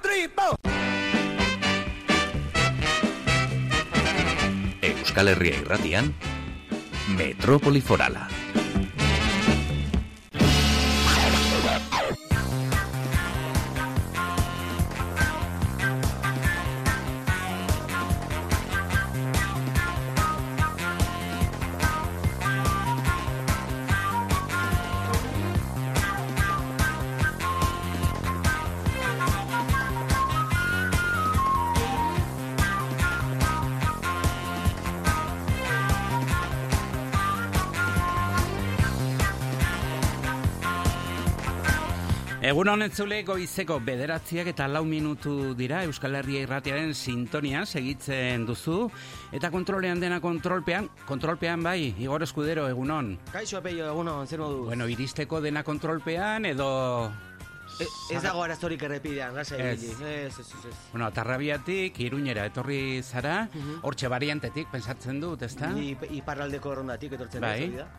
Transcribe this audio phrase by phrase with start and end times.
[0.00, 0.56] three, four.
[4.82, 6.14] Euskal Herria irratian,
[7.16, 8.28] Metrópoli Forala.
[42.62, 48.84] Egun honetzule goizeko bederatziak eta lau minutu dira Euskal Herria irratiaren sintonia segitzen duzu.
[49.34, 53.16] Eta kontrolean dena kontrolpean, kontrolpean bai, Igor Eskudero egunon.
[53.32, 54.68] Kaixo apeio, egunon, zer moduz?
[54.68, 56.68] Bueno, iristeko dena kontrolpean edo...
[57.82, 59.82] E, ez dago arazorik errepidean, gasa Ez.
[59.82, 60.78] Ez, ez, ez, ez.
[60.92, 63.48] Bueno, atarrabiatik, iruñera etorri zara,
[63.82, 65.74] hortxe variantetik pensatzen dut, ezta?
[66.14, 67.56] Iparraldeko errondatik etortzen Bai.
[67.72, 67.90] hori da.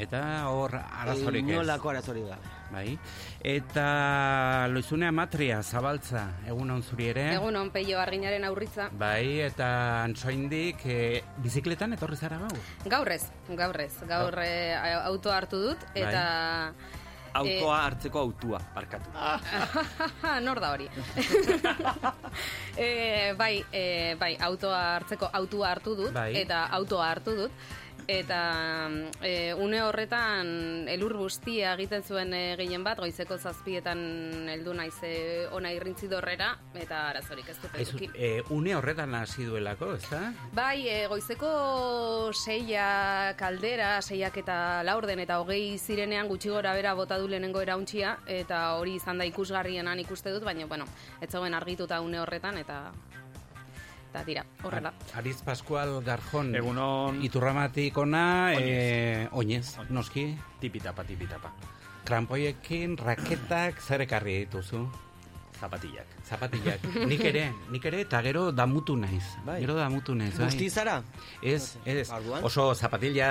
[0.00, 1.52] Eta hor arazorik ez.
[1.52, 2.38] Inolako arazorik da.
[2.72, 2.94] Bai.
[3.44, 7.26] Eta loizune amatria, zabaltza, egun on zuri ere.
[7.34, 8.88] Egun on, peio arginaren aurritza.
[8.98, 9.68] Bai, eta
[10.06, 10.98] antsoindik e,
[11.44, 12.64] bizikletan etorri zara gau?
[12.88, 13.92] Gaur ez, gaur ez.
[14.08, 14.72] Gaur eh,
[15.04, 16.08] auto hartu dut, Bai.
[16.08, 16.26] eta...
[17.32, 19.08] Autoa hartzeko autua, barkatu.
[20.44, 20.84] Nor da hori.
[22.76, 23.84] e, bai, e,
[24.20, 26.34] bai, autoa hartzeko autua hartu dut, Bai.
[26.42, 27.64] eta autoa hartu dut.
[28.08, 28.90] Eta
[29.22, 35.12] e, une horretan elur bustia egiten zuen e, gehien bat, goizeko zazpietan heldu naiz e,
[35.54, 38.10] ona irrintzi dorrera, eta arazorik ez dut eduki.
[38.14, 40.22] e, une horretan hasi duelako, ezta?
[40.52, 47.18] Bai, e, goizeko seia kaldera, seiak eta laurden eta hogei zirenean gutxi gora bera bota
[47.18, 50.86] du lehenengo erauntxia, eta hori izan da ikusgarrienan ikuste dut, baina, bueno,
[51.20, 52.90] ez zegoen argituta une horretan, eta
[54.12, 54.92] eta tira, horrela.
[55.16, 56.52] Ariz Pascual Garjon.
[56.54, 57.22] Egunon.
[57.24, 60.26] Iturramatik ona, e, oinez, noski.
[60.60, 61.54] Tipitapa, tipitapa.
[62.04, 64.84] Krampoiekin, raketak, zer ekarri dituzu?
[65.62, 66.06] Zapatillak.
[66.26, 66.82] Zapatillak.
[67.10, 69.22] nik ere, nik ere, eta gero damutu naiz.
[69.46, 69.60] Bai.
[69.62, 70.48] Gero damutu naiz, bai.
[70.50, 70.96] Guzti zara?
[71.38, 72.42] Ez, ez, Orduan?
[72.48, 73.28] oso zapatilla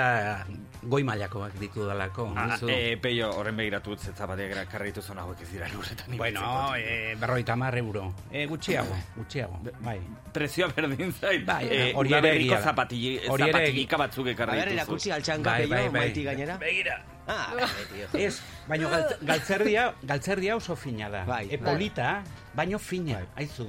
[0.80, 2.30] goi mailakoak ditu dalako.
[2.32, 6.16] Ah, eh, peio, horren begiratu dut, zapatiak karri dituzun hauek ez dira lurretan.
[6.16, 8.08] bueno, e, berroita mar euro.
[8.30, 9.98] E, gutxiago, gutxiago, bai.
[10.32, 11.44] Prezioa berdin zait.
[11.46, 15.42] Bai, eh, hori ere egia zapatillika batzuk ekarri dituzu.
[15.42, 15.90] Bai, bai, bai.
[16.00, 16.56] maiti gainera.
[16.56, 17.02] Begira.
[17.26, 18.24] Ah, bai.
[18.24, 21.24] Ez, baina galt, galtzerdia, galtzerdia oso fina da.
[21.28, 21.72] Bai, e, bai.
[21.72, 22.22] polita,
[22.54, 23.68] baino fina, aizu.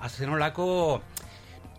[0.00, 1.00] Azenolako,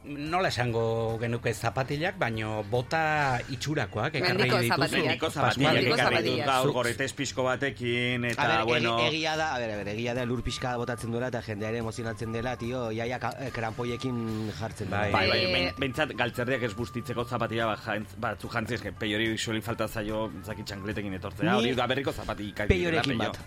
[0.06, 4.70] nola esango genuke zapatilak, baino bota itxurakoak ekarri Mendiko dituzu.
[4.70, 5.06] zapatilak.
[5.06, 5.30] Mendiko
[5.76, 6.48] Mendiko ekarri dut zapatilak.
[6.48, 8.94] gaur gorretez pixko batekin, A eta, ber, bueno...
[9.06, 11.78] egi, egia da, a ber, a ber, egia da lur pixka botatzen duela eta jendeare
[11.84, 15.06] emozionatzen dela, tio, jaia ka- eh, krampoiekin jartzen Bai.
[15.12, 15.18] dela.
[15.18, 19.88] Bai, bai, Eh, ben- bentsat galtzerdiak ez bustitzeko jantz- batzu jantzi eske peiori sueli falta
[19.88, 21.56] zaio zaki txankletekin etortzea.
[21.58, 22.66] Hori da berriko zapatika.
[22.68, 23.38] Peiorekin bat.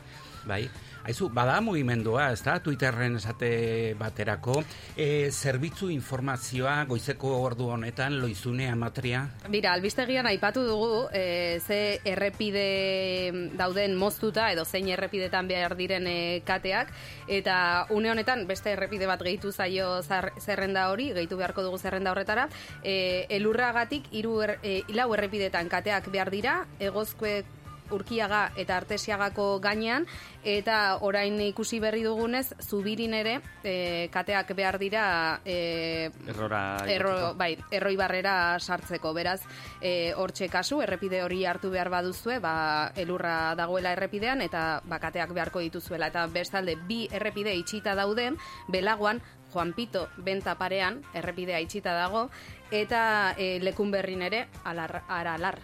[0.44, 0.69] Bai,
[1.04, 4.60] aizu, bada mugimendua, ez da, Twitterren esate baterako,
[4.96, 13.50] e, zerbitzu informazioa goizeko ordu honetan loizune amatria, Bira, albistegian aipatu dugu, e, ze errepide
[13.58, 16.92] dauden moztuta edo zein errepidetan behar diren e, kateak,
[17.26, 22.12] eta une honetan beste errepide bat gehitu zaio zar, zerrenda hori, gehitu beharko dugu zerrenda
[22.12, 22.48] horretara,
[22.82, 27.62] e, elurragatik hiru er, e, lau errepidetan kateak behar dira, egozkoek
[27.92, 30.06] Urkiaga eta Artesiagako gainean
[30.44, 35.04] eta orain ikusi berri dugunez Zubirin ere e, kateak behar dira
[35.44, 36.62] e, Errora.
[36.88, 39.41] Erro, bai, erroi barrera sartzeko, beraz,
[39.81, 45.62] e, hortxe kasu, errepide hori hartu behar baduzue, ba, elurra dagoela errepidean, eta bakateak beharko
[45.64, 46.10] dituzuela.
[46.12, 48.38] Eta bestalde, bi errepide itxita dauden,
[48.69, 52.28] belagoan, Juan Pito benta parean, errepidea itxita dago,
[52.72, 55.60] eta e, lekun berrin ere, alar, aralar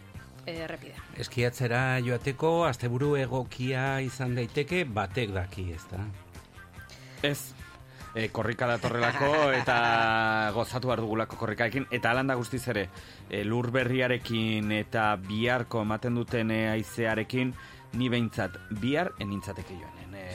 [0.56, 1.02] errepidea.
[1.18, 6.04] eskiatzera joateko, asteburu egokia izan daiteke, batek daki, ez da?
[7.22, 7.54] Ez.
[8.14, 9.78] E, korrika datorrelako eta
[10.56, 11.86] gozatu behar dugulako korrikaekin.
[11.90, 12.88] Eta alanda guztiz ere,
[13.28, 17.52] e, lur berriarekin eta biharko ematen duten e, aizearekin,
[17.92, 20.26] ni behintzat bihar enintzateke joanen e,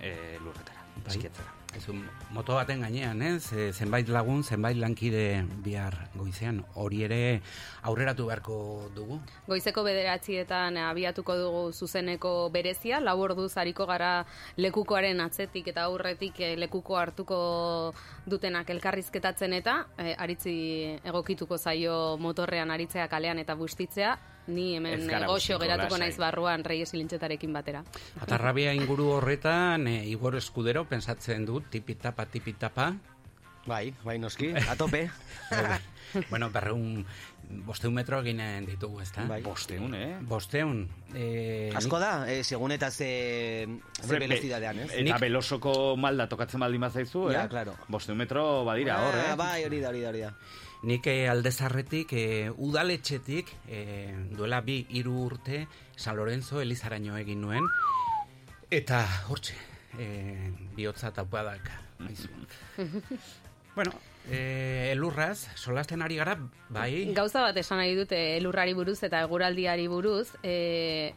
[0.00, 1.12] e, lurretara, Bai.
[1.12, 1.52] eskiatzera.
[1.76, 2.00] Ez un
[2.30, 3.52] moto baten gainean, ez?
[3.52, 7.20] E, zenbait lagun, zenbait lankide bihar goizean, hori ere
[7.86, 8.56] aurreratu beharko
[8.96, 9.20] dugu.
[9.46, 14.26] Goizeko bederatzietan abiatuko dugu zuzeneko berezia, lau orduz hariko gara
[14.56, 17.38] lekukoaren atzetik eta aurretik eh, lekuko hartuko
[18.26, 20.56] dutenak elkarrizketatzen eta eh, aritzi
[21.04, 26.92] egokituko zaio motorrean aritzea kalean eta bustitzea, Ni hemen gara goxo geratuko naiz barruan Reyes
[26.94, 27.82] Ilintxetarekin batera.
[28.22, 32.92] Atarrabia inguru horretan, e, Igor Eskudero pensatzen dut, tipitapa, tipitapa.
[33.66, 35.08] Bai, bai noski, atope.
[36.30, 37.02] bueno, berreun,
[37.66, 39.24] bosteun metro eginen ditugu, ezta?
[39.28, 39.40] Bai.
[39.42, 40.18] Bosteun, eh?
[40.26, 40.88] Bosteun.
[41.14, 43.68] E, Asko da, eh, segun eta ze,
[44.02, 44.90] ze velozidadean, ez?
[44.92, 47.48] Eta Nik- belosoko malda tokatzen baldin bazaizu, Ja, eh?
[47.48, 47.74] claro.
[47.88, 49.26] Bosteun metro badira hor, eh?
[49.32, 50.32] Ah, Bai, hori da, hori da, hori da.
[50.82, 55.66] Nik eh, aldezarretik, eh, udaletxetik, eh, duela bi hiru urte,
[55.96, 57.64] San Lorenzo Elizaraino egin nuen,
[58.70, 59.54] eta hortxe,
[59.98, 61.70] eh, bihotza taupadak.
[62.06, 62.28] aizu.
[63.74, 63.92] bueno,
[64.30, 66.38] eh, elurraz, solasten ari gara,
[66.68, 71.14] bai, Gauza bat esan nahi dute elurrari buruz eta eguraldiari buruz, e,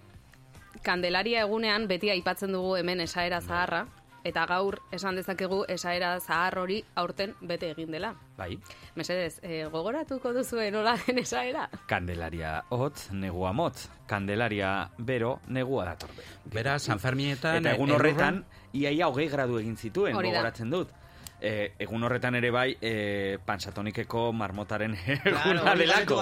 [0.85, 3.85] Kandelaria egunean beti aipatzen dugu hemen esaera zaharra,
[4.23, 8.13] eta gaur esan dezakegu esaera zahar hori aurten bete egin dela.
[8.37, 8.51] Bai.
[8.99, 11.67] Mesedez, e, gogoratuko duzue nola den esaera?
[11.87, 13.87] Kandelaria hotz, negua motz.
[14.07, 16.23] Kandelaria bero, negua datorbe.
[16.53, 17.61] bera, San Fermietan...
[17.61, 20.91] Eta egun horretan, iaia hogei gradu egin zituen, gogoratzen dut.
[21.41, 26.17] E, egun horretan ere bai, e, pansatonikeko marmotaren eguna delako.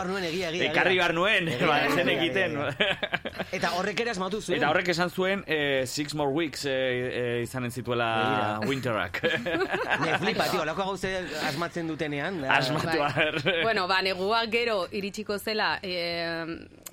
[0.67, 2.57] Ekarri behar nuen, Egia, ba, egia, zen egia, egiten.
[3.57, 4.57] Eta horrek ere asmatu zuen.
[4.59, 8.09] Eta horrek esan zuen, e, six more weeks e, e, izanen zituela
[8.69, 9.21] winterak.
[9.23, 11.15] Ne, flipa, tio, lako gauze
[11.49, 12.41] asmatzen dutenean.
[12.41, 13.61] da- Asmatu Bai.
[13.63, 15.95] bueno, ba, negua gero iritsiko zela e,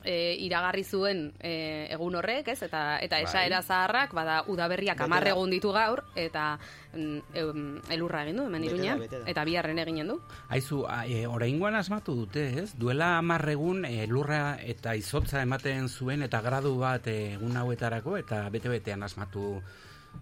[0.04, 0.16] e,
[0.46, 2.62] iragarri zuen e, egun horrek, ez?
[2.62, 3.24] Eta, eta Bai.
[3.28, 5.36] esaera zaharrak, bada, udaberriak Bete amarre da.
[5.36, 6.54] egun ditu gaur, eta
[6.94, 9.30] elurra egin du, hemen Bete da, iruñean, bete da.
[9.30, 10.18] eta biharren eginen du.
[10.48, 12.68] Aizu, e, oraingoan asmatu dute, ez?
[12.78, 18.44] Duela amarregun e, lurra eta izotza ematen zuen eta gradu bat e, egun hauetarako eta
[18.54, 19.60] bete-betean asmatu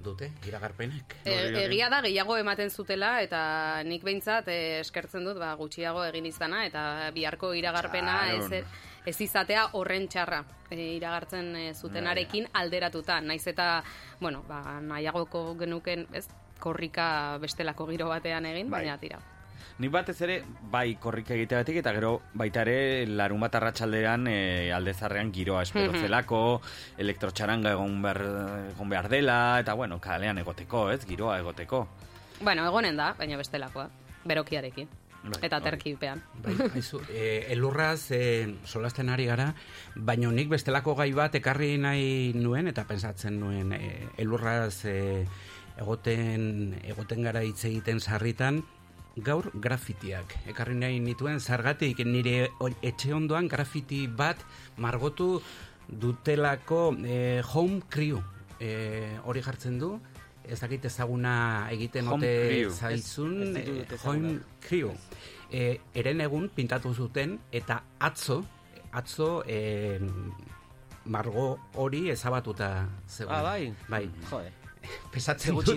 [0.00, 1.16] dute, iragarpenek.
[1.24, 1.34] E,
[1.64, 6.64] egia da gehiago ematen zutela eta nik behintzat e, eskertzen dut ba, gutxiago egin izana
[6.66, 8.62] eta biharko iragarpena ez,
[9.06, 13.20] ez izatea horren txarra e, iragartzen e, zutenarekin alderatuta.
[13.20, 13.82] Naiz eta,
[14.20, 16.26] bueno, ba, nahiagoko genuken ez,
[16.62, 18.84] korrika bestelako giro batean egin, Bai.
[18.84, 19.18] baina tira.
[19.82, 20.34] Nik batez ere,
[20.70, 26.00] bai korrika egiteagatik eta gero baita ere larun bat arratsaldean e, aldezarrean giroa espero Mhm.
[26.04, 26.40] zelako,
[26.98, 28.20] elektrotxaranga egon behar,
[28.74, 31.86] egon behar dela, eta bueno, kalean egoteko, ez, giroa egoteko.
[32.42, 33.88] Bueno, egonen da, baina bestelakoa,
[34.24, 34.88] berokiarekin.
[35.22, 35.64] Bai, eta hori.
[35.70, 36.20] terkipean.
[36.42, 39.52] Bai, aizu, e, elurraz e, solasten ari gara,
[39.94, 45.24] baina nik bestelako gai bat ekarri nahi nuen eta pensatzen nuen e, elurraz e,
[45.80, 48.62] egoten, egoten gara hitz egiten sarritan,
[49.16, 50.36] gaur grafitiak.
[50.48, 52.50] Ekarri nahi nituen zargatik nire
[52.82, 54.40] etxe ondoan grafiti bat
[54.80, 55.40] margotu
[55.88, 58.20] dutelako e, home crew.
[58.60, 59.98] E, hori jartzen du,
[60.48, 64.08] ez dakit ezaguna egiten Home ote zaizun Ez- ez ditut e, ezaguna.
[64.08, 64.90] home crew.
[65.52, 68.40] E, eren egun pintatu zuten eta atzo,
[68.92, 70.00] atzo e,
[71.04, 73.36] margo hori ezabatuta zegoen.
[73.36, 73.74] Ah, bai?
[73.88, 74.08] Bai.
[74.30, 74.52] Jode.
[75.12, 75.76] Pesatzen dut,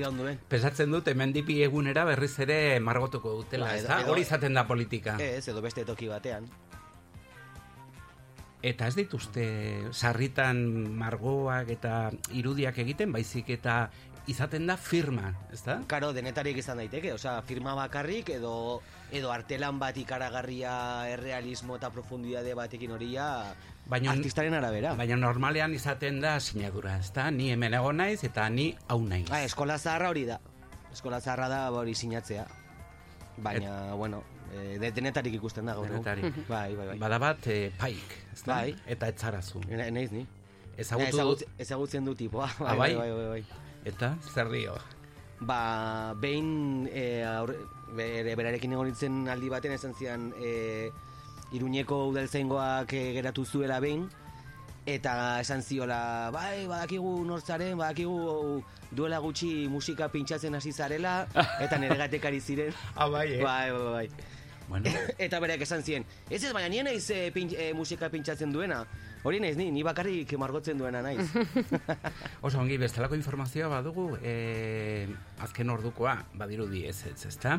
[0.49, 3.99] pesatzen dut hemen dipi egunera berriz ere margotuko dutela, Ba, ez da?
[4.09, 5.17] Hori izaten da politika.
[5.21, 6.47] Ez, edo beste toki batean.
[8.65, 9.45] Eta ez dituzte
[9.91, 10.57] sarritan
[10.97, 13.91] margoak eta irudiak egiten, baizik eta
[14.27, 15.79] izaten da firma, ez da?
[15.87, 18.81] Karo, denetarik izan daiteke, osea, firma bakarrik edo
[19.11, 23.53] edo artelan bat ikaragarria errealismo eta profundidade batekin hori ja
[23.85, 24.95] Baina, artistaren arabera.
[24.97, 27.29] baina normalean izaten da sinadura, ez da?
[27.31, 29.27] Ni hemen egon naiz eta ni hau naiz.
[29.31, 30.39] Ah, eskola zaharra hori da.
[30.91, 32.47] Eskola zaharra da hori sinatzea.
[33.37, 35.87] Baina, bueno, eh, de- denetarik ikusten da gaur.
[35.89, 36.33] Denetarik.
[36.49, 36.97] Bai, bai, bai.
[36.97, 38.53] Bada bat e, paik, ez da?
[38.55, 38.75] Bai.
[38.87, 39.61] Eta etzarazu.
[39.69, 40.25] Ne- Neiz ni.
[40.77, 42.49] Ezagutu, Ezagut, ezagutzen du tipoa.
[42.59, 42.95] Ah, bai?
[42.95, 43.45] bai, bai, bai.
[43.85, 44.75] Eta zer dio?
[45.39, 47.57] Ba, behin e, aurre,
[47.95, 50.91] bere, berarekin egon nintzen aldi baten esan zian e,
[51.55, 54.07] Iruñeko udaltzaingoak e, geratu zuela behin
[54.85, 58.61] eta esan ziola, bai, badakigu nortzaren, badakigu
[58.95, 61.25] duela gutxi musika pintxatzen hasi zarela
[61.65, 62.73] eta nire gatekari ziren.
[62.95, 63.43] Ah, bai, eh?
[63.43, 64.33] Bai, bai, bai.
[64.67, 64.89] Bueno,
[65.21, 68.85] Eta bereak esan zien, ez ez, baina nien naiz e, pin, e, musika pintxatzen duena.
[69.25, 71.23] Hori naiz, ni, ni bakarrik margotzen duena naiz.
[72.45, 75.07] oso ongi bestelako informazioa badugu, e,
[75.41, 77.55] azken ordukoa, badirudi ez ez, ez da?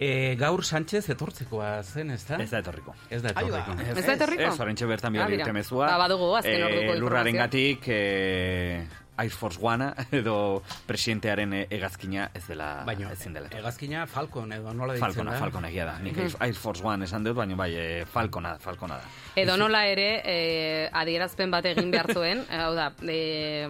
[0.00, 2.38] E, gaur Sánchez etortzekoa zen, ez da?
[2.40, 2.94] Ez da etorriko.
[3.10, 3.60] Ez da Ai, ba.
[3.60, 3.98] etorriko.
[4.00, 4.48] Ez da etorriko?
[4.48, 5.44] Ez, orentxe bertan Ah, bidali mira.
[5.44, 5.90] dute mezua.
[5.92, 7.76] Ba, badugu azken orduko Lurraren informazioa.
[7.76, 8.86] gatik, eh,
[9.20, 13.48] Air Force One edo presidentearen eh, egazkina ez dela Baina, ezin dela.
[13.56, 15.38] egazkina Falcon edo nola ditzen Falcona, da?
[15.44, 15.98] Falcona egia da.
[16.00, 19.08] Nik Air- Air Force One esan dut, baina bai, eh, Falcona, Falcona da.
[19.36, 23.68] Edo nola ere, e, adierazpen bat egin behar zuen, hau da, e,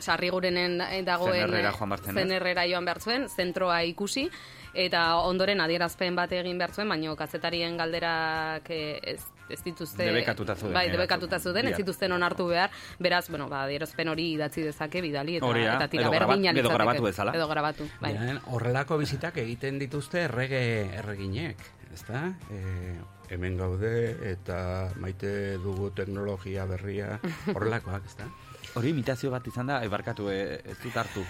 [0.00, 2.22] sarrigurenen dagoen Zenerrera joan behar zen, ez?
[2.24, 4.28] zenerrera joan behar zuen, zentroa ikusi,
[4.74, 8.80] eta ondoren adierazpen bat egin behar zuen, baina kazetarien galderak e,
[9.14, 10.04] ez, ez dituzte...
[10.04, 11.82] Debekatuta zeuden, Bai, eh, debekatuta zeuden, ez biak.
[11.84, 15.88] zituzten onartu behar, beraz, bueno, ba, adierazpen hori idatzi dezake bidali, eta, Hori da, eta
[15.92, 17.34] tira berdinan edo grabatu bezala.
[17.36, 18.14] Edo grabatu, bai.
[18.16, 20.62] Ja, horrelako bizitak egiten dituzte errege
[21.00, 21.60] erreginek,
[21.94, 22.24] ezta?
[22.50, 22.96] E,
[23.34, 23.92] hemen gaude
[24.30, 27.18] eta maite dugu teknologia berria
[27.54, 28.28] horrelakoak, ezta?
[28.74, 31.22] Hori imitazio bat izan da, ebarkatu, eh, ez dut hartu.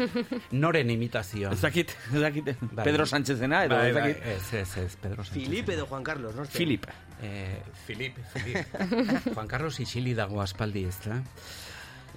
[0.62, 1.52] Noren imitazioa.
[1.54, 2.84] Ez dakit, ez dakit, Bai.
[2.88, 4.26] Pedro Sánchezena, edo Bai, ez bai, dakit.
[4.26, 5.44] ez, ez, ez, Pedro Sánchez.
[5.44, 6.44] Filip edo Juan Carlos, no?
[6.46, 6.88] Filip.
[7.22, 8.66] Eh, Filip, Filip.
[9.34, 11.20] Juan Carlos isili dago aspaldi, ez da?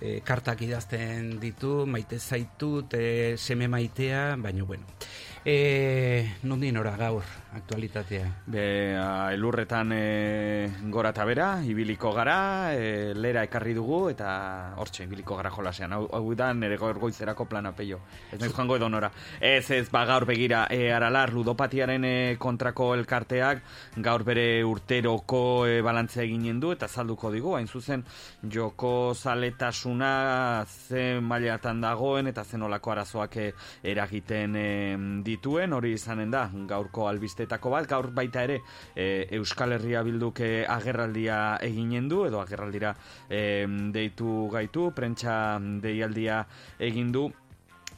[0.03, 4.88] E, kartak idazten ditu, maite zaitut, e, seme maitea, baina bueno.
[5.45, 8.27] E, nondin ora gaur, aktualitatea.
[8.45, 15.05] Be, a, elurretan e, gora eta bera, ibiliko gara, e, lera ekarri dugu, eta hortxe,
[15.05, 15.93] ibiliko gara jolasean.
[15.93, 18.01] Hau, hau da nire goizerako plana peio.
[18.31, 19.12] Ez nahi joango edo nora.
[19.39, 23.63] Ez, ez, ba, gaur begira, e, aralar, ludopatiaren e, kontrako elkarteak,
[23.98, 28.03] gaur bere urteroko e, balantzea eginen du, eta salduko digu, hain zuzen,
[28.50, 33.48] joko zaletasuna ze mailatan dagoen, eta zen olako arazoak e,
[33.93, 34.67] eragiten e,
[35.24, 37.07] dituen, hori izanen da, gaurko
[37.44, 38.62] albistetako bat, gaur baita ere
[38.96, 42.96] e, Euskal Herria bilduk e, agerraldia eginen du, edo agerraldira
[43.30, 46.46] e, deitu gaitu, prentsa deialdia
[46.80, 47.32] egin du,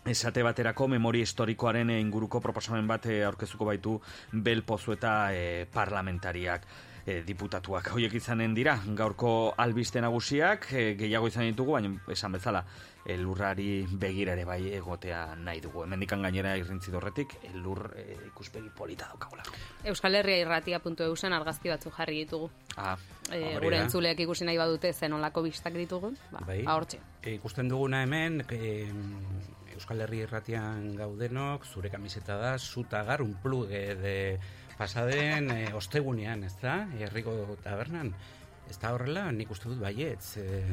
[0.06, 3.96] Esate baterako memoria historikoaren inguruko proposamen bat aurkezuko baitu
[4.30, 6.68] belpozu eta e, parlamentariak
[7.06, 7.92] e, diputatuak.
[7.94, 12.64] Hoiek izanen dira, gaurko albiste nagusiak, e, gehiago izan ditugu, baina esan bezala,
[13.06, 15.84] elurrari begira ere bai egotea nahi dugu.
[15.86, 19.44] Hemendikan gainera irrintzi dorretik, elur e, ikuspegi polita daukagula.
[19.86, 22.50] Euskal Herria irratia.eusen argazki batzu jarri ditugu.
[22.78, 22.98] Ah,
[23.34, 26.60] E, gure entzuleek ikusi nahi badute zen olako bistak ditugun, ba, Bai.
[26.64, 27.00] ba hortxe.
[27.24, 28.86] E, ikusten duguna hemen, e,
[29.76, 34.14] Euskal Herri irratian gaudenok, zure kamiseta da, zutagar, un pluge de
[34.78, 36.86] pasaden e, ostegunean, ez da?
[37.00, 38.14] Herriko tabernan.
[38.70, 40.38] Ez da horrela, nik uste dut baietz.
[40.42, 40.64] E,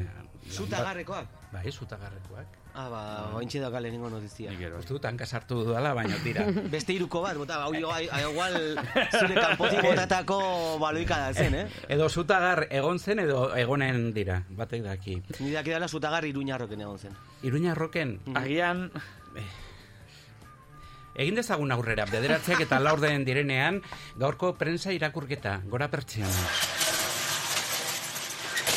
[0.49, 1.27] Zutagarrekoak?
[1.53, 2.59] Bai, zutagarrekoak.
[2.73, 3.01] Ah, ba,
[3.37, 4.49] ointxe dauka lehenengo notizia.
[4.49, 4.79] nik ero.
[4.81, 6.47] Uste dut hanka sartu dudala, baina tira.
[6.73, 8.57] Beste iruko bat, bota, hau jo, ai- ai- igual
[9.11, 10.39] zure kanpotik botatako
[10.81, 11.67] baloika da zen, eh?
[11.93, 15.19] Edo zutagar egon zen, edo egonen dira, batek daki.
[15.45, 17.13] Ni daki dela zutagar iruñarroken egon zen.
[17.43, 18.87] Iruña roken, Agian,
[21.15, 23.81] egin dezagun aurrera, bederatzeak eta laurden direnean,
[24.17, 26.33] gaurko prensa irakurketa, gora pertsiana.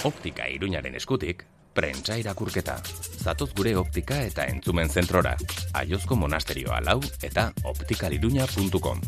[0.07, 2.77] Optika iruñaren eskutik, prentsa irakurketa.
[3.25, 5.35] Zatoz gure optika eta entzumen zentrora.
[5.75, 9.01] Aiozko monasterioa lau eta optikaliruña.com.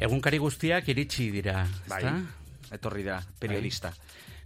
[0.00, 2.14] Egunkari guztiak iritsi dira, bai, ezta?
[2.78, 3.92] etorri da, periodista.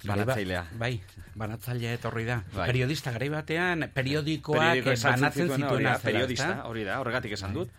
[0.05, 0.63] Garai ba- Banatzailea.
[0.81, 1.01] Bai,
[1.35, 2.41] banatzailea etorri da.
[2.53, 2.67] Bai.
[2.73, 7.71] Periodista garai batean periodikoak banatzen zituen hori da, azela, periodista, hori da, horregatik esan dut.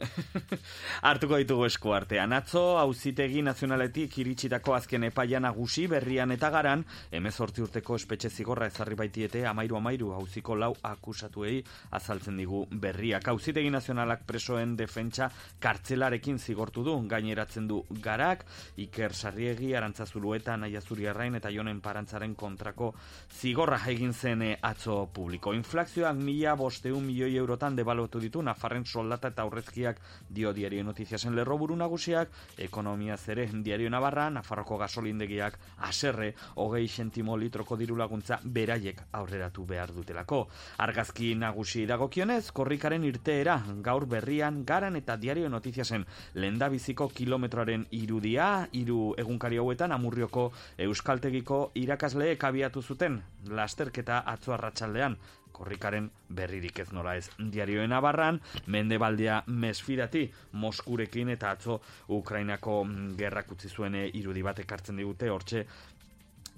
[1.08, 2.32] Hartuko ditugu esku artean.
[2.32, 8.96] Atzo, auzitegi nazionaletik iritsitako azken epaia nagusi berrian eta garan, emezortzi urteko espetxe zigorra ezarri
[8.98, 11.60] baitiete amairu amairu auziko lau akusatuei
[11.98, 13.28] azaltzen digu berriak.
[13.32, 15.30] Auzitegi nazionalak presoen defentsa
[15.60, 18.44] kartzelarekin zigortu du, gaineratzen du garak,
[18.80, 22.92] Iker Sarriegi, Arantzazulueta, Naia Zuriarrain eta Jonen Parantzaren kontrako
[23.40, 25.54] zigorra egin zen eh, atzo publiko.
[25.56, 29.44] Inflazioak mila bosteun milioi eurotan debalotu ditu, Nafarren soldata eta
[29.90, 37.36] aurrezkiak dio diario notiziasen lerroburu nagusiak, ekonomia zere diario Navarra, Nafarroko gasolindegiak aserre, hogei sentimo
[37.36, 40.48] litroko diru laguntza beraiek aurreratu behar dutelako.
[40.78, 49.14] Argazki nagusi dagokionez, korrikaren irteera, gaur berrian, garan eta diario notiziasen lendabiziko kilometroaren irudia, hiru
[49.18, 53.20] egunkari hauetan amurrioko euskaltegiko irakasleek abiatu zuten,
[53.50, 55.18] lasterketa atzo arratsaldean
[55.60, 63.52] korrikaren berririk ez nola ez diarioen abarran, mendebaldia mesfidati Moskurekin eta atzo Ukrainako mm, gerrak
[63.52, 65.66] utzi zuen eh, irudi bat ekartzen digute, hortxe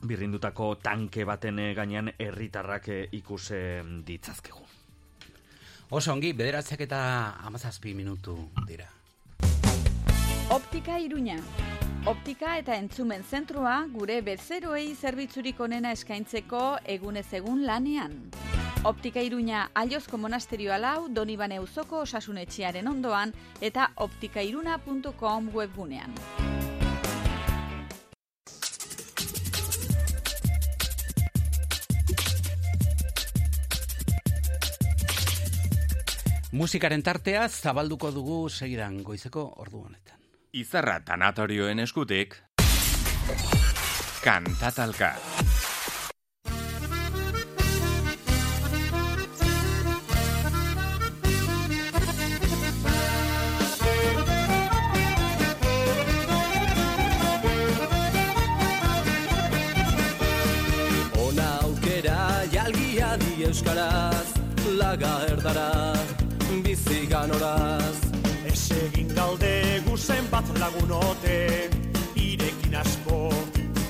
[0.02, 4.64] birrindutako tanke baten eh, gainean herritarrak eh, ikus eh, ditzazkegu.
[5.92, 7.02] Oso ongi, bederatzeak eta
[7.47, 8.88] amazazpi minutu dira.
[10.51, 11.39] Optika Iruña.
[12.07, 18.17] Optika eta entzumen zentroa gure bezeroei zerbitzurik onena eskaintzeko egunez egun lanean.
[18.85, 26.17] Optika Iruña Aiozko monasterioa lau Donibane Uzoko osasunetxearen ondoan eta optikairuna.com webgunean.
[36.53, 40.22] Musikaren tartea zabalduko dugu segidan goizeko ordu honetan
[40.52, 42.35] izarra tanatorioen eskutik,
[44.21, 45.14] kantatalka.
[61.16, 64.37] Ona aukera jalgia di euskaraz,
[64.76, 65.68] laga erdara,
[66.61, 68.01] bizigan horaz.
[68.62, 71.38] Ez egin galde guzen bat lagunote
[72.14, 73.16] Irekin asko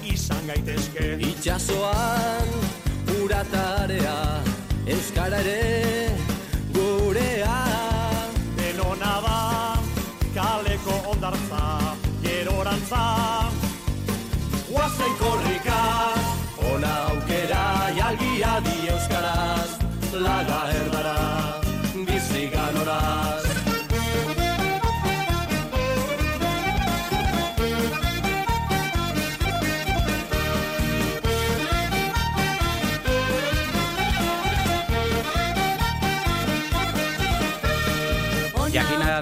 [0.09, 1.11] izan gaitezke.
[1.29, 2.49] Itxasoan
[3.19, 4.15] uratarea
[4.95, 6.09] Euskara ere
[6.73, 7.59] gurea.
[8.57, 9.43] Denona da
[10.39, 11.67] kaleko ondartza
[12.25, 13.05] Gerorantza.
[14.71, 15.83] Guazen korrika
[16.73, 17.67] Ona aukera
[18.01, 19.71] jalgia di Euskaraz.
[20.17, 20.92] Laga erdara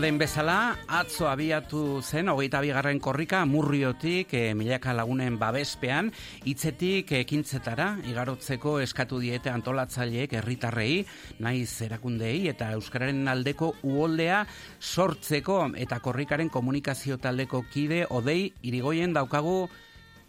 [0.00, 6.09] den bezala, atzo abiatu zen, hogeita bigarren korrika, murriotik, e, milaka lagunen babespean,
[6.49, 11.04] hitzetik ekintzetara, igarotzeko eskatu diete antolatzaileek herritarrei,
[11.45, 14.42] naiz erakundei, eta Euskararen aldeko uholdea
[14.80, 19.64] sortzeko, eta korrikaren komunikazio taldeko kide, odei, irigoien daukagu,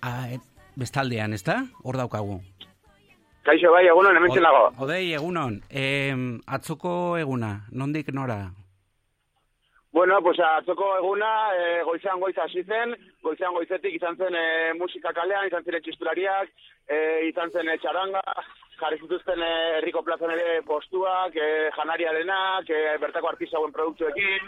[0.02, 0.40] a, e,
[0.76, 1.62] bestaldean, ezta?
[1.84, 2.42] Hor daukagu.
[3.48, 4.66] Kaixo bai, egunon, hemen nago.
[4.84, 5.86] Odei, egunon, e,
[6.46, 8.44] atzoko eguna, nondik nora?
[9.92, 14.46] Bueno, pues atzoko eguna, e, goizan goiz hasi zen, goizan goizetik izan zen e,
[14.80, 16.54] musika kalean, izan ziren txistulariak,
[16.88, 18.22] e, izan zen e, txaranga,
[18.80, 24.48] jarri zituzten herriko plazan ere postuak, e, janariarenak, e, bertako artisauen produktuekin,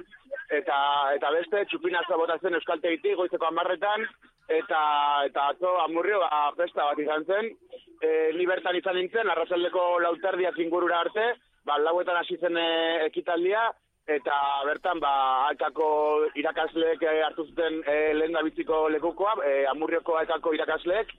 [0.62, 0.80] eta
[1.20, 4.08] eta beste, txupinazua botatzen euskaltegitik, goizeko amarretan,
[4.48, 4.82] eta
[5.28, 7.52] eta atzo amurrio ba, festa bat izan zen,
[8.00, 11.34] e, ni bertan izan nintzen, arrazaldeko lauterdia zingurura arte,
[11.68, 12.70] ba, lauetan hasi zen e,
[13.12, 13.74] ekitaldia,
[14.08, 14.36] eta
[14.68, 21.14] bertan ba alkako irakasleek eh, hartu zuten e, lehen bitziko lekukoa, e, amurrioko alkako irakasleek,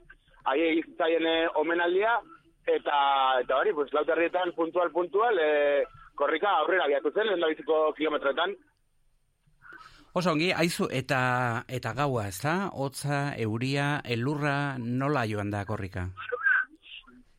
[0.45, 1.25] haiei zaien
[1.55, 2.19] omenaldia,
[2.67, 2.97] eta,
[3.41, 5.83] eta hori, pues, lauterrietan puntual, puntual, e,
[6.15, 8.53] korrika aurrera biatu zen lehen bitziko kilometroetan.
[10.15, 12.69] Oso ongi, aizu, eta, eta gaua, ez da?
[12.71, 16.05] Hotza, euria, elurra, nola joan da korrika?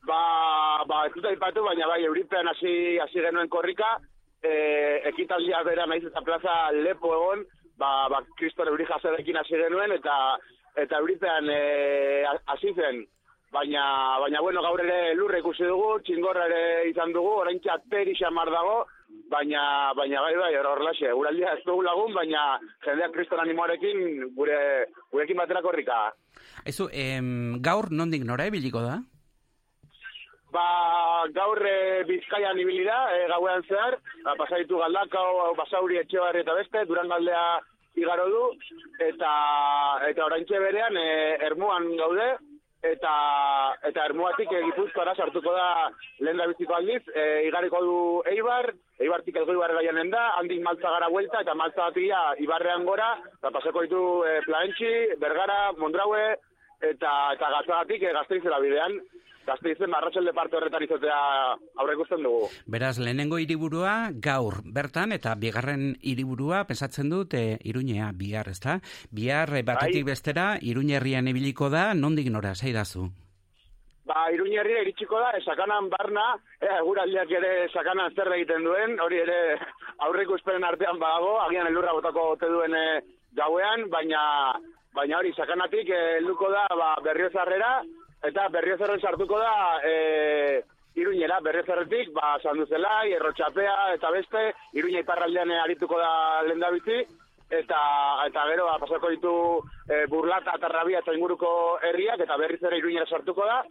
[0.05, 0.19] Ba,
[0.87, 3.95] ba, ez dut aipatu, baina bai, euripean hasi hasi genuen korrika,
[4.43, 7.45] e, ekitaldia bera naiz eta plaza lepo egon,
[7.77, 10.15] ba, ba kriston euri jaserekin hasi genuen, eta
[10.77, 13.05] eta euripean e, hasi zen.
[13.51, 13.81] Baina,
[14.19, 18.81] baina bueno, gaur ere lurre ikusi dugu, txingorra ere izan dugu, orain txatperi xamar dago,
[19.31, 19.61] baina,
[19.95, 22.43] baina bai bai, horrelaxe, uraldia ez dugu lagun, baina
[22.85, 24.59] jendeak kriston animoarekin gure,
[25.13, 26.01] gurekin batera korrika.
[26.67, 28.99] Ezu, em, gaur nondik nora ebiliko da?
[30.51, 36.53] Ba, gaur e, bizkaian ibili da, e, gauean zehar, ba, pasaitu galdakao, basauri etxe eta
[36.55, 37.59] beste, duran galdea
[37.99, 38.43] igaro du,
[39.01, 39.31] eta,
[40.07, 42.29] eta oraintxe berean, e, ermuan gaude,
[42.85, 43.13] eta
[43.89, 45.89] eta ermuatik gipuzkoara sartuko da
[46.21, 47.97] lehen da biziko aldiz, e, igariko du
[48.31, 53.15] Eibar, Eibartik elgoi barra gaianen da, handik maltza gara vuelta, eta maltza batia Ibarrean gora,
[53.39, 56.37] eta paseko ditu e, Plaentxi, Bergara, Mondraue,
[56.81, 58.99] eta, eta gaztagatik e, gazteizela bidean,
[59.47, 61.17] gazteizen marratxelde parte horretan izatea
[61.79, 62.49] aurre ikusten dugu.
[62.67, 68.79] Beraz, lehenengo hiriburua gaur bertan, eta bigarren hiriburua pensatzen dut e, iruñea, bihar, ezta?
[69.11, 70.11] Bihar, e, batetik Bai.
[70.11, 73.07] bestera, iruñerrian ibiliko da, nondik nora, zeidazu?
[74.07, 79.39] Ba, iruñerria iritsiko da, esakanan barna, e, guraldiak ere esakanan zer egiten duen, hori ere
[80.05, 82.87] aurreko esperen artean badago, agian elurra botako ote duen e,
[83.35, 84.21] gauean, baina
[84.97, 87.71] baina hori sakanatik e, helduko da ba, berriozarrera,
[88.25, 89.53] eta berriozarren sartuko da
[89.85, 90.63] e,
[90.97, 94.43] iruñera, berriozarretik, ba, sanduzelai, errotxapea, eta beste,
[94.81, 96.11] iruña iparraldean e, arituko da
[96.49, 97.03] lendabiti,
[97.49, 97.79] eta
[98.27, 99.33] eta gero ba, pasako ditu
[99.87, 103.61] e, burlata eta rabia eta inguruko herriak eta berriz ere iruñera sartuko da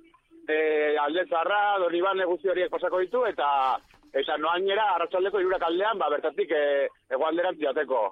[0.49, 3.77] e, aldetzarra, donibane guzti horiek pasako ditu eta
[4.17, 8.03] eta noainera arratsaldeko hirurak aldean ba, bertatik e, egoalderantz jateko.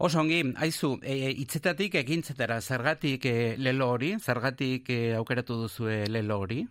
[0.00, 6.38] Oso ongi, aizu, e, hitzetatik ekintzetara, zergatik e, lelo hori, zergatik e, aukeratu duzue lelo
[6.40, 6.62] hori?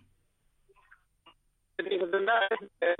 [1.78, 2.96] Izaten da, ez, e,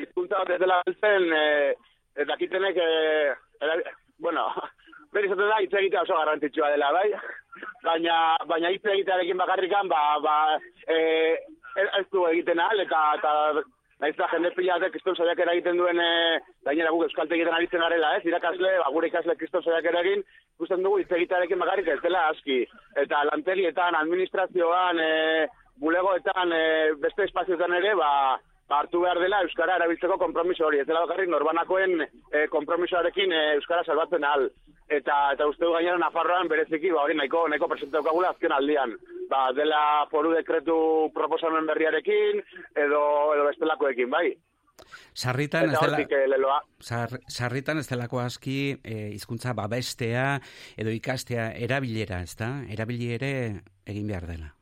[0.00, 3.36] hizkuntza bat ez dela beltzen, e, dakitenek, e,
[3.68, 4.46] era- bueno,
[5.12, 7.10] beti izaten da, hitz egitea oso garrantzitsua dela, bai?
[7.84, 8.16] Baina,
[8.48, 10.38] baina hitz egitearekin bakarrikan, ba, ba,
[10.88, 10.96] e,
[11.76, 13.36] ez ez du egiten ahal, eta, eta
[14.02, 18.26] Naiz da, jende pilatek kriston saiakera egiten duen, e, gainera guk euskaltegieten aritzen arela, ez?
[18.28, 20.24] Irakasle, ba, gure ikasle kriston saiakera egin,
[20.58, 22.58] ikusten dugu hitz egitearekin bakarrik ez dela aski.
[23.04, 25.46] Eta lantegietan, administrazioan, e,
[25.80, 26.66] bulegoetan, e,
[27.00, 28.10] beste espazioetan ere, ba,
[28.68, 30.80] hartu behar dela Euskara erabiltzeko konpromiso hori.
[30.80, 34.50] Ez dela bakarrik norbanakoen e, konpromisoarekin e, Euskara salbatzen ahal.
[34.86, 38.92] eta eta uste du gainera Nafarroan bereziki ba hori nahiko nahiko presente daukagula azken aldian.
[39.30, 42.38] Ba, dela foru dekretu proposamen berriarekin
[42.84, 43.00] edo
[43.34, 44.36] edo bestelakoekin, bai.
[45.14, 45.98] Sarritan ez dela...
[45.98, 50.38] eh, sarritan ez delako aski hizkuntza babestea
[50.76, 52.52] edo ikastea erabilera, ez da?
[52.70, 53.32] Erabili ere
[53.86, 54.55] egin behar dela.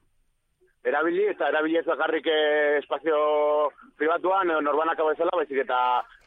[0.84, 3.18] Erabili eta erabili ez bakarrik eh, espazio
[3.96, 5.78] pribatuan edo norbanaka bezala, baizik eta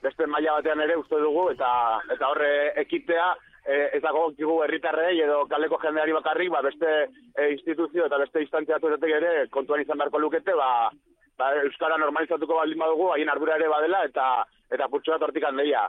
[0.02, 1.70] beste maila batean ere uste dugu eta
[2.16, 2.52] eta horre
[2.84, 3.28] ekitea
[3.68, 8.42] eh, ez dago kigu herritarrei edo kaleko jendeari bakarrik, ba beste eh, instituzio eta beste
[8.42, 10.90] instantzia batzuetek ere kontuan izan beharko lukete, ba,
[11.38, 14.28] ba euskara normalizatuko baldin badugu, haien ardura ere badela eta
[14.74, 15.86] eta putxo bat hortik handeia.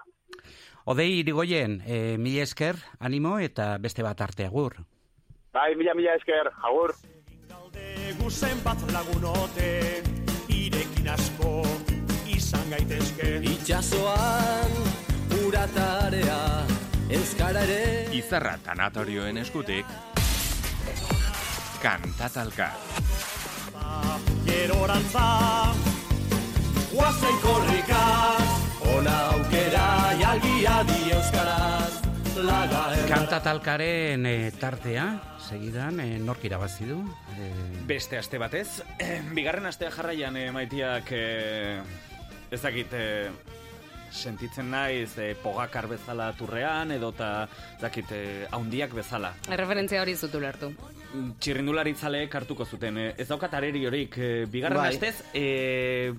[0.88, 4.78] Odei irigoien, e, mila esker, animo eta beste bat arte agur.
[5.52, 6.94] Bai, mila mila esker, agur.
[8.16, 10.03] Guzen bat lagunote,
[10.49, 11.62] irekin asko
[12.29, 13.38] izan gaitezke.
[13.44, 14.77] Itxasoan
[15.44, 16.38] uratarea
[17.11, 19.87] Euskara ere Izarra tanatorioen eskutik,
[21.83, 22.73] kantatalka.
[24.49, 25.29] Gerorantza,
[26.88, 28.49] Guazen korrikaz
[28.97, 29.87] Ona aukera
[30.18, 32.08] jalgia di Euskaraz
[33.09, 35.07] Kantatalkaren e, tartea,
[35.42, 37.01] segidan, e, nork irabazi du?
[37.35, 37.48] E,
[37.88, 38.83] Beste aste batez,
[39.37, 41.81] bigarren astea jarraian eh, maitiak eh,
[42.55, 43.31] ez dakit eh,
[44.14, 49.35] sentitzen naiz eh, pogakar bezala turrean edo eta ez dakit eh, haundiak bezala.
[49.51, 50.70] Erreferentzia hori zutu lertu.
[51.14, 53.03] Mm, Txirrindularitzaleek hartuko zuten.
[53.03, 54.92] Eh, ez daukat areri horik, eh, bigarren Bai.
[54.94, 56.12] astez, eh,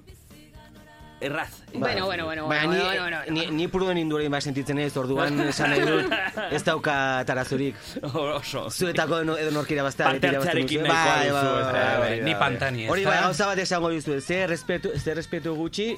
[1.21, 1.49] erraz.
[1.73, 4.95] Bueno, bueno, bueno, Baina bueno, ni, bueno, bueno, ni, ni puruen indurein bat sentitzen ez,
[4.97, 6.13] orduan esan nahi dut,
[6.51, 7.75] ez dauka tarazurik.
[8.13, 8.69] Oso.
[8.71, 10.05] Zuetako edo, edo nork irabaztea.
[10.13, 12.39] Parte hartzearekin nahikoa duzu, ez da, bai, hori ni bai.
[12.39, 13.10] pantani, ez Hori da?
[13.12, 15.89] bai, gauza bat esango dizu, ze respetu, ze respetu gutxi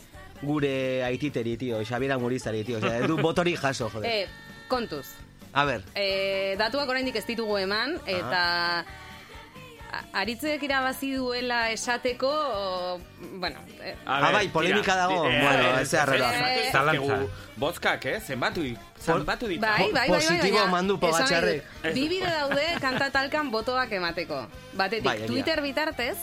[0.41, 4.09] gure aititeri, tio, Xabiera Murizari, tio, osea, du botorik jaso, jode.
[4.23, 4.27] Eh,
[4.67, 5.05] kontuz.
[5.53, 8.41] A ber, E, datuak oraindik ez ditugu eman, eta
[8.79, 8.85] a-
[10.13, 12.99] aritzek irabazi duela esateko, o,
[13.39, 15.23] bueno, eh, Ah, ver, bai, polemika dago.
[15.27, 16.31] tira, Bueno, eh, ez da arrela.
[16.55, 17.19] Eh, Zalantza.
[17.57, 18.19] Bozkak, eh?
[18.19, 18.79] Zenbatu, ditu.
[19.61, 21.63] Bai, bai, bai, bai, positibo baina mandu esan nahi Pogačarrek.
[21.83, 24.47] dut, Bi bide daude kantatalkan botoak emateko.
[24.73, 25.25] Batetik Bai.
[25.27, 26.17] Twitter bitartez,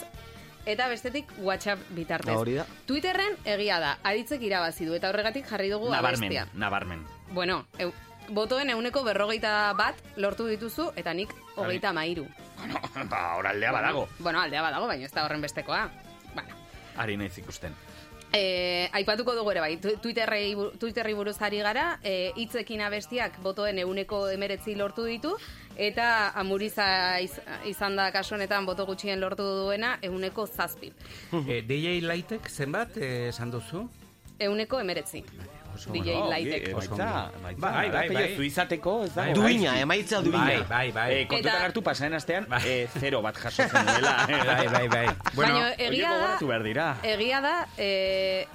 [0.65, 2.35] eta bestetik WhatsApp bitartez.
[2.35, 2.65] Hori da.
[2.85, 6.47] Twitterren egia da, aritzek irabazi du, eta horregatik jarri dugu Nabarmen, abestia.
[6.53, 7.05] nabarmen.
[7.31, 7.93] Bueno, eu,
[8.29, 11.29] botoen euneko berrogeita bat lortu dituzu, eta nik
[11.65, 12.25] hogeita mairu.
[12.57, 14.07] Bueno, ba, oraldea badago.
[14.19, 15.89] Bueno, aldea badago, baina ez da horren bestekoa.
[16.33, 16.55] Bueno,
[16.97, 17.73] Ari naiz ikusten.
[18.33, 19.95] E, aipatuko dugu ere bai, bu-
[20.77, 25.31] Twitterri buruz ari gara, e, hitzekin abestiak botoen euneko emeretzi lortu ditu,
[25.77, 27.31] eta amuriza iz,
[27.65, 30.91] izan da kasu honetan boto gutxien lortu duena euneko zazpi.
[31.47, 33.87] E, DJ Laitek zenbat eh, esan duzu?
[34.39, 35.23] Euneko emeretzi.
[35.79, 36.29] Oso DJ ondo.
[36.29, 36.67] Laitek.
[36.67, 36.95] eh, ondo.
[36.97, 37.31] baitza.
[37.57, 38.35] Bai, bai, bai.
[38.35, 39.21] Zuizateko, ez da?
[39.23, 39.81] Bai, duina, bai.
[39.81, 40.43] emaitza duina.
[40.45, 41.13] Bai, bai, bai.
[41.13, 44.15] Eh, kontutan Eta- hartu pasaren astean, eh, zero bat jaso zenuela.
[44.49, 45.07] Bai, bai, bai.
[45.35, 46.87] Baina egia da, gogoratu behar dira.
[47.03, 48.47] egia da, e,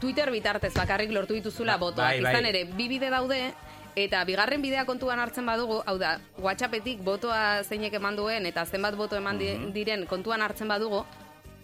[0.00, 2.06] Twitter bitartez bakarrik lortu dituzula Ba- botoak.
[2.08, 2.32] bai, bai.
[2.32, 3.52] Izan ere, bi bide daude,
[3.94, 8.96] eta bigarren bidea kontuan hartzen badugu, hau da, WhatsAppetik botoa zeinek eman duen, eta zenbat
[8.96, 9.72] boto eman di- Mhm.
[9.76, 11.04] diren kontuan hartzen badugu,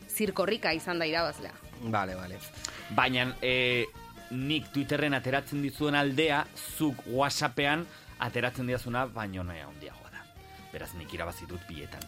[0.08, 1.52] zirkorrika izan da irabazlea.
[1.82, 2.38] Vale, vale.
[2.90, 3.84] Baina, eh,
[4.30, 6.44] nik Twitterren ateratzen dizuen aldea,
[6.78, 7.86] zuk WhatsAppean
[8.18, 10.22] ateratzen diazuna, baino nahi handiagoa da.
[10.72, 12.02] Beraz, nik irabazi dut bietan.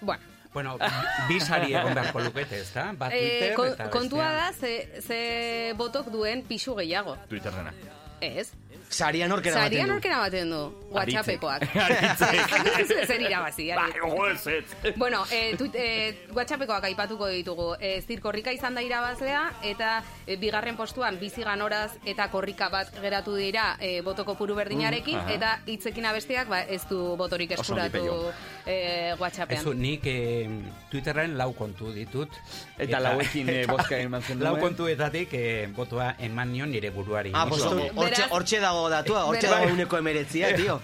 [0.00, 0.22] Bueno,
[0.56, 0.78] Bueno,
[1.28, 2.86] bi sari egon beharko lukete, ez da?
[2.96, 4.70] Bat e, Twitter kon- eta kontua da, ze,
[5.04, 7.16] ze botok duen pisu gehiago.
[7.28, 7.74] Twitterrena.
[8.24, 8.52] Ez?
[8.88, 9.92] Saria norkera Saria baten du.
[9.94, 11.62] norkera baten du, WhatsAppekoak.
[13.06, 14.94] Zer irabazi, ez.
[14.96, 17.74] Bueno, eh, tuit, eh, WhatsAppekoak aipatuko ditugu.
[17.80, 22.92] Eh, zir korrika izan da irabazlea, eta eh, bigarren postuan bizi ganoraz eta korrika bat
[23.02, 28.02] geratu dira eh, botoko puru berdinarekin, Mm, eta hitzekin abesteak ba, ez du botorik eskuratu
[28.66, 29.62] eh, WhatsAppean.
[29.64, 30.48] Ez, nik eh,
[30.90, 32.28] Twitterren lau kontu ditut.
[32.78, 37.32] Eta lauekin, eh, bozka eman zen Lau kontuetatik eh, botoa eman nion nire buruari.
[37.34, 40.80] Ah, hortxe, hortxe dago datua, hortxe dago uneko emeretzia, tio.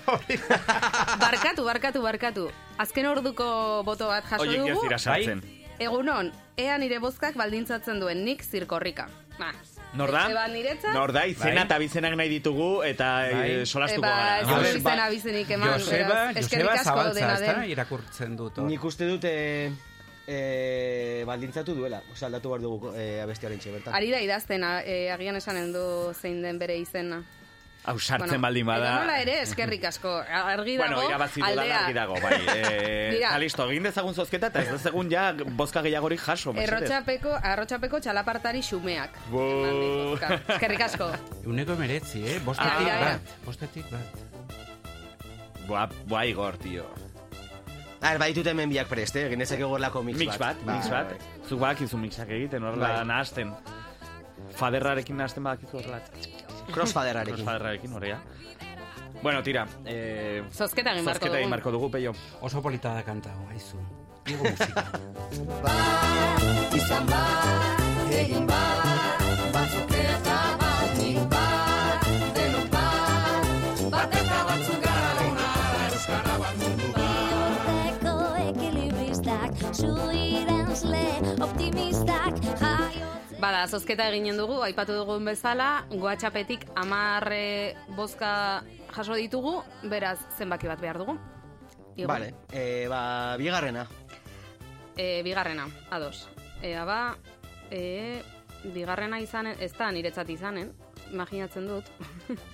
[1.21, 2.47] Barkatu, barkatu, barkatu.
[2.79, 4.87] Azken orduko boto bat jaso Oiek ez dugu.
[4.87, 5.43] dira sartzen.
[5.83, 9.09] Egunon, ea nire bozkak baldintzatzen duen nik zirkorrika.
[9.39, 9.53] Ba,
[9.95, 10.23] Nor da?
[10.31, 10.95] Eba niretzat?
[10.95, 11.65] Nor da, izena Bai.
[11.67, 13.51] eta bizenak nahi ditugu eta Bai.
[13.61, 14.39] eh, solastuko Eba, gara.
[14.41, 17.53] ez Joseba- du izena bizenik eman, Joseba, Joseba Zabaltza, ez da?
[17.59, 17.71] den.
[17.71, 18.59] Irakurtzen dut.
[18.65, 19.71] Nik uste dut e,
[20.27, 22.01] e, baldintzatu duela.
[22.13, 23.95] Osa, aldatu behar dugu e, abestiaren txe, bertan.
[23.95, 27.23] Ari da idazten, a- eh, agian esanen du zein den bere izena.
[27.85, 28.91] Hau sartzen baldin bada.
[28.93, 30.11] Edonola ere, eskerrik asko.
[30.23, 31.79] Argi dago, Bueno, irabazi aldea.
[31.81, 32.37] argi dago, bai.
[32.55, 33.33] Eh, Mira.
[33.43, 36.55] listo, egin dezagun zozketa eta ez dezagun ja bozka gehiagorik jaso.
[36.63, 39.19] Errotxapeko, arrotxapeko txalapartari xumeak.
[39.33, 40.39] Bozka.
[40.55, 41.11] Eskerrik asko.
[41.45, 42.37] Euneko emeretzi, eh?
[42.39, 42.99] Ah, Bostetik mira.
[43.01, 43.35] bat.
[43.45, 44.23] Bostetik bat.
[45.67, 46.87] Boa, boa igor, tio.
[48.03, 51.13] A ver, baditut hemen biak preste, genezak egorlako mix, Mix bat, mix Bai, bat.
[51.19, 51.43] bai.
[51.49, 53.05] Zuk badakizu mixak egiten, horrela Bai.
[53.07, 53.53] nahasten.
[54.59, 56.01] Faderrarekin nahasten badakizu horrela.
[56.71, 57.35] Crossfaderarekin.
[57.35, 58.21] Crossfaderarekin, horrea.
[59.23, 61.51] Bueno, tira, eh, Zozketa egin beharko zozketa egin dugu.
[61.51, 62.15] beharko dugu, peio.
[62.41, 63.79] Oso polita da kanta, hau, haizu.
[64.27, 64.85] Igo musika.
[66.75, 67.81] izan bat,
[68.15, 69.23] egin bat,
[69.55, 73.47] batzuk eta batik bat, denok bat,
[73.95, 75.49] bat eta batzuk gara ona,
[75.89, 78.15] euskara bat mundu Bihotzeko
[78.49, 81.05] ekilibristak, zuirenzle
[81.39, 81.92] optimistak, jaiotze...
[83.43, 88.31] Bada, zozketa eginen dugu, aipatu dugun bezala, goatxapetik amarre bozka
[88.95, 89.57] jaso ditugu,
[89.91, 91.17] beraz, zenbaki bat behar dugu.
[91.97, 92.13] Igor.
[92.13, 93.83] Vale, eh, ba, bigarrena.
[94.95, 96.29] E, bigarrena, ados.
[96.63, 97.01] Ea ba,
[97.71, 98.23] e,
[98.77, 100.71] bigarrena izanen, ez da niretzat izanen,
[101.11, 101.91] imaginatzen dut.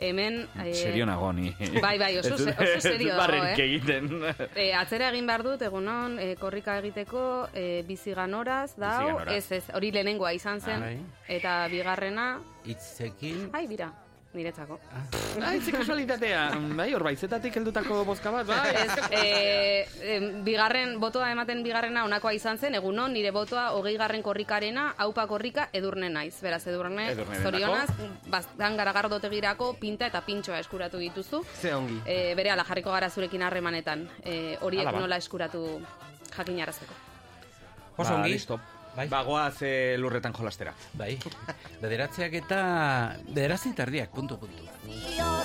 [0.00, 0.48] Hemen...
[0.64, 1.50] E, Serio nago ni.
[1.82, 3.54] Bai, bai, oso oso serio dago, eh?
[3.66, 4.08] egiten.
[4.56, 9.36] E, atzera egin behar dut, egunon, e, korrika egiteko, e, biziganoraz, da, Biziganoraz.
[9.36, 10.94] ez ez, hori lehenengoa izan zen, Bai.
[11.36, 12.30] eta bigarrena,
[12.64, 13.50] Itzekin...
[13.52, 13.92] ai, bira,
[14.32, 14.78] niretzako.
[15.42, 16.42] Ai, ze kasualitatea.
[16.78, 18.74] Bai, hor baizetatik heldutako bozka bat, bai.
[18.78, 24.22] Ez, e, em, bigarren, botoa ematen bigarrena onakoa izan zen, egunon, nire botoa hogei garren
[24.22, 26.36] korrikarena, haupa korrika, edurne naiz.
[26.42, 27.90] Beraz, edurne, Edurne zorionaz,
[28.30, 31.44] baztan garagardotegirako pinta eta pintxoa eskuratu dituzu.
[31.60, 32.00] Ze ongi.
[32.06, 35.00] E, bere ala jarriko gara zurekin harremanetan, e, horiek Hala ba.
[35.00, 35.80] nola eskuratu
[36.36, 36.94] jakinarazteko.
[37.96, 38.30] Oso Ba, ongi.
[38.32, 38.60] listo.
[38.96, 39.06] Bai.
[39.08, 40.74] Bagoaz eh, lurretan jolastera.
[40.98, 41.14] Bai.
[41.82, 42.60] Bederatziak eta...
[43.28, 44.66] Bederatzi tardiak, puntu, puntu.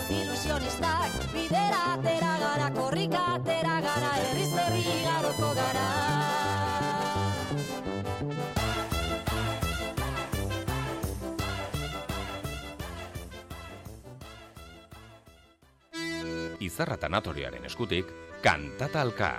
[0.09, 5.85] Ilusionistak, bidera atera gara, korrika atera gara, herriz herri igaroko gara.
[16.65, 18.09] Izarra tanatorioaren eskutik,
[18.41, 19.35] kantatalka.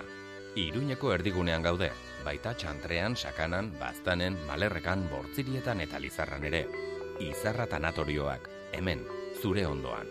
[0.56, 1.90] Iruñeko erdigunean gaude,
[2.26, 6.64] baita txantrean, sakanan, baztanen, malerrekan, bortzirietan eta lizarran ere.
[7.22, 9.06] Izarra tanatorioak, hemen,
[9.42, 10.10] zure ondoan.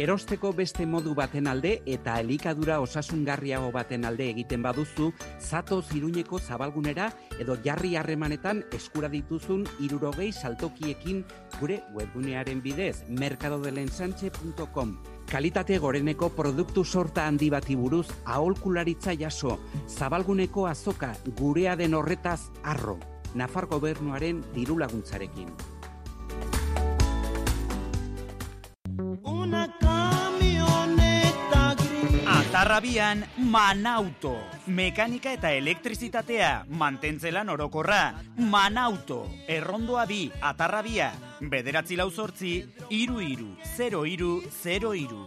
[0.00, 7.10] Erosteko beste modu baten alde eta elikadura osasungarriago baten alde egiten baduzu, zato ziruñeko zabalgunera
[7.36, 11.20] edo jarri harremanetan eskura dituzun irurogei saltokiekin
[11.58, 14.94] gure webgunearen bidez, mercadodelensanche.com.
[15.28, 22.96] Kalitate goreneko produktu sorta handi bati buruz aholkularitza jaso, zabalguneko azoka gurea den horretaz arro,
[23.34, 25.52] Nafar gobernuaren diru laguntzarekin.
[29.00, 32.26] Una camioneta gris.
[32.28, 34.36] Atarrabian Manauto.
[34.66, 38.14] Mekanika eta elektrizitatea, mantentzelan orokorra.
[38.36, 39.22] Manauto.
[39.48, 41.12] Errondoa bi, atarrabia.
[41.40, 42.58] Bederatzi lau zortzi,
[42.90, 45.24] iru iru, 0 iru, 0 iru.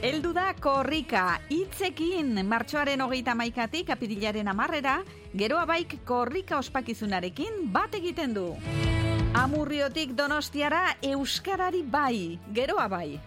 [0.00, 5.00] Eldu da korrika, hitzekin martxoaren hogeita maikatik apirilaren amarrera,
[5.36, 8.46] geroa baik korrika ospakizunarekin bat egiten du.
[9.30, 13.20] Amurriotik donostiara euskarari bai, geroa bai.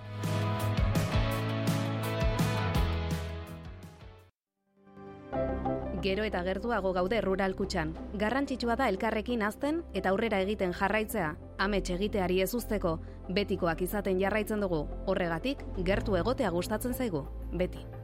[6.04, 7.96] Gero eta gertuago gaude rural kutxan.
[8.20, 11.38] Garrantzitsua da elkarrekin azten eta aurrera egiten jarraitzea.
[11.58, 12.98] Amets egiteari ez usteko,
[13.30, 14.84] betikoak izaten jarraitzen dugu.
[15.08, 17.30] Horregatik, gertu egotea gustatzen zaigu.
[17.54, 18.03] Beti.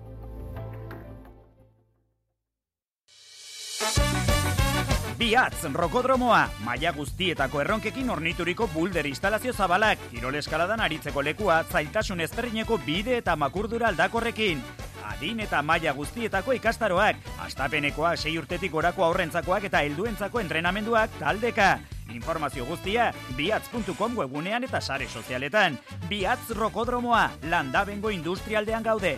[5.20, 12.78] Biatz, rokodromoa, maila guztietako erronkekin ornituriko bulder instalazio zabalak, kirol eskaladan aritzeko lekua, zailtasun ezberdineko
[12.86, 14.62] bide eta makurdura aldakorrekin.
[15.10, 21.68] Adin eta maila guztietako ikastaroak, astapenekoak sei urtetik gorako aurrentzakoak eta helduentzako entrenamenduak taldeka.
[22.16, 25.76] Informazio guztia, biatz.com webgunean eta sare sozialetan.
[26.08, 29.18] Biatz rokodromoa, landabengo industrialdean gaude.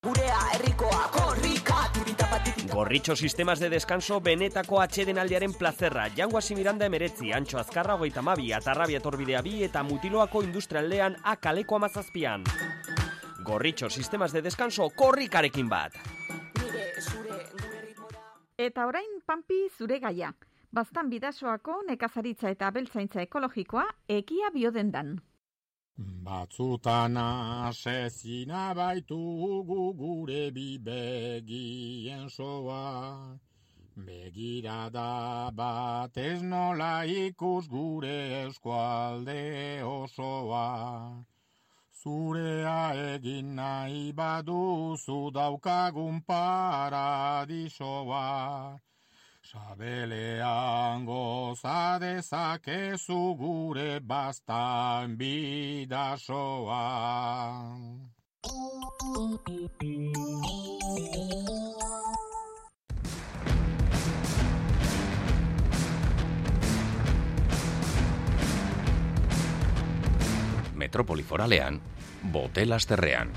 [0.00, 1.27] Gurea herrikoa korrika turitapatik
[2.72, 6.08] Gorritxo sistemas de descanso benetako atxedenaldiaren plazerra.
[6.14, 11.76] Jango hasi Miranda emeretzi, antxo azkarra hogeita mabi, atarrabia torbidea bi eta mutiloako industrialdean akaleko
[11.76, 12.44] amazazpian.
[13.42, 15.96] Gorritxo sistemas de descanso korrikarekin bat.
[18.58, 20.34] Eta orain pampi zure gaia.
[20.70, 25.16] Baztan bidasoako nekazaritza eta abeltzaintza ekologikoa ekia biodendan.
[25.98, 33.38] Batzutan asezina baitugu gure bi begien soa.
[34.06, 39.42] Begirada bat ez nola ikus gure eskualde
[39.82, 41.24] osoa.
[42.00, 42.82] Zurea
[43.14, 48.26] egin nahi baduzu daukagun paradisoa.
[49.48, 56.82] Sabelean goza dezakezu gure bastan bidasoa.
[70.74, 71.80] Metropoli foralean,
[72.20, 73.32] Botelasterrean.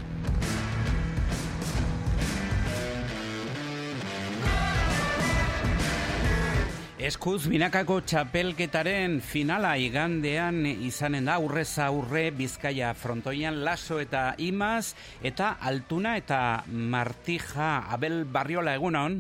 [7.02, 14.94] Eskuz binakako txapelketaren finala igandean izanen da aurrez aurre Bizkaia frontoian laso eta imaz
[15.26, 19.18] eta altuna eta martija Abel Barriola egunon.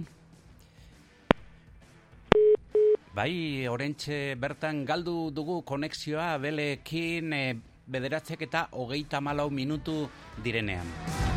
[3.17, 7.43] Bai, orentxe bertan galdu dugu konexioa Abelekin e,
[7.89, 10.03] bederatzek eta hogeita malau minutu
[10.45, 11.30] direnean.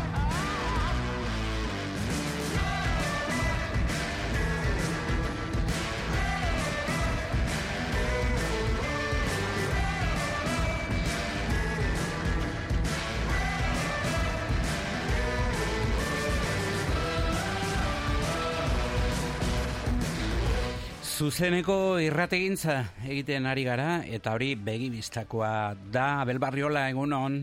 [21.25, 22.73] Zuzeneko irrategintza
[23.09, 27.39] egiten ari gara, eta hori begi bistakoa da, Abel Barriola egunon.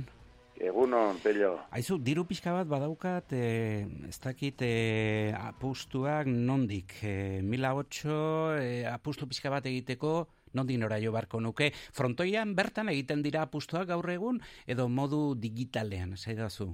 [0.68, 1.57] Egunon, pello.
[1.75, 4.71] Aizu, diru pixka bat badaukat, e, ez dakit e,
[5.35, 6.95] apustuak nondik.
[7.03, 8.21] E, mila otxo,
[8.55, 10.14] e, apustu pixka bat egiteko,
[10.55, 11.73] nondik nora jo barko nuke.
[11.75, 16.71] Frontoian bertan egiten dira apustuak gaur egun, edo modu digitalean, zaidazu?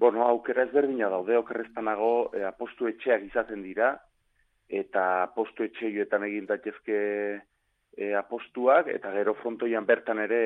[0.00, 3.98] Bueno, aukera ezberdina daude, okerrezpanago e, apostu etxeak izaten dira,
[4.68, 6.98] eta apostu etxeioetan egin daitezke
[7.96, 10.40] e, apostuak, eta gero frontoian bertan ere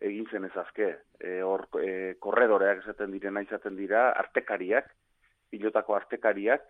[0.00, 0.90] egin zen ezazke.
[1.20, 4.88] E, hor, e, korredoreak esaten direna izaten dira, artekariak,
[5.50, 6.64] pilotako artekariak,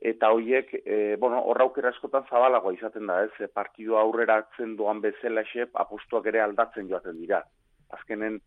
[0.00, 4.76] eta hoiek, e, bueno, horra aukera askotan zabalagoa izaten da, ez, e, partidu aurrera atzen
[4.78, 7.42] doan bezala xep, apostuak ere aldatzen joaten dira.
[7.96, 8.40] Azkenen,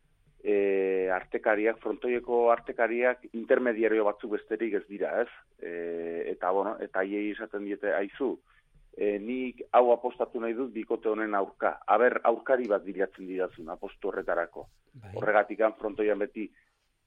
[0.44, 5.30] e, artekariak, frontoieko artekariak intermediario batzuk besterik ez dira, ez?
[5.60, 5.72] E,
[6.34, 8.34] eta, bueno, eta hiei esaten diete, aizu,
[8.98, 11.78] e, nik hau apostatu nahi dut bikote honen aurka.
[11.88, 14.68] Aber, aurkari bat bilatzen didazun, apostu horretarako.
[15.00, 15.16] Bai.
[15.16, 16.50] Horregatikan frontoian beti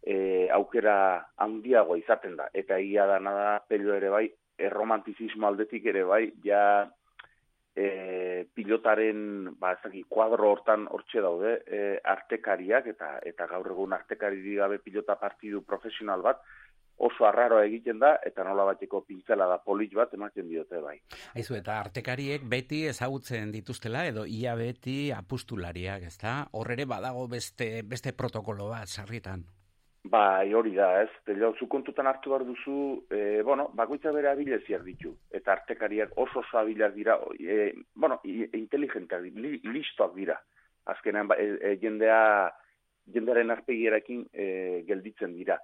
[0.03, 0.97] e, aukera
[1.37, 2.49] handiago izaten da.
[2.55, 6.89] Eta ia da nada pelio ere bai, erromantizismo aldetik ere bai, ja
[7.77, 14.57] e, pilotaren ba ezaki kuadro hortan hortxe daude e, artekariak eta eta gaur egun artekari
[14.57, 16.41] gabe pilota partidu profesional bat
[16.97, 20.97] oso arraroa egiten da eta nola bateko pintzela da polit bat ematen diote bai.
[21.37, 26.39] Aizu, eta artekariek beti ezagutzen dituztela edo ia beti apustulariak, ezta?
[26.53, 29.45] Hor ere badago beste beste protokolo bat sarritan.
[30.13, 31.09] Bai, hori da, ez.
[31.59, 35.15] Zu kontutan hartu behar duzu, e, bueno, bakoitza bere abileziak ditu.
[35.33, 40.37] Eta artekariak oso oso abilak dira, e, bueno, i- inteligenteak, li, listoak dira.
[40.85, 42.53] Azkenean, ba, e, e, jendea,
[43.13, 45.59] jendearen arpegierakin e, gelditzen dira.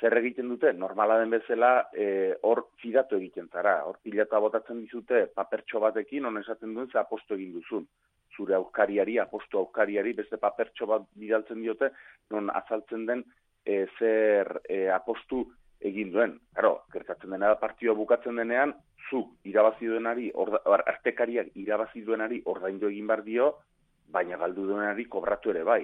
[0.00, 0.72] Zer egiten dute?
[0.72, 3.84] Normala den bezala, e, hor fidatu egiten zara.
[3.84, 7.86] Hor pilata botatzen dizute papertxo batekin, on esaten duen ze aposto egin duzun.
[8.34, 11.92] Zure aukariari, aposto aukariari, beste papertxo bat bidaltzen diote,
[12.30, 13.24] non azaltzen den
[13.64, 15.44] e, zer e, apostu
[15.80, 16.38] egin duen.
[16.54, 18.74] Claro, gertatzen dena da partioa bukatzen denean,
[19.10, 23.50] zuk irabazi duenari, orda, or, artekariak irabazi duenari ordaindu egin bar dio,
[24.14, 25.82] baina galdu duenari kobratu ere bai.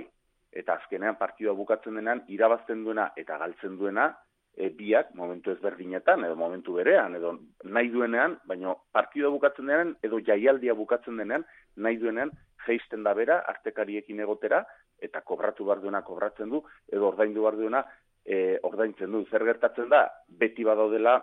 [0.51, 4.11] Eta azkenean partioa bukatzen denean, irabazten duena eta galtzen duena,
[4.57, 10.21] e, biak momentu ezberdinetan, edo momentu berean, edo nahi duenean, baina partioa bukatzen denean, edo
[10.27, 12.33] jaialdia bukatzen denean, nahi duenean,
[12.67, 14.65] geisten da bera, artekariekin egotera,
[15.01, 17.85] eta kobratu behar duena kobratzen du, edo ordaindu behar duena
[18.25, 19.25] e, ordaintzen du.
[19.31, 21.19] Zer gertatzen da, beti badaudela,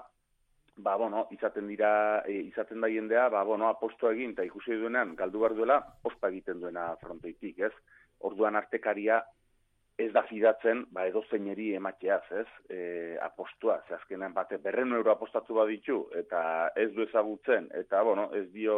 [0.78, 5.16] ba, bueno, izaten dira, e, izaten da jendea, ba, bueno, aposto egin, eta ikusi duenean,
[5.18, 7.74] galdu behar duela, ospa egiten duena frontoitik, ez?
[8.28, 9.22] Orduan artekaria
[9.98, 12.48] ez da fidatzen, ba, edo zeineri emateaz, ez?
[12.70, 12.80] E,
[13.26, 16.42] apostua, ze azkenean bate berren euro apostatu baditu, eta
[16.78, 18.78] ez du ezagutzen, eta, bueno, ez dio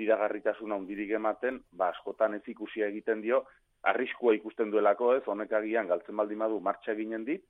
[0.00, 3.44] fidagarritasuna hundirik ematen, ba, askotan ez ikusia egiten dio,
[3.82, 5.22] arriskua ikusten duelako, ez?
[5.26, 7.44] Honek agian galtzen baldin badu martxa eginen dit,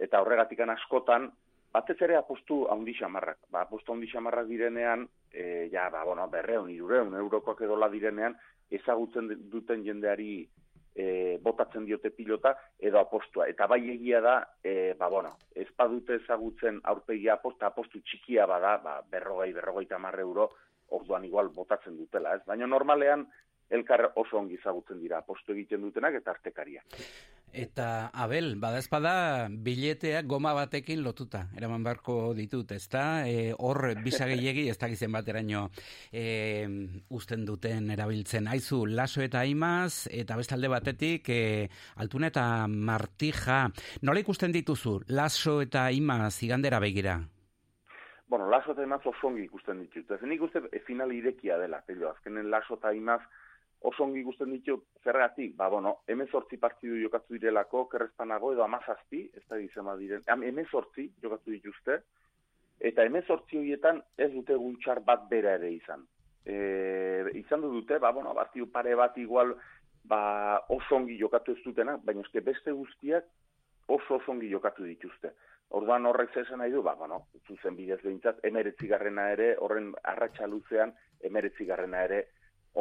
[0.00, 1.30] eta horregatikan askotan,
[1.74, 3.40] batez ere apostu handi xamarrak.
[3.50, 8.36] Ba, apostu handi xamarrak direnean, e, ja, ba, bueno, berreun, irureun, eurokoak edola direnean,
[8.70, 10.46] ezagutzen duten jendeari
[10.94, 13.48] e, botatzen diote pilota edo apostua.
[13.50, 18.76] Eta bai egia da, e, ba, bueno, ez badute ezagutzen aurpegia aposta, apostu txikia bada,
[18.84, 20.52] ba, berrogei, berrogei tamar euro,
[20.94, 22.44] orduan igual botatzen dutela, ez?
[22.46, 23.26] Baina normalean,
[23.74, 26.82] elkar oso ongi ezagutzen dira apostu egiten dutenak eta artekaria.
[27.54, 33.04] Eta, Abel, badazpada bileteak goma batekin lotuta, eraman beharko ditut, ezta?
[33.30, 35.68] E, hor, bisa gehiegi, ez dakizen bateraino
[36.10, 36.66] e,
[37.14, 38.50] usten duten erabiltzen.
[38.50, 41.68] Aizu, laso eta imaz, eta bestalde batetik, e,
[42.02, 43.68] altuna eta martija.
[44.02, 47.20] Nola ikusten dituzu, laso eta imaz igandera begira?
[48.26, 50.10] Bueno, laso eta imaz oso ikusten ditut.
[50.10, 52.10] Ez nik uste e, final irekia dela, pello.
[52.10, 53.20] Azkenen laso eta imaz
[53.84, 59.44] oso ongi ikusten ditu zergatik, ba, bueno, emezortzi partidu jokatu direlako, kerrezpanago, edo amazazpi, ez
[59.48, 62.00] da gizema diren, emezortzi jokatu dituzte,
[62.80, 66.06] eta emezortzi horietan ez dute guntxar bat bera ere izan.
[66.44, 66.56] E,
[67.40, 69.54] izan du dute, ba, bueno, partidu pare bat igual,
[70.08, 70.20] ba,
[70.68, 73.28] oso ongi jokatu ez dutena, baina eske beste guztiak
[73.88, 75.34] oso oso ongi jokatu dituzte.
[75.76, 80.92] Orduan horrek zesan nahi du, ba, bueno, zuzen bidez behintzat, emeretzigarrena ere, horren arratsa luzean,
[81.24, 82.20] emeretzigarrena ere,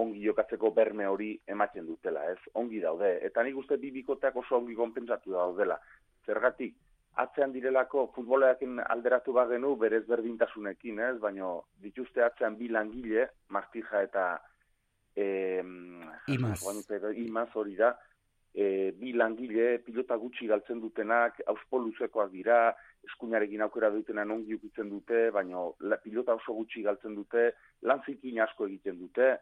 [0.02, 2.40] ongi jokatzeko berme hori ematen dutela, ez?
[2.60, 3.12] Ongi daude.
[3.26, 5.78] Eta nik uste bi bikoteak oso ongi konpentsatu daudela.
[6.26, 6.76] Zergatik,
[7.22, 11.18] atzean direlako futboleakin alderatu bagenu berez berdintasunekin, ez?
[11.22, 11.52] Baina
[11.84, 14.26] dituzte atzean bi langile, Martija eta
[15.16, 15.62] e,
[16.34, 16.58] Imaz.
[17.14, 17.94] Imaz hori da,
[18.54, 22.60] e, bi langile, pilota gutxi galtzen dutenak, auspo luzekoak dira,
[23.06, 27.52] eskuinarekin aukera dutenan ongi ukitzen dute, baina la, pilota oso gutxi galtzen dute,
[27.86, 29.36] lan zikin asko egiten dute,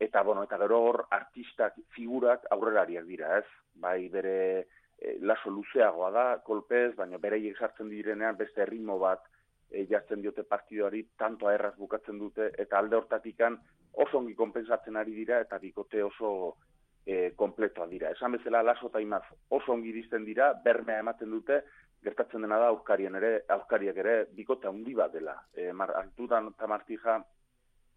[0.00, 3.44] eta bueno, eta gero hor artistak, figurak aurrelariak dira, ez?
[3.82, 4.36] Bai bere
[4.96, 9.26] e, laso luzeagoa da, kolpez, baina bereiek sartzen direnean beste ritmo bat
[9.68, 13.58] e, jartzen diote partidoari, tanto erraz bukatzen dute, eta alde hortatikan
[13.92, 16.32] oso ongi konpensatzen ari dira, eta bikote oso
[17.04, 18.14] e, kompletoa dira.
[18.16, 21.60] Esan bezala laso eta imaz oso ongi dizten dira, bermea ematen dute,
[22.00, 25.36] gertatzen dena da aurkarien ere, aurkariak ere bikote handi bat dela.
[25.52, 27.20] E, mar, Artudan eta Martija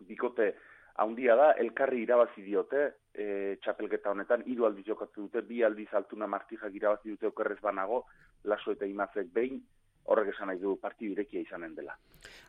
[0.04, 0.51] bikote
[0.95, 2.83] handia da, elkarri irabazi diote,
[3.13, 8.03] e, txapelketa honetan, hiru aldiz jokatu dute, bi aldiz altuna martijak irabazi dute okerrez banago,
[8.49, 9.61] laso eta imazek behin,
[10.05, 11.95] horrek esan nahi du partidu irekia izanen dela.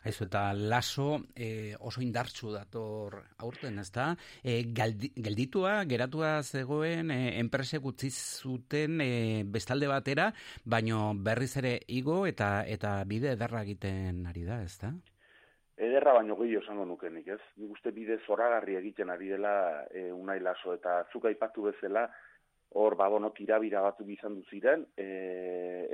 [0.03, 4.09] Aizu, eta laso e, oso indartsu dator aurten, ezta?
[4.43, 9.09] E, galdi, gelditua, geratua zegoen, e, enpresek utzi zuten e,
[9.47, 10.29] bestalde batera,
[10.65, 14.93] baino berriz ere igo eta eta bide ederra egiten ari da, ezta?
[15.75, 17.41] Ederra baino gehiago esango nukenik, ez?
[17.59, 19.55] Nik uste bide zoragarri egiten ari dela
[19.91, 22.05] e, unai laso, eta zuk aipatu bezala,
[22.79, 25.07] hor, ba, bono, tirabira batu bizan ziren, e,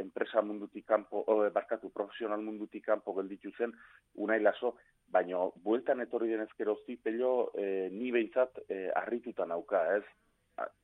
[0.01, 3.73] enpresa mundutik kanpo, o, barkatu, profesional mundutik kanpo gelditu zen,
[4.21, 4.75] unai laso,
[5.09, 10.05] baino, bueltan etorri den ezkerozti, pello, e, ni behintzat, e, arrituta nauka, ez?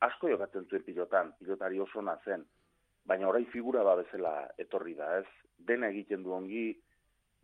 [0.06, 2.45] Asko jokatzen zuen pilotan, pilotari oso zen,
[3.06, 5.28] baina orai figura ba bezala etorri da, ez?
[5.58, 6.74] Dena egiten du ongi,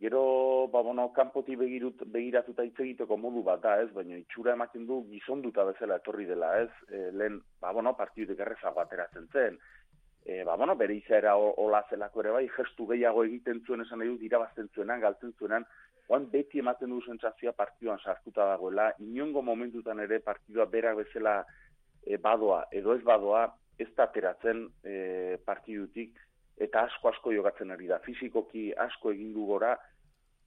[0.00, 3.90] Gero, ba, bueno, kanpoti begirut, begiratuta hitz egiteko modu bat da, ez?
[3.94, 6.70] Baina itxura ematen du gizonduta bezala etorri dela, ez?
[6.90, 9.58] E, lehen, ba, bueno, partidutik errezago ateratzen zen.
[10.24, 14.10] E, ba, bueno, bere izaera hola zelako ere bai, gestu gehiago egiten zuen esan nahi
[14.10, 15.66] dut, irabazten zuenan, galtzen zuenan,
[16.08, 21.38] oan beti ematen du sentsazioa partiduan sartuta dagoela, inongo momentutan ere partidua berak bezala
[22.02, 23.46] e, badoa, edo ez badoa,
[23.78, 24.94] ez da ateratzen e,
[25.44, 26.18] partidutik,
[26.56, 27.98] eta asko asko jokatzen ari da.
[28.04, 29.74] Fizikoki asko egin du gora,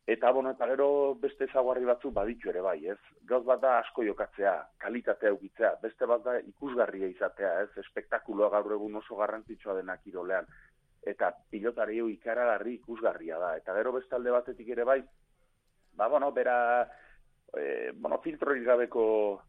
[0.07, 0.89] eta bueno, eta gero
[1.19, 2.99] beste zaguarri batzuk baditu ere bai, ez?
[3.27, 7.83] Gauz bat da asko jokatzea, kalitatea ukitzea, beste bat da ikusgarria izatea, ez?
[7.83, 10.47] Espektakuloa gaur egun oso garrantzitsua dena kirolean.
[11.07, 13.55] Eta pilotari ikaragarri ikusgarria da.
[13.59, 15.01] Eta gero beste alde batetik ere bai,
[15.97, 16.57] ba, bueno, bera,
[17.53, 19.05] e, bueno, filtrorik gabeko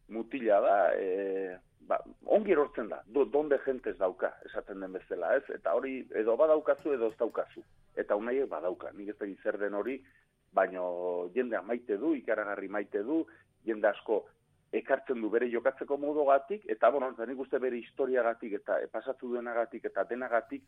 [0.08, 1.56] mutila da, e,
[1.88, 5.44] ba, ongi erortzen da, do, donde jentez dauka, esaten den bezala, ez?
[5.54, 7.64] Eta hori, edo badaukazu edo ez daukazu.
[7.98, 9.98] Eta unaiek badauka, nik ez zer den hori,
[10.52, 13.24] baino jendea maite du, ikaragarri maite du,
[13.64, 14.24] jende asko
[14.72, 20.04] ekartzen du bere jokatzeko modogatik, eta bueno, nik uste bere historiagatik eta pasatu duenagatik eta
[20.04, 20.64] denagatik,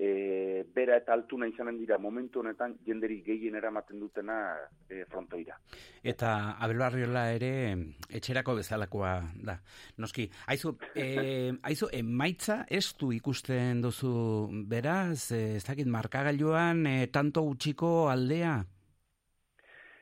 [0.00, 4.38] e, bera eta altuna izanen dira momentu honetan jenderi gehien eramaten dutena
[4.88, 5.58] e, frontoira.
[6.02, 7.52] Eta Abel Barriola ere
[8.08, 9.12] etxerako bezalakoa
[9.44, 9.58] da.
[10.00, 14.14] Noski, aizu, e, aizu emaitza ez du ikusten duzu
[14.72, 18.60] beraz, ez dakit markagailuan e, tanto utxiko aldea?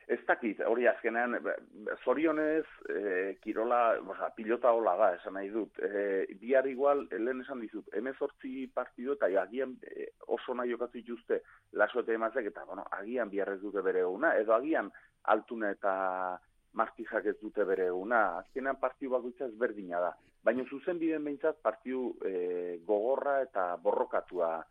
[0.09, 1.55] Ez dakit, hori azkenean, be-
[1.85, 5.77] be- zorionez, e, kirola, oza, pilota hola da, esan nahi dut.
[5.85, 10.97] E, bihar igual, eh, lehen esan dizut, emezortzi partido eta agian e, oso nahi jokatu
[10.97, 11.43] dituzte
[11.73, 14.89] laso eta emazek, eta bueno, agian bihar ez dute bere eguna, edo agian
[15.23, 15.93] altuna eta
[16.73, 20.15] martijak ez dute bere eguna, azkenean partiu bakoitza ezberdina da.
[20.43, 24.63] Baina zuzen biden behintzat partiu e, gogorra eta borrokatua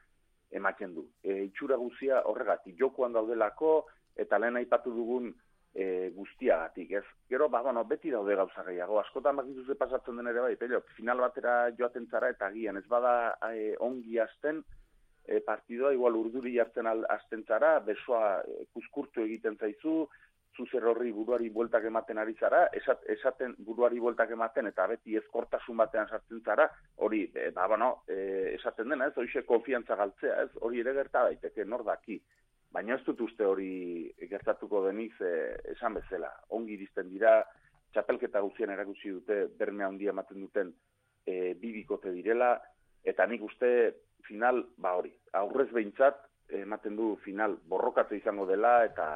[0.50, 1.06] ematen du.
[1.22, 3.86] E, itxura guzia horregatik, jokoan daudelako,
[4.18, 5.30] eta lehen aipatu dugun
[5.74, 7.04] e, guztiagatik, ez?
[7.30, 10.82] Gero, ba, bueno, beti daude gauza gehiago, askotan bakizu ze pasatzen den ere bai, pello,
[10.96, 13.14] final batera joaten zara eta agian, ez bada
[13.52, 14.62] e, ongi hasten,
[15.24, 20.08] e, partidoa igual urduri jartzen al, hasten zara, besoa e, kuskurtu egiten zaizu,
[20.58, 25.76] zuzer horri buruari bueltak ematen ari zara, esat, esaten buruari bueltak ematen eta beti ezkortasun
[25.78, 26.66] batean sartzen zara,
[27.06, 31.28] hori, e, ba, bueno, e, esaten dena, ez, horixe konfiantza galtzea, ez, hori ere gerta
[31.28, 32.18] daiteke, nor daki.
[32.72, 35.32] Baina ez dut uste hori gertatuko deniz e,
[35.72, 36.30] esan bezala.
[36.56, 37.40] Ongi iristen dira,
[37.94, 40.74] txapelketa guzien erakutsi dute, berme handia ematen duten
[41.24, 42.56] e, bi bikote direla,
[43.04, 43.70] eta nik uste
[44.28, 49.06] final, ba hori, aurrez behintzat, ematen du final borrokatze izango dela eta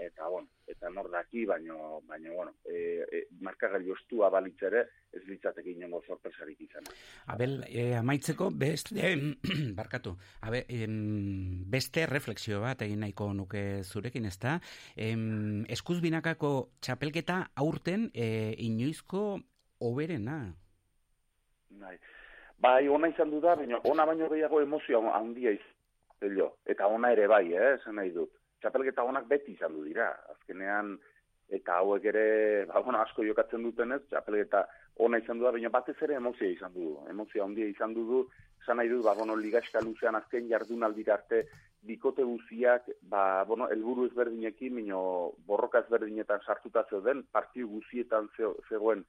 [0.00, 5.22] eta bueno, eta nor daki, baino baino bueno, e, e, markagailu estua balitz ere ez
[5.26, 6.86] litzateke inongo sorpresarik izan.
[7.34, 9.12] Abel, e, amaitzeko beste
[9.80, 10.16] barkatu.
[10.46, 14.58] Abe, em, beste refleksio bat egin nahiko nuke zurekin, ezta?
[14.96, 19.40] Em, eskuz binakako txapelketa aurten e, inoizko
[19.80, 20.40] oberena.
[21.80, 21.98] Bai.
[22.60, 25.69] Bai, ona izan du da, baina ona baino gehiago emozio handia izan
[26.28, 26.50] jo.
[26.66, 28.32] Eta ona ere bai, eh, esan nahi dut.
[28.60, 30.10] Txapelketa onak beti izan du dira.
[30.34, 30.98] Azkenean,
[31.48, 34.66] eta hauek ere, ba, bueno, asko jokatzen dutenez, txapelketa
[35.00, 36.92] ona izan du da, baina batez ere emozioa izan du.
[37.10, 38.20] Emozio handia izan du du,
[38.62, 41.46] esan nahi dut, ba, bueno, ligaxka luzean azken jardunaldira arte,
[41.82, 49.06] bikote guziak, ba, bueno, elburu ezberdinekin, mino borroka ezberdinetan sartuta zeuden, partiu guzietan zeo, zegoen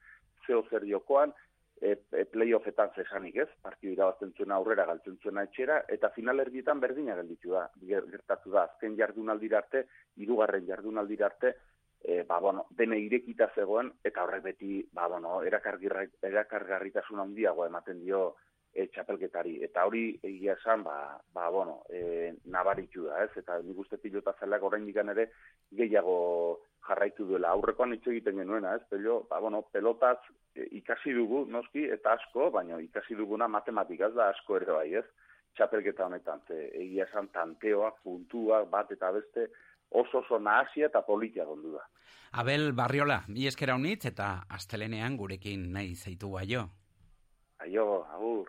[0.48, 1.34] zeo zer jokoan,
[1.82, 6.80] e, e, playoffetan zesanik ez, partiu irabazten zuena aurrera galtzen zuena etxera, eta final erdietan
[6.80, 9.88] berdina gelditu da, ger- gertatu da, azken jardunaldira arte,
[10.22, 11.56] hirugarren jardunaldira arte,
[12.04, 18.36] e, ba, bueno, dene irekita zegoen, eta horrek beti, ba, bueno, erakargarritasun handiagoa ematen dio
[18.74, 19.58] e, txapelketari.
[19.66, 23.32] Eta hori egia esan, ba, ba bueno, e, nabaritu da, ez?
[23.42, 25.32] Eta nik uste pilota zelaak orain ere
[25.72, 27.52] gehiago jarraitu duela.
[27.52, 28.84] Aurrekoan hitz egiten genuena, ez?
[28.90, 30.20] Pello, ba, bueno, pelotaz
[30.56, 35.06] e, ikasi dugu, noski, eta asko, baina ikasi duguna matematikaz da asko ere bai, ez?
[35.58, 39.50] Txapelketa honetan, ze egia esan tanteoak, puntuak, bat eta beste,
[39.92, 41.84] oso oso nahasia eta politia gondu da.
[42.40, 46.70] Abel Barriola, mi eskera unitz eta astelenean gurekin nahi zaitu baio.
[47.60, 48.48] Aio, agur.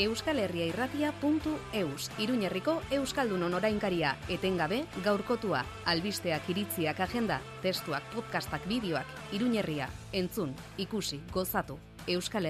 [0.00, 9.04] Euskal Herria Irratia.eus Iruñerriko Euskaldunon orainkaria etengabe gaurkotua albisteak iritziak agenda testuak podcastak bideoak.
[9.36, 11.76] Iruñerria entzun ikusi gozatu.
[12.08, 12.48] Euskal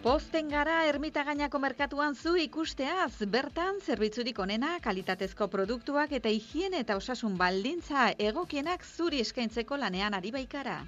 [0.00, 7.34] Posten gara ermitagainako merkatuan zu ikusteaz, bertan zerbitzurik onena, kalitatezko produktuak eta higiene eta osasun
[7.36, 10.78] baldintza egokienak zuri eskaintzeko lanean ari baikara.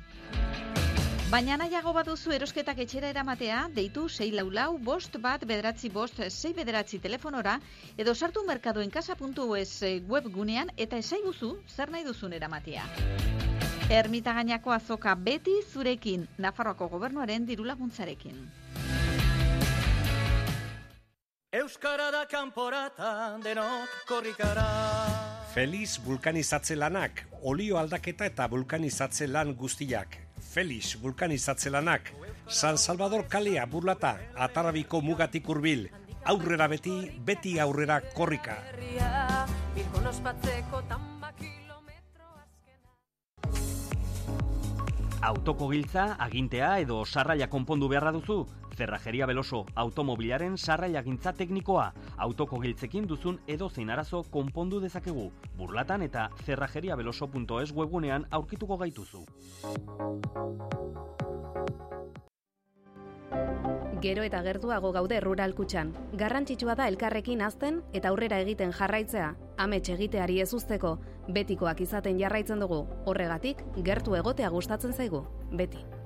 [1.29, 6.55] Baina nahiago baduzu erosketak etxera eramatea, deitu 6 lau lau, bost bat bederatzi bost, 6
[6.57, 7.59] bederatzi telefonora,
[7.99, 9.77] edo sartu merkadoenkasa.es
[10.09, 12.89] webgunean eta esaiguzu zer nahi duzun eramatea.
[13.93, 18.62] Ermitagainako azoka beti zurekin, Nafarroako gobernuaren dirulaguntzarekin.
[21.53, 24.63] Euskara da kanporata denok korrikara.
[25.53, 30.17] Feliz vulkanizatze lanak, olio aldaketa eta vulkanizatze lan guztiak.
[30.55, 32.09] Feliz vulkanizatze lanak,
[32.49, 35.91] San Salvador kalea burlata, atarabiko mugatik hurbil.
[36.25, 38.57] Aurrera beti, beti aurrera korrika.
[45.21, 48.41] Autoko giltza, agintea edo sarraila konpondu beharra duzu?
[48.83, 51.85] Zerrajeria Beloso, automobilaren sarraila gintza teknikoa.
[52.25, 55.29] Autoko giltzekin duzun edo zein arazo konpondu dezakegu.
[55.55, 59.23] Burlatan eta zerrajeriabeloso.es webgunean aurkituko gaituzu.
[64.03, 65.95] Gero eta gertuago gaude rural kutxan.
[66.19, 69.33] Garrantzitsua da elkarrekin azten eta aurrera egiten jarraitzea.
[69.63, 70.97] Amets egiteari ez usteko,
[71.31, 72.83] betikoak izaten jarraitzen dugu.
[73.07, 75.29] Horregatik, gertu egotea gustatzen zaigu.
[75.53, 76.02] Beti.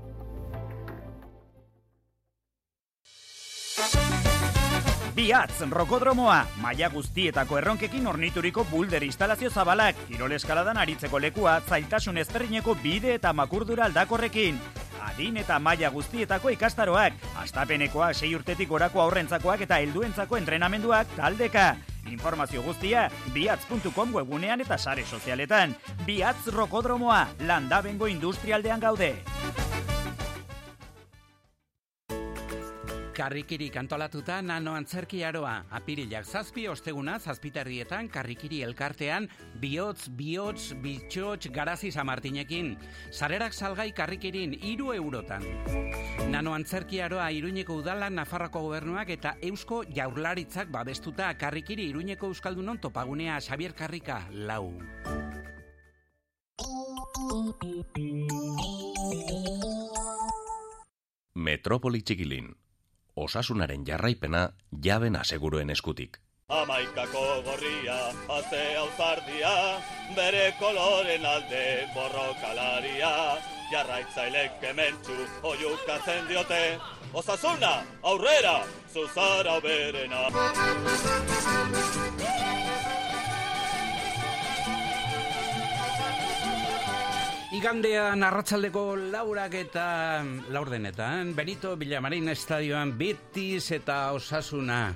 [5.17, 12.75] Biatz, rokodromoa, maila guztietako erronkekin ornituriko bulder instalazio zabalak, kirol eskaladan aritzeko lekua, zailtasun ezberdineko
[12.83, 14.61] bide eta makurdura aldakorrekin.
[15.07, 21.77] adin eta maila guztietako ikastaroak, astapenekoak, sei urtetik gorako aurrentzakoak eta helduentzako entrenamenduak taldeka.
[22.11, 25.77] Informazio guztia biatz.com webunean eta sare sozialetan.
[26.07, 29.15] Biatz rokodromoa, landabengo industrialdean gaude.
[33.17, 35.63] Karrikiri kantolatuta nano antzerki aroa.
[35.73, 39.25] Apirilak zazpi osteguna zazpiterrietan karrikiri elkartean
[39.63, 42.75] bihotz, bihotz, bitxotx, garazi samartinekin.
[43.11, 45.47] Sarerak salgai karrikirin iru eurotan.
[46.29, 53.41] Nano antzerki aroa iruñeko udalan Nafarroko gobernuak eta Eusko jaurlaritzak babestuta karrikiri iruñeko euskaldunon topagunea
[53.41, 54.77] Xavier Karrika lau.
[61.35, 62.53] Metropoli txikilin.
[63.17, 64.41] Osasunaren jarraipena
[64.85, 66.19] jaben aseguruen eskutik.
[66.53, 67.97] Amaikako gorria,
[68.29, 69.53] haze auzardia,
[70.19, 71.63] bere koloren alde
[71.95, 73.11] borrokalaria,
[73.73, 76.63] jarraitzailek kementsu oiukatzen diote,
[77.15, 78.59] osasuna, aurrera,
[78.93, 80.23] zuzara berena.
[87.57, 88.81] Igandean arratzaldeko
[89.15, 89.85] laurak eta
[90.53, 94.91] laurdenetan, Benito Villamarin estadioan Betis eta Osasuna.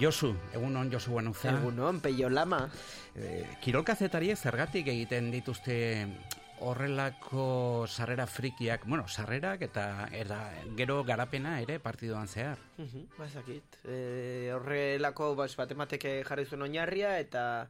[0.00, 1.52] Josu, egunon Josu Guanuza.
[1.52, 2.64] Egunon, peio lama.
[3.14, 5.76] Eh, Kirol kazetariek zergatik egiten dituzte
[6.66, 10.40] horrelako sarrera frikiak, bueno, sarrerak eta, eta
[10.74, 12.58] gero garapena ere partidoan zehar.
[12.78, 13.78] Mhm, Bazakit.
[13.84, 17.68] E, horrelako bas, batemateke jarri zuen oinarria eta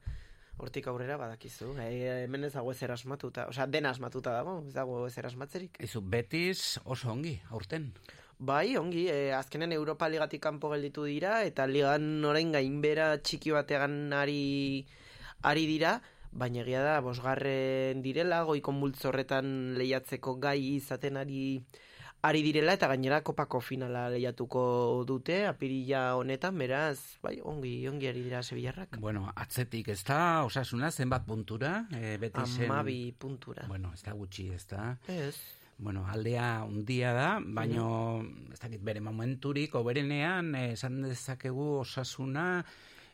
[0.59, 1.72] hortik aurrera badakizu.
[1.82, 3.48] E, hemen ez dago ezer asmatuta.
[3.50, 5.80] Osea, dena asmatuta dago, ez dago ezer asmatzerik.
[5.84, 7.90] Izu, Betis oso ongi, aurten.
[8.38, 14.12] Bai, ongi, e, azkenen Europa Ligatik kanpo gelditu dira, eta ligan orain gainbera txiki batean
[14.12, 14.84] ari,
[15.42, 16.00] ari dira,
[16.34, 21.44] baina egia da, bosgarren direla, goiko multzo horretan lehiatzeko gai izaten ari
[22.25, 24.62] ari direla, eta gainera kopako finala lehiatuko
[25.09, 28.97] dute, apirila honetan, beraz, bai, ongi, ongi ari dira Sevillarrak.
[29.03, 31.85] Bueno, atzetik ez da, osasuna, zenbat puntura?
[31.93, 32.70] E, Betisen...
[32.70, 33.68] Amabi puntura.
[33.68, 34.95] Bueno, ez da gutxi, ez da?
[35.12, 35.37] Ez.
[35.77, 37.87] Bueno, aldea undia da, baino
[38.53, 42.64] ez dakit bere momenturik, oberenean, eh, esan dezakegu osasuna,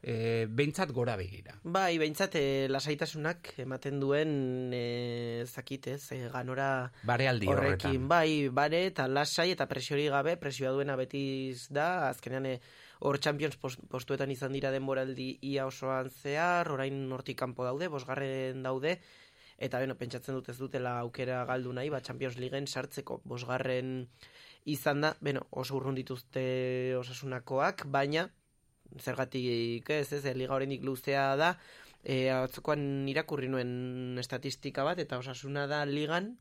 [0.02, 1.54] e, behintzat gora begira.
[1.62, 7.76] Bai, behintzat eh, lasaitasunak ematen duen ez dakit ez, eh, ganora Barealdi horrekin.
[8.00, 8.08] horretan.
[8.08, 12.60] Bai, bare eta lasai eta presiori gabe, presioa duena betiz da, azkenean eh,
[13.00, 18.62] hor Champions pos- postuetan izan dira denboraldi ia osoan zehar, orain hortik kanpo daude, bosgarren
[18.62, 18.98] daude,
[19.60, 24.08] eta beno, pentsatzen dut ez dutela aukera galdu nahi, ba, Champions Leagueen sartzeko bosgarren
[24.64, 28.28] izan da, beno, oso urrun dituzte osasunakoak, baina
[28.98, 31.54] zergatik ez, ez, liga oraindik luzea da,
[32.02, 36.32] e, atzokoan irakurri nuen estatistika bat, eta osasuna da ligan,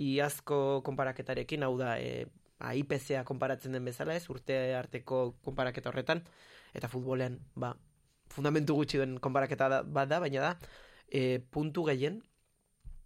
[0.00, 2.26] iazko konparaketarekin, hau da, e,
[2.58, 6.24] ba, IPCA konparatzen den bezala ez, urte arteko konparaketa horretan,
[6.74, 7.74] eta futbolean, ba,
[8.34, 10.72] fundamentu gutxi duen konparaketa da, bat da, baina da,
[11.08, 12.22] e, puntu gehien,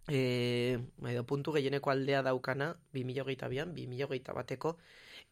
[0.09, 0.79] e,
[1.11, 4.77] edo puntu gehieneko aldea daukana 2022an, 2021 bateko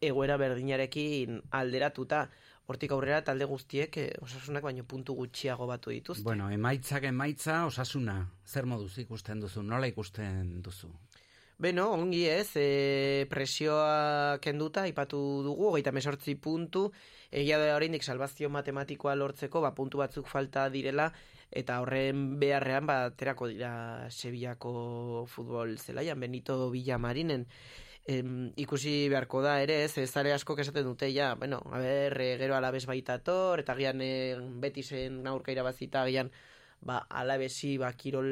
[0.01, 2.27] egoera berdinarekin alderatuta.
[2.68, 6.26] Hortik aurrera talde guztiek e, osasunak baino puntu gutxiago batu dituzte.
[6.28, 10.91] Bueno, emaitzak emaitza, osasuna, zer moduz ikusten duzu, nola ikusten duzu?
[11.63, 16.84] Beno, ongi ez, e, presioa kenduta, ipatu dugu, hogeita mesortzi puntu,
[17.32, 21.07] egia da oraindik salvazio matematikoa lortzeko, ba, puntu batzuk falta direla,
[21.49, 23.72] eta horren beharrean, ba, aterako dira
[24.11, 27.47] Sevillako futbol zelaian, Benito Villamarinen,
[28.08, 32.38] em, ikusi beharko da ere, ez, zare asko esaten dute, ja, bueno, a ber, e,
[32.39, 36.32] gero alabez baitator, eta gian e, betisen aurka irabazita, gian,
[36.82, 38.30] ba, alabesi, ba, kirol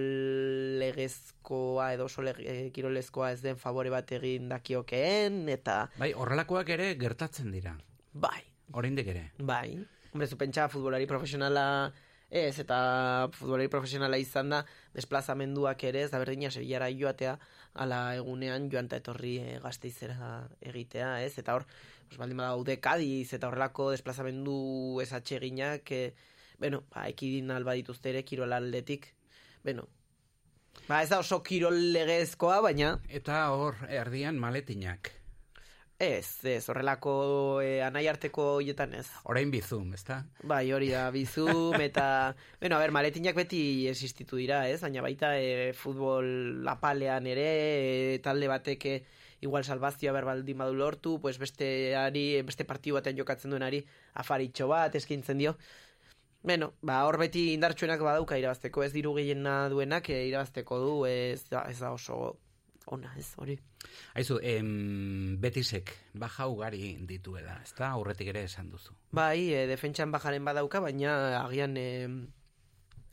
[0.80, 5.86] legezkoa edo oso eh, kirolezkoa ez den favore bat egin dakiokeen, eta...
[6.00, 7.76] Bai, horrelakoak ere gertatzen dira.
[8.14, 8.40] Bai.
[8.74, 9.30] Oraindik ere.
[9.38, 9.78] Bai.
[10.14, 11.92] Hombre, zu pentsa futbolari profesionala
[12.30, 14.64] ez, eta futbolari profesionala izan da,
[14.96, 17.36] desplazamenduak ere, ez da berdina Sevillara joatea,
[17.76, 20.30] ala egunean joan eta etorri e, gazteizera
[20.62, 21.66] egitea, ez, eta hor,
[22.08, 26.14] pues, baldin badaude Kadiz, eta horrelako desplazamendu ez atseginak, e,
[26.60, 29.12] bueno, ba, ekidin alba dituzte ere kirol aldetik,
[29.64, 29.90] bueno,
[30.88, 32.96] ba, ez da oso kirol legezkoa, baina...
[33.10, 35.12] Eta hor, erdian maletinak.
[35.98, 37.12] Ez, ez, horrelako
[37.64, 39.06] eh, anai arteko hoietan ez.
[39.32, 40.18] Orain bizum, ezta?
[40.44, 42.36] Bai, hori da, bizum, eta...
[42.60, 44.82] bueno, a ber, maletinak beti existitu dira, ez?
[44.84, 48.98] Baina baita e, futbol apalean ere, e, talde batek e,
[49.48, 53.86] igual salvazioa ber baldin badu lortu, pues besteari, beste partidu batean jokatzen duenari
[54.20, 55.56] afaritxo bat eskintzen dio.
[56.44, 61.48] Bueno, ba, hor beti indartsuenak badauka irabazteko, ez diru gehiena duenak e, irabazteko du, ez
[61.48, 62.36] da, ez da oso
[62.94, 63.58] ona, ez, hori.
[64.14, 68.94] Aizu, em, betisek baja ugari dituela, ezta aurretik ere esan duzu.
[69.12, 71.88] Bai, e, defentsan bajaren badauka, baina agian e,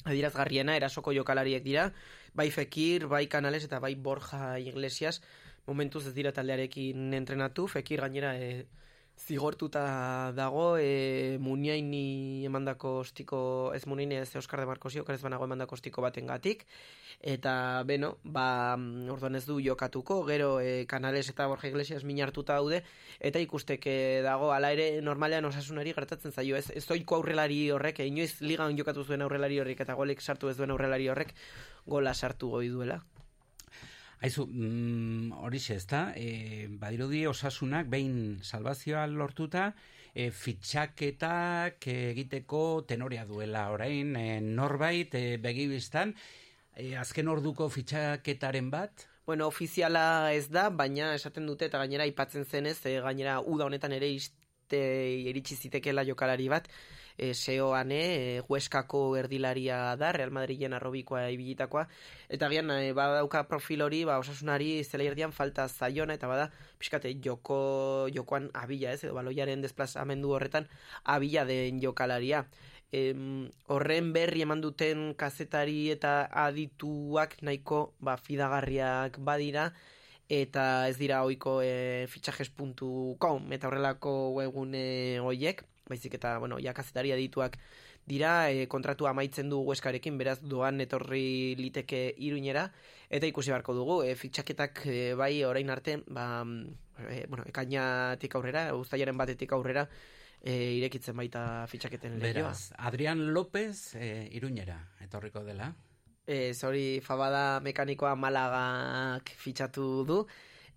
[0.04, 1.88] adirazgarriena erasoko jokalariek dira,
[2.34, 5.22] bai Fekir, bai Canales eta bai Borja Iglesias,
[5.66, 8.66] momentuz ez dira taldearekin entrenatu, Fekir gainera e,
[9.22, 13.38] zigortuta dago, e, muniaini emandako ostiko,
[13.76, 16.64] ez muniaini ez Euskar de Marcosi, okarez banago emandako ostiko baten gatik,
[17.22, 17.54] eta,
[17.86, 18.74] beno, ba,
[19.14, 22.82] orduan ez du jokatuko, gero e, Canales eta Borja Iglesias minartuta daude,
[23.20, 23.94] eta ikusteke
[24.26, 28.76] dago, ala ere normalean osasunari gertatzen zaio, ez, ez oiko aurrelari horrek, e, inoiz ligan
[28.78, 31.36] jokatu zuen aurrelari horrek, eta golek sartu ez duen aurrelari horrek,
[31.86, 33.02] gola sartu goi duela.
[34.22, 39.72] Aizu, mm, horixe ezta, e, badirudi osasunak behin salvazioa lortuta,
[40.14, 46.14] e, fitxaketak egiteko tenorea duela orain, e, norbait e, begibistan,
[46.76, 52.44] e, azken orduko fitxaketaren bat, Bueno, ofiziala ez da, baina esaten dute eta gainera aipatzen
[52.44, 54.80] zenez, e, gainera uda honetan ere iste
[55.30, 56.66] iritsi zitekela jokalari bat,
[57.16, 61.86] e, seoane, e, hueskako erdilaria da, Real Madrilen arrobikoa ibilitakoa,
[62.28, 67.14] eta gian e, badauka profil hori, ba, osasunari zela erdian falta zaiona, eta bada, pixkate,
[67.24, 70.68] joko, jokoan abila, ez, edo baloiaren desplazamendu horretan
[71.04, 72.46] abila den jokalaria.
[72.92, 79.70] Em, horren berri eman duten kazetari eta adituak nahiko ba, fidagarriak badira,
[80.28, 84.84] eta ez dira ohiko e, fitxajes.com eta horrelako webgune
[85.24, 87.58] hoiek, baizik eta, bueno, ja kazetari adituak
[88.06, 92.68] dira, e, kontratua amaitzen du Hueskarekin, beraz doan etorri liteke iruñera,
[93.10, 96.44] eta ikusi beharko dugu, e, fitxaketak e, bai orain arte, ba,
[97.08, 99.86] e, bueno, ekainatik aurrera, uztailaren batetik aurrera,
[100.42, 102.50] e, irekitzen baita fitxaketen lehioa.
[102.50, 105.72] beraz, Adrian López e, iruñera, etorriko dela.
[106.26, 110.18] E, zori fabada mekanikoa malagak fitxatu du.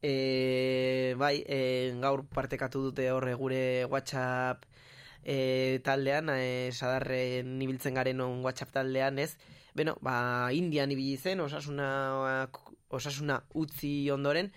[0.06, 4.66] E, bai, e, gaur partekatu dute horre gure WhatsApp
[5.26, 9.34] e, taldean, e, sadarren ibiltzen garen on WhatsApp taldean ez.
[9.76, 12.48] Beno, ba, Indian ibili zen, osasuna,
[12.88, 14.54] osasuna utzi ondoren,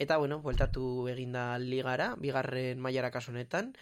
[0.00, 3.74] eta, bueno, bueltatu eginda ligara, bigarren mailara kasu honetan,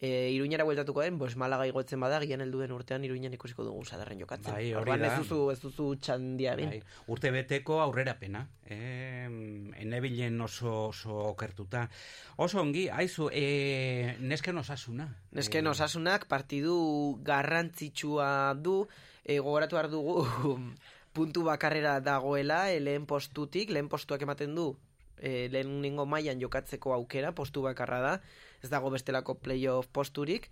[0.00, 3.84] e, iruñara bueltatuko den, pues Malaga igotzen bada, gian heldu den urtean iruñan ikusiko dugu
[3.84, 4.52] sadarren jokatzen.
[4.52, 5.08] Bai, hori da.
[5.08, 6.74] ez duzu, ez duzu txandia egin.
[6.74, 6.80] Bai,
[7.12, 8.46] urte beteko aurrerapena.
[8.66, 8.78] E,
[9.80, 11.86] enebilen oso, oso okertuta.
[12.36, 15.08] Oso ongi, aizu, e, nesken osasuna.
[15.36, 16.76] Nesken osasunak partidu
[17.24, 18.28] garrantzitsua
[18.60, 18.82] du,
[19.24, 20.18] e, gogoratu behar dugu
[21.16, 24.74] puntu bakarrera dagoela, e, lehen postutik, lehen postuak ematen du,
[25.16, 28.12] e, lehen ningo mailan jokatzeko aukera, postu bakarra da,
[28.62, 30.50] ez dago bestelako playoff posturik,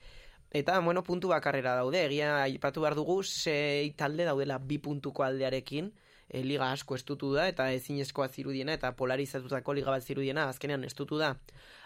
[0.50, 5.92] eta, bueno, puntu bakarrera daude, egia aipatu behar dugu, sei talde daudela bi puntuko aldearekin,
[6.28, 11.18] e, liga asko estutu da, eta ezinezkoa zirudiena, eta polarizatutako liga bat zirudiena, azkenean estutu
[11.20, 11.34] da,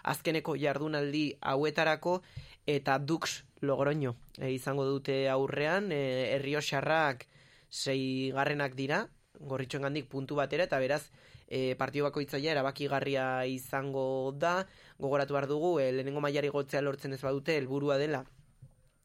[0.04, 2.20] azkeneko jardunaldi hauetarako,
[2.68, 7.26] eta Dux Logroño e, izango dute aurrean, e, Errioxarrak
[7.68, 9.06] sei garrenak dira,
[9.40, 11.08] gorritxoen gandik puntu batera, eta beraz,
[11.48, 14.66] e, partio bakoitzaia erabakigarria izango da,
[15.00, 18.22] gogoratu behar dugu, e, lehenengo mailari gotzea lortzen ez badute, helburua dela,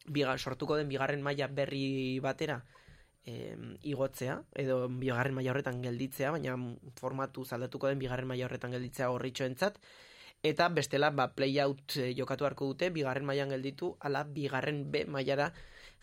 [0.05, 2.59] biga, sortuko den bigarren maila berri batera,
[3.25, 3.55] e,
[3.87, 6.57] igotzea, edo bigarren maila horretan gelditzea, baina
[6.99, 9.79] formatu zaldatuko den bigarren maila horretan gelditzea gorritxoentzat,
[10.43, 15.53] eta bestela ba, playout e, jokatu harko dute, bigarren mailan gelditu, ala bigarren B mailara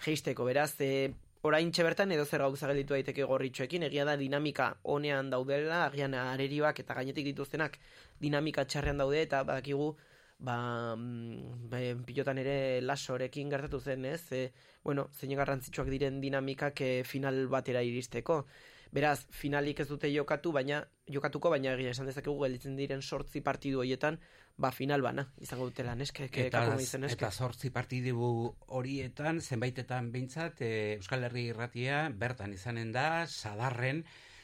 [0.01, 1.13] geisteko, beraz, e,
[1.43, 6.81] orain bertan edo zer gauza gelditu daiteke gorritxoekin, egia da dinamika honean daudela, agian arerioak
[6.81, 7.79] eta gainetik dituztenak
[8.21, 9.95] dinamika txarrean daude, eta badakigu,
[10.39, 14.33] ba, mm, pilotan ere lasorekin gertatu zen, ez?
[14.33, 14.53] E,
[14.85, 18.45] bueno, zein garrantzitsuak diren dinamikak e, final batera iristeko.
[18.91, 23.85] Beraz, finalik ez dute jokatu, baina jokatuko, baina egia esan dezakegu gelditzen diren sortzi partidu
[23.85, 24.19] horietan,
[24.59, 27.21] ba final bana izango dutela, neske, ke, Eta, izen, neske.
[27.21, 28.19] eta zortzi partidu
[28.67, 34.03] horietan, zenbaitetan behintzat, e, Euskal Herri irratia bertan izanen da, sadarren,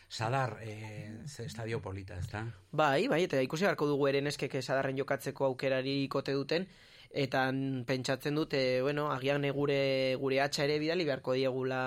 [0.08, 0.76] sadar e,
[1.26, 2.44] ze estadio polita, ez da?
[2.70, 6.68] Bai, bai, eta ikusi beharko dugu ere neskek sadarren jokatzeko aukerari kote duten,
[7.10, 7.48] eta
[7.86, 11.82] pentsatzen dute, bueno, agian gure, gure atxa ere bidali beharko diegula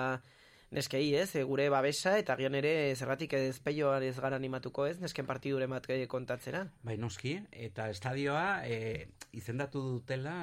[0.70, 4.98] neskei, ez, e, gure babesa, eta agian ere zergatik ez peioan ez gara animatuko ez,
[5.02, 6.66] nesken partiduren bat eh, kontatzera.
[6.86, 10.36] Bai, noski, eta estadioa e, izendatu dutela,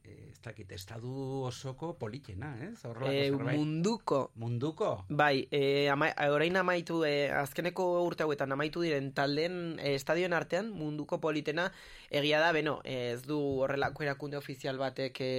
[0.00, 2.78] e, ez dakit, estadu osoko politena, ez?
[2.88, 4.22] Horrelako E, munduko.
[4.40, 4.90] Munduko?
[5.08, 10.72] Bai, e, ama, orain amaitu, e, azkeneko urte hauetan amaitu diren taldeen e, estadioen artean
[10.72, 11.68] munduko politena
[12.08, 15.32] egia da, beno, ez du horrelako erakunde ofizial batek e,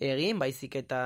[0.00, 1.02] egin, baizik eta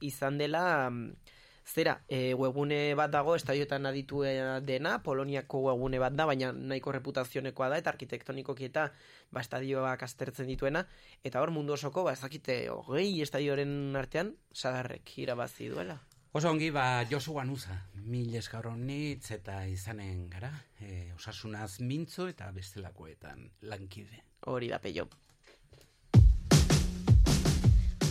[0.00, 1.36] izan dela mm,
[1.68, 4.22] Zera, e, webgune bat dago, estadioetan aditu
[4.64, 8.86] dena, Poloniako webgune bat da, baina nahiko reputazionekoa da, eta arkitektonikoki eta
[9.30, 10.86] ba, estadioak aztertzen dituena,
[11.22, 16.00] eta hor mundu osoko, ba, ez dakite, hogei estadioren artean, sadarrek irabazi duela.
[16.32, 22.48] Oso ongi, ba, Josu Guanuza, mil esker honitz eta izanen gara, e, osasunaz mintzo eta
[22.56, 24.24] bestelakoetan lankide.
[24.48, 25.08] Hori da, peio.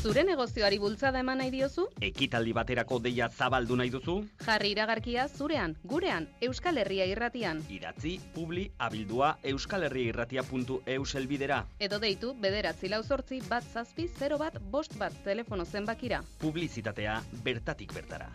[0.07, 1.83] Zure negozioari bultzada eman nahi diozu?
[2.07, 4.13] Ekitaldi baterako deia zabaldu nahi duzu?
[4.45, 7.59] Jarri iragarkia zurean, gurean, Euskal Herria irratian.
[7.67, 11.59] Idatzi, publi, abildua, euskalherriairratia.eus elbidera.
[11.89, 16.21] Edo deitu, bederatzi lau sortzi, bat zazpi, 0 bat, bost bat, telefono zenbakira.
[16.39, 18.31] Publizitatea bertatik bertara.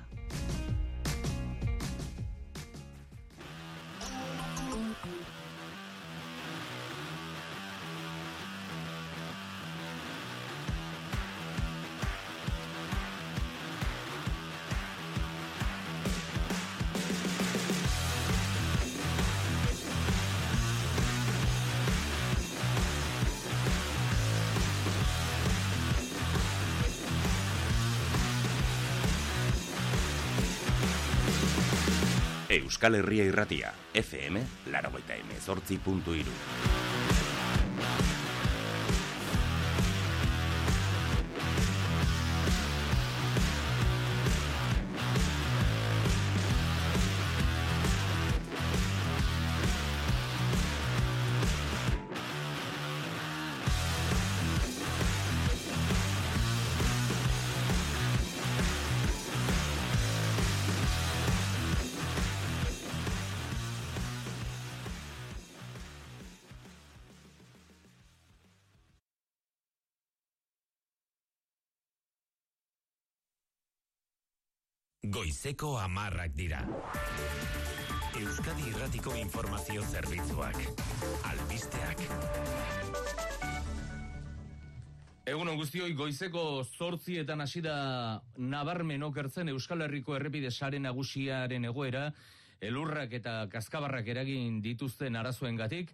[32.83, 34.43] Euskal Herria Irratia, FM,
[34.75, 36.82] laragoita emezortzi puntu iru.
[75.43, 76.61] Goizeko amarrak dira.
[78.15, 80.55] Euskadi Irratiko Informazio Zerbitzuak.
[81.27, 82.05] Albisteak.
[85.27, 87.75] Egunon guztioi goizeko zortzietan hasi da
[88.39, 92.05] nabarmen okertzen Euskal Herriko errepide sare nagusiaren egoera,
[92.61, 95.91] elurrak eta kaskabarrak eragin dituzten arazoengatik,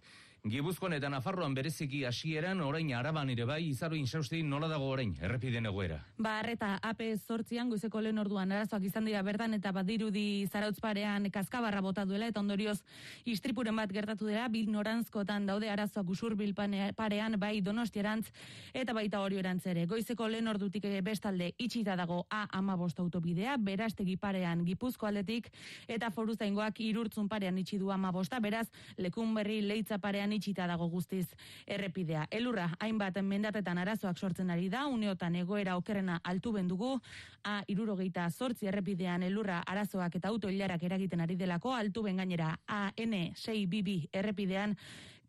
[0.47, 5.65] Gipuzkoan eta Nafarroan bereziki hasieran orain araban ere bai izaro insausti nola dago orain errepiden
[5.67, 5.97] egoera.
[6.15, 11.27] Ba, arreta AP zortzian goizeko lehen orduan arazoak izan dira bertan eta badirudi zarautz parean
[11.29, 12.77] kaskabarra bota duela eta ondorioz
[13.25, 16.07] istripuren bat gertatu dira bil norantzkotan daude arazoak
[16.55, 18.31] pane- parean bai donostiarantz
[18.73, 19.85] eta baita oriorantz ere.
[19.87, 25.51] Goizeko lehen ordutik eh, bestalde itxita dago A amabost autobidea, berastegi parean gipuzko aldetik
[25.87, 31.27] eta foruzaingoak irurtzun parean itxi du amabosta, beraz lekun berri leitza parean itxita dago guztiz
[31.65, 32.27] errepidea.
[32.31, 36.99] Elurra, hainbat mendatetan arazoak sortzen ari da, uneotan egoera okerrena altu bendugu,
[37.43, 43.13] A irurogeita sortzi errepidean elurra arazoak eta auto eragiten ari delako, altu ben gainera AN
[43.33, 44.75] 6BB errepidean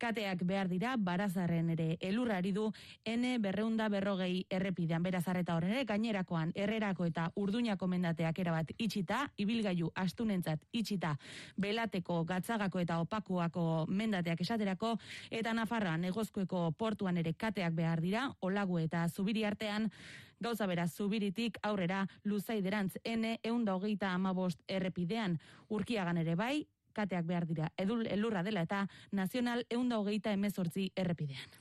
[0.01, 2.70] kateak behar dira, barazarren ere elurrari du,
[3.05, 9.20] N berreunda berrogei errepidean, beraz arreta horren ere, gainerakoan errerako eta urduñako mendateak erabat itxita,
[9.36, 11.16] ibilgailu astunentzat itxita,
[11.57, 14.96] belateko, gatzagako eta opakuako mendateak esaterako,
[15.30, 19.90] eta Nafarroa negozkoeko portuan ere kateak behar dira, olagu eta zubiri artean,
[20.40, 25.34] Gauza bera, zubiritik aurrera luzaiderantz N eunda hogeita amabost errepidean,
[25.68, 26.64] urkiagan ere bai,
[27.01, 31.61] kateak behar dira, edul elurra dela eta nazional eunda hogeita emezortzi errepidean.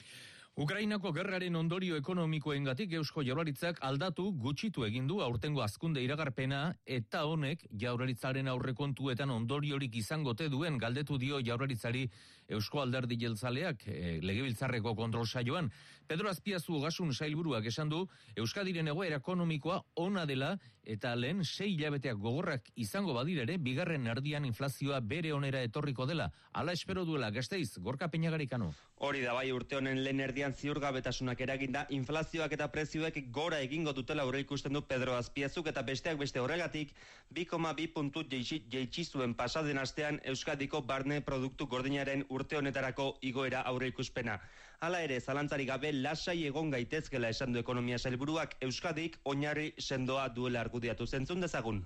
[0.59, 7.63] Ukrainako gerraren ondorio ekonomikoengatik Eusko Jaurlaritzak aldatu gutxitu egin du aurtengo azkunde iragarpena eta honek
[7.79, 12.09] Jaurlaritzaren aurrekontuetan ondoriorik izangote duen galdetu dio Jaurlaritzari
[12.57, 15.71] Eusko Alderdi Jeltzaleak e, legebiltzarreko kontrol saioan.
[16.07, 18.03] Pedro Azpiazu ogasun sailburuak esan du
[18.35, 20.57] Euskadiren egoera ekonomikoa ona dela
[20.89, 26.31] eta lehen sei hilabeteak gogorrak izango badira ere bigarren erdian inflazioa bere onera etorriko dela.
[26.51, 28.71] Hala espero duela gazteiz, gorka peinagarikano.
[29.07, 34.25] Hori da bai urte honen lehen erdian ziurgabetasunak eraginda inflazioak eta prezioek gora egingo dutela
[34.25, 36.95] aurre ikusten du Pedro Azpiazuk eta besteak beste horregatik
[37.37, 44.39] 2,2 puntu jeitsi zuen pasaden astean Euskadiko barne produktu gordinaren urte honetarako igoera aurre ikuspena.
[44.79, 50.61] Hala ere, zalantzari gabe lasai egon gaitezkela esan du ekonomia sailburuak Euskadik oinarri sendoa duela
[50.61, 51.81] argudiatu zentzun dezagun.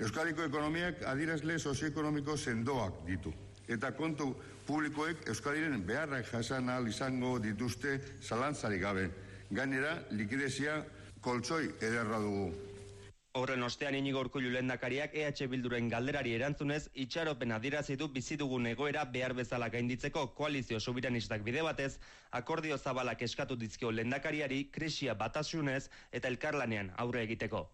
[0.00, 3.32] Euskadiko ekonomiak adirazle sozioekonomiko sendoak ditu.
[3.68, 4.30] Eta kontu
[4.66, 9.10] publikoek Euskadiren beharrak jasan ahal izango dituzte zalantzari gabe.
[9.52, 10.80] Gainera, likidezia
[11.20, 12.73] koltsoi ederra dugu.
[13.38, 19.02] Horren ostean inigo urkullu lehendakariak EH Bilduren galderari erantzunez, itxaropen adierazi du bizi dugun egoera
[19.16, 21.88] behar bezala gainditzeko koalizio sobiranistak bide batez,
[22.40, 27.64] akordio zabalak eskatu dizkio lehendakariari krisia batasunez eta elkarlanean aurre egiteko.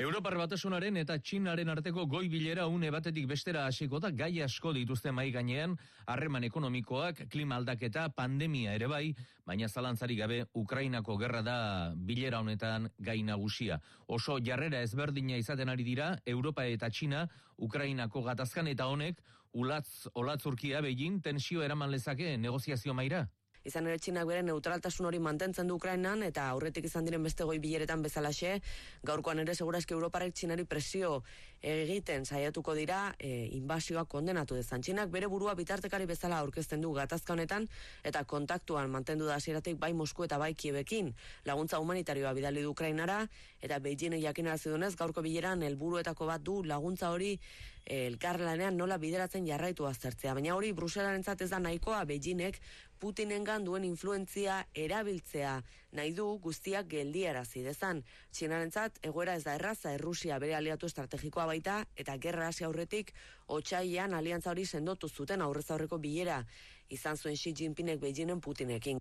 [0.00, 5.12] Europar batasunaren eta Txinaren arteko goi bilera une batetik bestera hasiko da gai asko dituzte
[5.12, 5.74] mai gainean,
[6.08, 9.10] harreman ekonomikoak, klima aldaketa, pandemia ere bai,
[9.44, 11.56] baina zalantzari gabe Ukrainako gerra da
[11.94, 13.76] bilera honetan gai nagusia.
[14.08, 17.26] Oso jarrera ezberdina izaten ari dira Europa eta Txina
[17.58, 19.20] Ukrainako gatazkan eta honek
[19.52, 23.26] ulatz olatzurkia begin tensio eraman lezake negoziazio maira.
[23.64, 27.58] Izan ere txinak bere neutraltasun hori mantentzen du Ukrainan eta aurretik izan diren beste goi
[27.60, 28.54] bileretan bezalaxe,
[29.04, 31.22] gaurkoan ere segurazki Europarek txinari presio
[31.60, 34.80] egiten saiatuko dira e, inbasioa kondenatu dezan.
[34.80, 37.68] Txinak bere burua bitartekari bezala aurkezten du gatazka honetan
[38.04, 41.12] eta kontaktuan mantendu da hasieratik bai Mosku eta bai Kiebekin.
[41.44, 43.26] Laguntza humanitarioa bidali du Ukrainara
[43.60, 47.36] eta Beijing jakinarazi dunez gaurko bileran helburuetako bat du laguntza hori
[47.86, 50.34] elkarlanean nola bideratzen jarraitu aztertzea.
[50.34, 52.60] Baina hori Bruselarentzat ez da nahikoa Beijingek
[53.00, 55.54] Putinengan duen influentzia erabiltzea
[55.96, 58.02] nahi du guztiak geldiarazi dezan.
[58.30, 63.14] Txinarentzat egoera ez da erraza Errusia bere aliatu estrategikoa baita eta gerra hasi aurretik
[63.46, 66.44] otsailean aliantza hori sendotu zuten aurrez aurreko bilera
[66.90, 69.00] izan zuen Xi Jinpingek Beijingen Putinekin.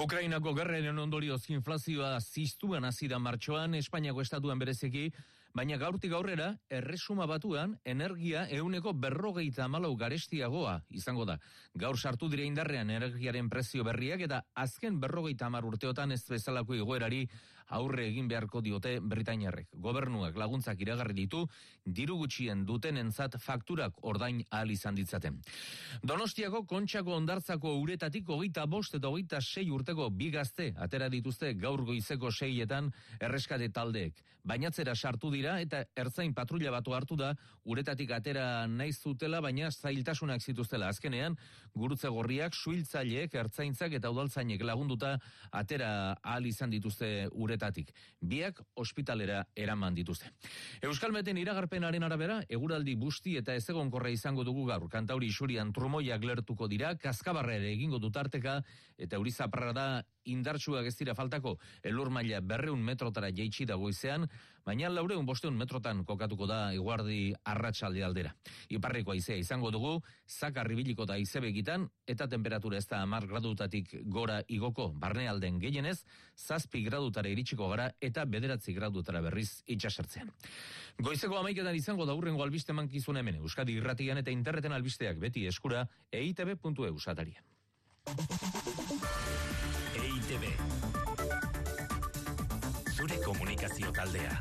[0.00, 5.10] Ukrainako gerraren ondorioz inflazioa ziztuan hasi da martxoan, Espainiako estatuan berezeki,
[5.54, 11.38] baina gaurtik aurrera, erresuma batuan, energia euneko berrogeita amalau garestiagoa izango da.
[11.78, 17.28] Gaur sartu dire indarrean energiaren prezio berriak eta azken berrogeita amar urteotan ez bezalako igoerari
[17.72, 19.68] aurre egin beharko diote Britainiarrek.
[19.86, 21.44] Gobernuak laguntzak iragarri ditu,
[21.86, 25.40] diru gutxien duten entzat fakturak ordain ahal izan ditzaten.
[26.02, 31.84] Donostiako kontxako ondartzako uretatik hogeita bost eta hogeita sei urteko bi gazte atera dituzte gaur
[31.86, 34.20] goizeko seietan erreskate taldeek.
[34.44, 37.30] Bainatzera sartu dira eta ertzain patrulla batu hartu da
[37.64, 40.90] uretatik atera naiz zutela baina zailtasunak zituztela.
[40.92, 41.38] Azkenean,
[41.72, 45.14] gurutze gorriak, suiltzaileek, ertzaintzak eta udaltzainek lagunduta
[45.50, 45.88] atera
[46.22, 47.94] ahal izan dituzte uretatik.
[48.20, 50.28] Biak ospitalera eraman dituzte.
[50.84, 54.90] Euskalmeten iragarpenaren arabera, eguraldi busti eta ez egonkorra izango dugu gaur.
[54.92, 58.60] Kantauri isurian trumoiak lertuko dira, kaskabarra ere egingo dutarteka,
[58.98, 59.86] eta eurizaparra da
[60.24, 63.76] indartsuak ez dira faltako elur maila berreun metrotara jeitsi da
[64.64, 68.32] baina laureun bosteun metrotan kokatuko da iguardi arratsalde aldera.
[68.72, 74.40] Iparreko aizea izango dugu, zakarri biliko da izebegitan, eta temperatura ez da amar gradutatik gora
[74.48, 75.98] igoko barnealden gehienez,
[76.36, 80.32] zazpi gradutara iritsiko gara eta bederatzi gradutara berriz itxasertzean.
[80.98, 85.86] Goizeko amaiketan izango da hurrengo albiste mankizun hemen, Euskadi irratian eta interneten albisteak beti eskura
[86.12, 87.44] eitb.eu satarian.
[89.94, 90.83] EITB
[93.64, 94.38] komunikazio taldea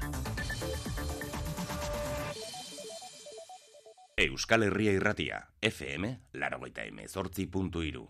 [4.18, 8.04] Euskal Herria irratia, FM, larogeita emezortzi puntu iru.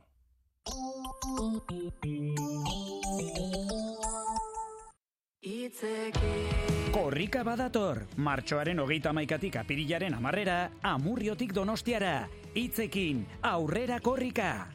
[6.92, 14.68] Korrika badator, martxoaren hogeita maikatik apirilaren amarrera, amurriotik donostiara, hitzekin, aurrera korrika.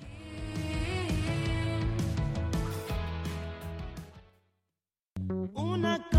[5.55, 6.18] Una.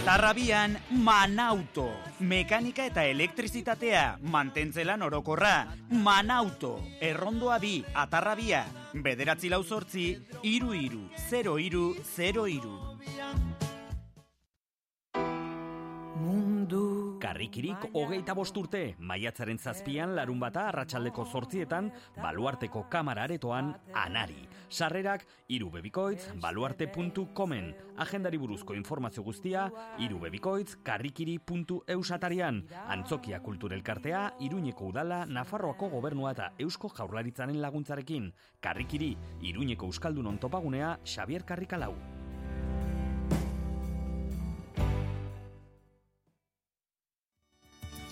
[0.00, 1.90] Atarrabian, Manauto.
[2.24, 5.66] Mekanika eta elektrizitatea, mantentzelan orokorra.
[5.92, 6.78] Manauto.
[7.04, 8.62] Errondoa bi, atarrabia.
[8.94, 10.06] Bederatzi lau sortzi,
[10.40, 11.84] iru iru, 0 iru,
[12.16, 12.78] 0 iru.
[16.30, 24.46] Mundu Karrikirik hogeita bost urte, maiatzaren zazpian larun bata arratsaldeko zortzietan, baluarteko kamara aretoan, anari.
[24.70, 27.72] Sarrerak, irubebikoitz, baluarte.comen.
[28.00, 29.66] Agendari buruzko informazio guztia,
[29.98, 32.62] irubebikoitz, karrikiri.eusatarian.
[32.86, 38.32] Antzokia kulturelkartea, Iruñeko udala, Nafarroako gobernua eta Eusko jaurlaritzaren laguntzarekin.
[38.60, 39.12] Karrikiri,
[39.42, 42.19] Iruñeko Euskaldunon topagunea, Xavier Karrikalau.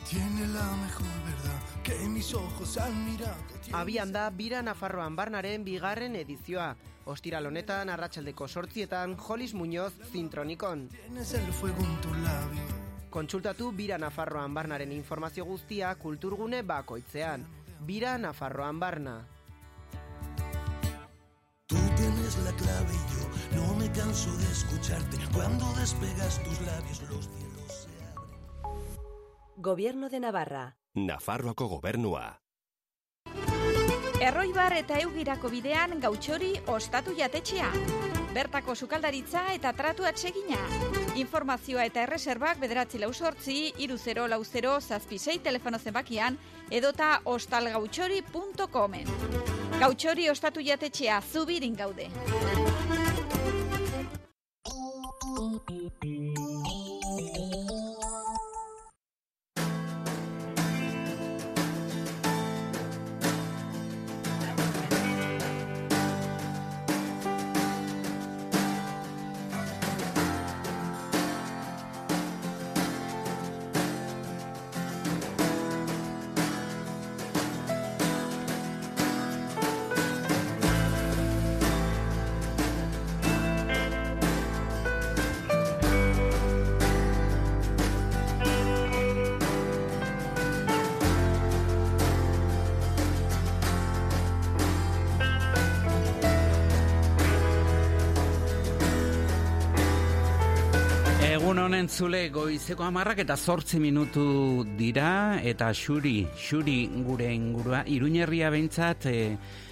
[0.09, 3.37] Tiene la mejor verdad que mis ojos han mirado.
[3.73, 6.77] Abian da Bira Nafarroan Barnaren bigarren edizioa.
[7.05, 10.89] Ostiral honetan arratsaldeko sortzietan Jolis Muñoz zintronikon.
[10.89, 12.63] Tienes el fuego en tu labio.
[13.11, 17.47] Kontsultatu Bira Nafarroan Barnaren informazio guztia kulturgune bakoitzean.
[17.81, 19.27] Bira Nafarroan Barna.
[21.67, 25.19] Tú tienes la clave y yo no me canso de escucharte.
[25.35, 27.29] Cuando despegas tus labios los
[29.61, 30.77] Gobierno de Navarra.
[30.95, 32.39] Nafarroako gobernua.
[34.23, 37.73] Erroibar eta eugirako bidean gautxori ostatu jatetxea.
[38.37, 40.61] Bertako sukaldaritza eta tratu atsegina.
[41.19, 46.39] Informazioa eta erreserbak bederatzi lau sortzi, iru 0 lau 0 zazpisei telefono zenbakian
[46.71, 49.11] edota ostalgautxori.comen.
[49.81, 52.07] Gautxori ostatu jatetxea zubirin gaude.
[101.49, 106.75] Egun honen zule goizeko amarrak eta zortzi minutu dira eta xuri, xuri
[107.07, 109.15] gure ingurua, iruñerria behintzat e,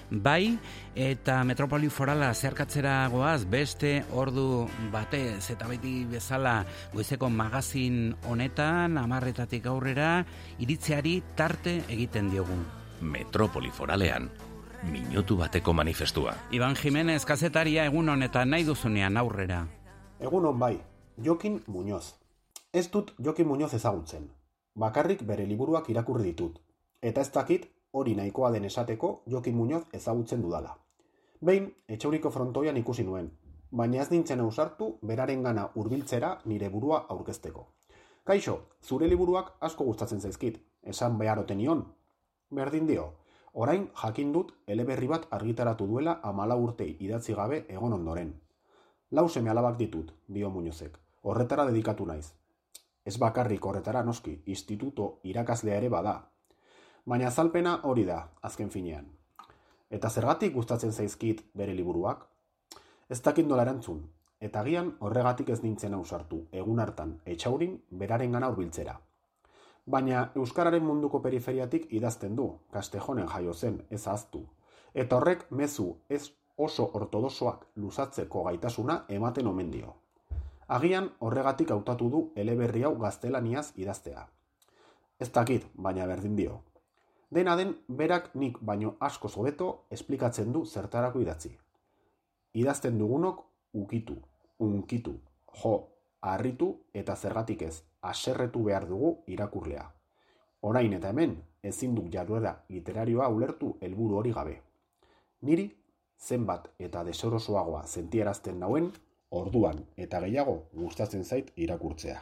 [0.08, 0.56] bai
[0.96, 6.54] eta metropoli forala zerkatzera goaz beste ordu batez eta beti bezala
[6.94, 10.24] goizeko magazin honetan amarretatik aurrera
[10.56, 12.56] iritzeari tarte egiten diogu.
[13.04, 14.32] Metropoli foralean,
[14.88, 16.40] minutu bateko manifestua.
[16.56, 19.66] Iban Jimenez kazetaria egun honetan nahi duzunean aurrera.
[20.24, 20.78] Egun on bai,
[21.24, 22.14] Jokin Muñoz.
[22.72, 24.28] Ez dut Jokin Muñoz ezagutzen.
[24.74, 26.58] Bakarrik bere liburuak irakurri ditut.
[27.00, 30.76] Eta ez dakit hori nahikoa den esateko Jokin Muñoz ezagutzen dudala.
[31.40, 33.30] Behin, etxauriko frontoian ikusi nuen,
[33.70, 37.64] baina ez nintzen ausartu beraren gana urbiltzera nire burua aurkezteko.
[38.24, 41.82] Kaixo, zure liburuak asko gustatzen zaizkit, esan beharoten nion.
[42.50, 43.06] Berdin dio,
[43.54, 48.36] orain jakin dut eleberri bat argitaratu duela amala urtei idatzi gabe egon ondoren.
[49.10, 51.05] Lau seme alabak ditut, dio Muñozek.
[51.26, 52.26] Horretara dedikatu naiz.
[53.02, 56.12] Ez bakarrik horretara noski, instituto irakaslea ere bada.
[57.12, 58.18] Baina azalpena hori da,
[58.48, 59.08] azken finean.
[59.90, 62.22] Eta zergatik gustatzen zaizkit bere liburuak?
[63.10, 64.04] Ez dakit nola erantzun,
[64.38, 68.96] eta agian horregatik ez nintzen ausartu, egun hartan, etxaurin beraren gana urbiltzera.
[69.98, 74.46] Baina Euskararen munduko periferiatik idazten du, Kastejonen jaio zen, ez ahaztu.
[74.94, 76.24] Eta horrek mezu ez
[76.56, 79.96] oso ortodosoak luzatzeko gaitasuna ematen omen dio.
[80.66, 84.24] Agian horregatik hautatu du eleberri hau gaztelaniaz idaztea.
[85.20, 86.56] Ez dakit, baina berdin dio.
[87.30, 91.52] Dena den, berak nik baino asko hobeto esplikatzen du zertarako idatzi.
[92.54, 93.44] Idazten dugunok
[93.74, 94.16] ukitu,
[94.58, 95.14] unkitu,
[95.62, 95.74] jo,
[96.20, 99.86] harritu eta zergatik ez, aserretu behar dugu irakurlea.
[100.62, 104.60] Orain eta hemen, ezin duk jarduera literarioa ulertu helburu hori gabe.
[105.42, 105.70] Niri,
[106.18, 108.90] zenbat eta desorosoagoa sentierazten nauen,
[109.30, 112.20] orduan eta gehiago gustatzen zait irakurtzea.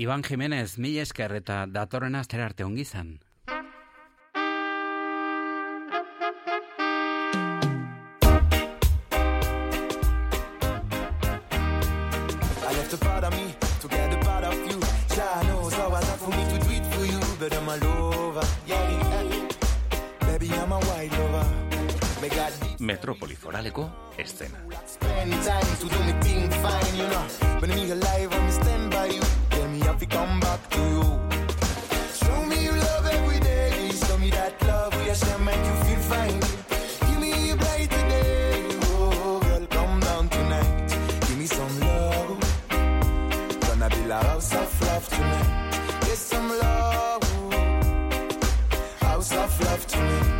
[0.00, 3.18] Iban Jimenez, mil esker eta datorren astera arte ongizan.
[43.80, 45.08] Gonna build a house of love
[49.86, 50.39] tonight.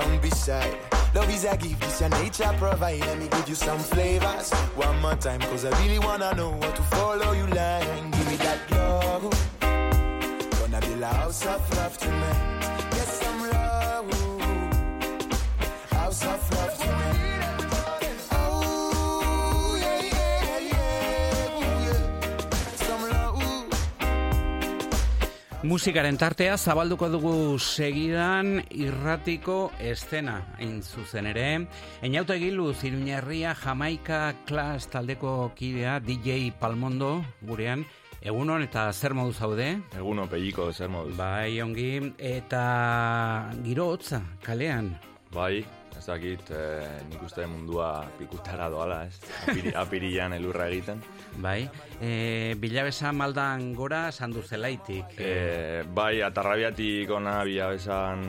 [0.00, 0.78] proper, don't be shy.
[1.14, 3.00] Love is a gift, this your nature provide.
[3.00, 4.52] Let me give you some flavors.
[4.76, 8.10] One more time, cause I really wanna know what to follow you line.
[8.10, 9.30] Give me that love.
[9.60, 12.49] Gonna build a house of love tonight.
[25.70, 27.32] Musikaren tartea zabalduko dugu
[27.62, 31.44] segidan irratiko estena hain zuzen ere.
[32.02, 37.86] Eñauto egilu ziruñerria Jamaika Klas taldeko kidea DJ Palmondo gurean.
[38.18, 39.68] Egunon eta zer modu zaude?
[39.94, 41.14] Egunon pelliko zer moduz.
[41.14, 42.16] Bai, ongi.
[42.18, 44.96] Eta giro hotza kalean.
[45.30, 45.62] Bai,
[46.10, 49.16] dakit, eh, nik uste mundua pikutara doala, ez?
[49.46, 51.02] Apiri, apirian elurra egiten.
[51.40, 51.68] Bai,
[52.00, 55.16] e, bilabesa maldan gora sandu zelaitik.
[55.18, 58.26] E, bai, atarrabiatik ona bilabesan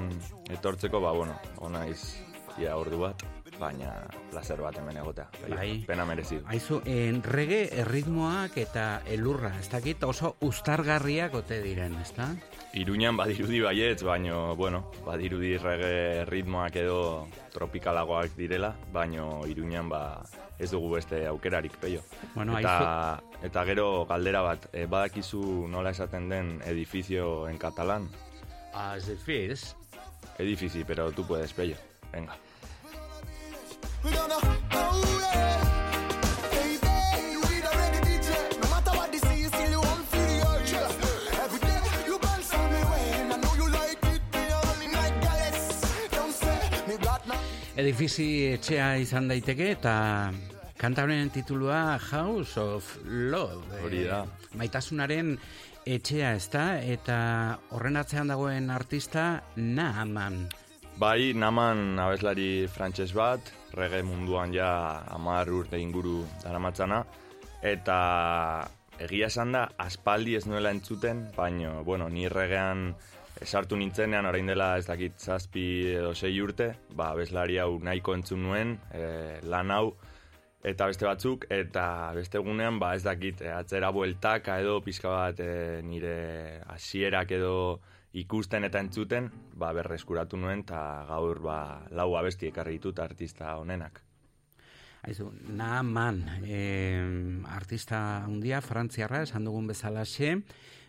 [0.51, 2.21] etortzeko, ba, bueno, ona iz,
[2.61, 3.25] ia ordu bat,
[3.61, 3.91] baina
[4.31, 5.27] placer bat hemen egotea.
[5.49, 5.83] Bai.
[5.87, 6.45] Pena merezidu.
[6.51, 12.31] Aizu, en rege erritmoak eta elurra, ez dakit oso ustargarriak ote diren, ez da?
[12.73, 20.23] Iruñan badirudi baietz, baino, bueno, badirudi rege ritmoak edo tropikalagoak direla, baino Iruñan ba
[20.61, 22.03] ez dugu beste aukerarik, peio.
[22.35, 28.07] Bueno, eta, eta gero galdera bat, e, badakizu nola esaten den edifizio en catalán?
[28.73, 29.75] As edifiz.
[30.37, 31.75] Edifici, pero tú puedes, pello.
[32.13, 32.37] Venga.
[47.81, 49.91] Edifizi etxea izan daiteke eta
[50.77, 53.79] kanta honen titulua House of Love.
[53.81, 54.19] Hori da.
[54.21, 55.31] Eh, maitasunaren
[55.89, 57.15] etxea ez da, eta
[57.73, 59.23] horren atzean dagoen artista
[59.55, 60.43] Naaman.
[61.01, 67.01] Bai, naman abeslari frantses bat, rege munduan ja amar urte inguru daramatzana,
[67.65, 67.97] eta
[69.01, 72.91] egia esan da, aspaldi ez nuela entzuten, baino, bueno, ni regean
[73.45, 75.65] sartu nintzenean, orain dela ez dakit zazpi
[75.95, 79.95] edo sei urte, ba, abeslari hau nahiko entzun nuen, e, lan hau,
[80.63, 81.85] eta beste batzuk, eta
[82.15, 87.55] beste egunean, ba, ez dakit, e, atzera bueltaka edo pizka bat e, nire hasierak edo
[88.13, 91.57] ikusten eta entzuten, ba, berreskuratu nuen, eta gaur ba,
[91.95, 94.03] lau abesti ekarri ditut artista honenak.
[95.01, 97.01] Aizu, Naaman, eh,
[97.49, 100.35] artista handia, frantziarra, esan dugun bezalaxe,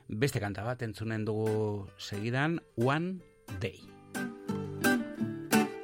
[0.09, 3.21] beste kanta bat entzunen dugu segidan, One
[3.61, 3.81] Day.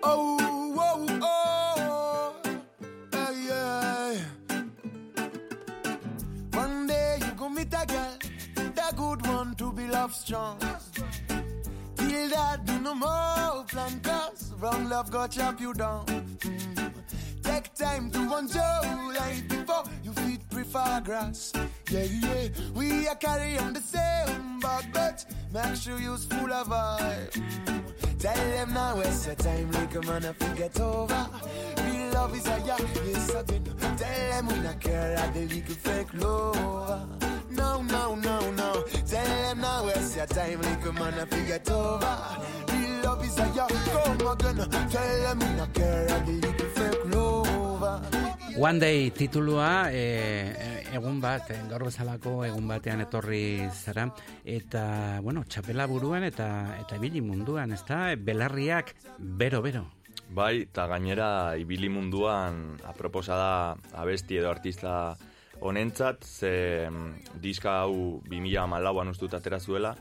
[0.02, 0.38] Oh,
[0.78, 2.34] oh,
[3.12, 4.14] oh, yeah.
[6.52, 8.18] One day you go meet a girl,
[8.54, 10.58] the good one to be love strong.
[11.96, 16.06] Till that do no more plan cause wrong love go chop you down.
[16.06, 16.92] Mm.
[17.42, 18.80] Take time to enjoy
[19.18, 21.52] life before you feet prefer grass.
[21.90, 25.24] Yeah, yeah, we are carrying the same bag, but
[25.54, 28.18] make sure you's full of vibe.
[28.18, 31.26] Tell them now waste your time like a man if you get over.
[31.84, 33.64] Real love is a yeah, yes again.
[33.96, 37.50] Tell them we not care at the little fake love.
[37.50, 38.82] No, no, no, no.
[39.06, 42.18] Tell them now waste your time like a man if you get over.
[42.70, 44.88] Real love is a yeah, come again.
[44.90, 46.77] Tell them we not care at the love.
[48.58, 54.08] One Day titulua e, egun bat, eh, gaur bezalako egun batean etorri zara
[54.44, 56.48] eta, bueno, txapela buruan eta
[56.80, 58.16] eta ibili munduan, ezta?
[58.16, 59.84] Belarriak bero-bero.
[60.34, 63.52] Bai, eta gainera ibili munduan aproposa da
[64.02, 65.16] abesti edo artista
[65.60, 69.94] honentzat, ze mm, diska hau 2000 malauan ustut atera zuela,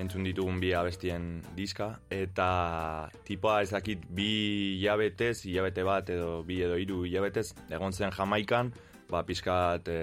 [0.00, 4.30] entzun ditugun bi abestien diska, eta tipoa ezakit bi
[4.78, 8.72] hilabetez, hilabete bat edo bi edo hiru hilabetez, egon zen Jamaikan,
[9.10, 9.98] ba, pizkat e,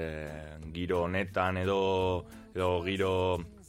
[0.75, 1.79] giro honetan edo,
[2.53, 3.13] edo giro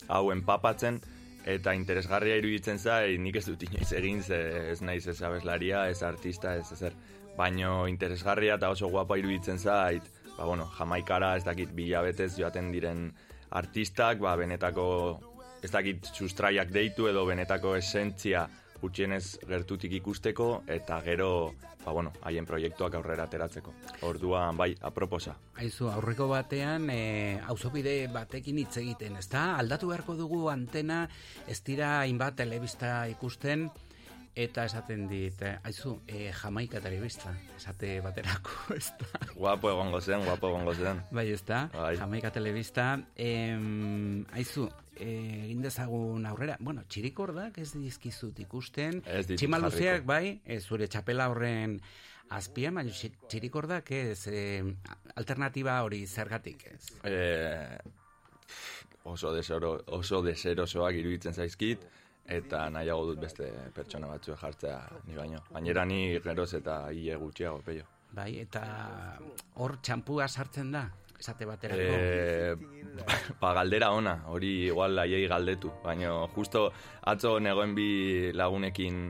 [0.08, 1.00] hau enpapatzen,
[1.48, 4.38] eta interesgarria iruditzen zai, nik ez dut inoiz egin, ze
[4.74, 6.96] ez naiz ez abeslaria, ez artista, ez ezer.
[7.38, 10.04] Baino interesgarria eta oso guapa iruditzen zait,
[10.36, 13.08] ba, bueno, jamaikara ez dakit bilabetez joaten diren
[13.50, 14.86] artistak, ba, benetako
[15.62, 18.46] ez dakit sustraiak deitu edo benetako esentzia
[18.80, 21.52] gutxienez gertutik ikusteko eta gero
[21.84, 23.72] ba bueno, haien proiektuak aurrera ateratzeko.
[24.04, 25.34] Orduan bai, aproposa.
[25.56, 29.54] Aizu, aurreko batean e, auzopide batekin hitz egiten, ezta?
[29.56, 31.06] Aldatu beharko dugu antena,
[31.48, 33.70] ez dira hainbat telebista ikusten
[34.40, 39.08] eta esaten dit, eh, aizu, e, Jamaika telebista, esate baterako, ezta?
[39.34, 41.02] Guapo egongo zen, guapo egongo zen.
[41.10, 41.68] Bai, ezta?
[41.74, 41.96] Bai.
[41.98, 42.92] Jamaika telebista.
[43.16, 46.56] Em, aizu, eh, egin dezagun aurrera.
[46.60, 49.02] Bueno, txirikordak ez dizkizut ikusten.
[49.06, 51.78] Ez Tximaluzeak bai, e, zure txapela horren
[52.30, 54.42] azpian, baina txi- txirikordak ez, e,
[55.16, 56.82] alternatiba hori zergatik ez.
[57.04, 57.78] Eh,
[59.04, 61.86] oso desero, oso deserosoak iruditzen zaizkit
[62.30, 64.78] eta nahiago dut beste pertsona batzue jartzea
[65.08, 65.40] ni baino.
[65.50, 67.86] Gainera ni geroz eta hile gutxiago peio.
[68.12, 69.18] Bai, eta
[69.62, 70.84] hor txampua sartzen da,
[71.20, 71.80] esate baterako.
[71.84, 72.54] Eh,
[73.40, 76.70] ba, galdera ona, hori igual aiei galdetu, baina justo
[77.12, 79.02] atzo negoen bi lagunekin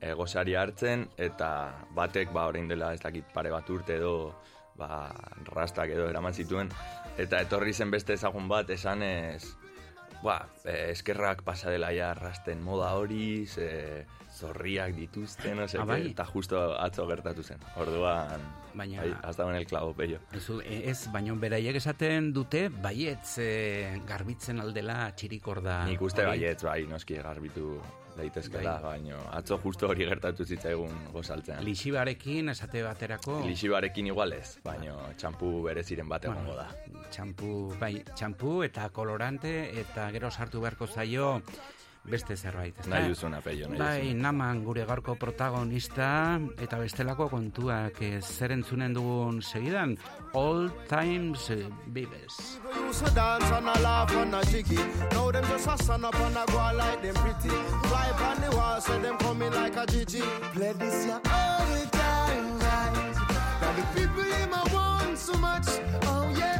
[0.00, 1.50] e, gozari hartzen, eta
[1.96, 4.14] batek, ba, orain dela ez dakit pare bat urte edo,
[4.78, 5.10] ba,
[5.52, 6.70] rastak edo eraman zituen,
[7.18, 9.56] eta etorri zen beste ezagun bat, esan ez,
[10.22, 14.06] ba, eh, eskerrak pasa dela ja rasten moda hori, ze,
[14.36, 16.10] zorriak dituzte, no sé, Ah, bai?
[16.10, 17.58] eta justo atzo gertatu zen.
[17.76, 18.40] Orduan,
[18.74, 20.18] Baina- bai, has dado en el clavo, pello.
[20.32, 25.84] Ez, ez baino beraiek esaten dute baietz e, garbitzen aldela txirikorda.
[25.86, 27.80] Nik uste baietz, bai, noski garbitu
[28.16, 28.82] daitezkela, Bai.
[29.00, 31.62] baino atzo justo hori gertatu zitzaigun gozaltzen.
[31.64, 33.42] Lixibarekin esate baterako.
[33.46, 36.68] Lixibarekin igual ez, baino txampu bereziren bat egongo da.
[37.10, 41.42] Txampu, bai, txampu eta kolorante eta gero sartu beharko zaio
[42.10, 42.90] beste zerbait, ezta?
[42.90, 48.94] Nahi duzuna, pello, nahi Bai, naman gure gaurko protagonista eta bestelako kontuak eh, zer entzunen
[48.94, 49.96] dugun segidan
[50.34, 51.66] All Times eh,
[53.82, 54.76] laugh a jiggy.
[55.12, 57.48] Now them just a stand up and a go a like them pretty.
[57.88, 60.20] Fly on the wall, so them coming like a Gigi.
[60.54, 63.14] Play this ya all the time, right?
[63.60, 65.68] Now the people in my want so much.
[66.02, 66.55] Oh yeah,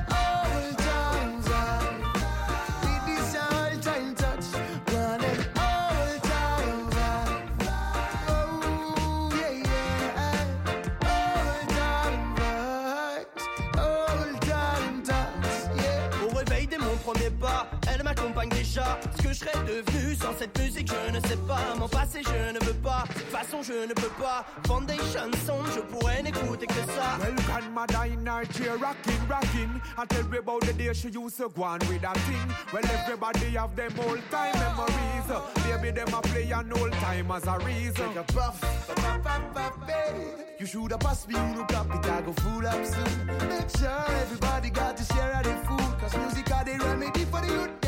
[20.26, 21.58] sans cette musique, je ne sais pas.
[21.78, 23.04] Mon passé, je ne veux pas.
[23.08, 24.44] De toute façon, je ne peux pas.
[24.66, 27.18] Foundation Sound, je pourrais n'écouter que ça.
[27.20, 29.70] Well, grandmother in her chair rocking, rocking.
[29.96, 32.48] I tell me about the day she used to go on with that thing.
[32.72, 35.28] Well, everybody have them old time memories.
[35.64, 37.94] Baby, them a play an old time as a reason.
[37.94, 40.14] Take a puff, puff, puff, puff, babe.
[40.58, 43.26] You should have passed me, you look up, it I go full up soon.
[43.48, 47.40] Make sure everybody got to share of the food, cause music are the remedy for
[47.42, 47.85] the youth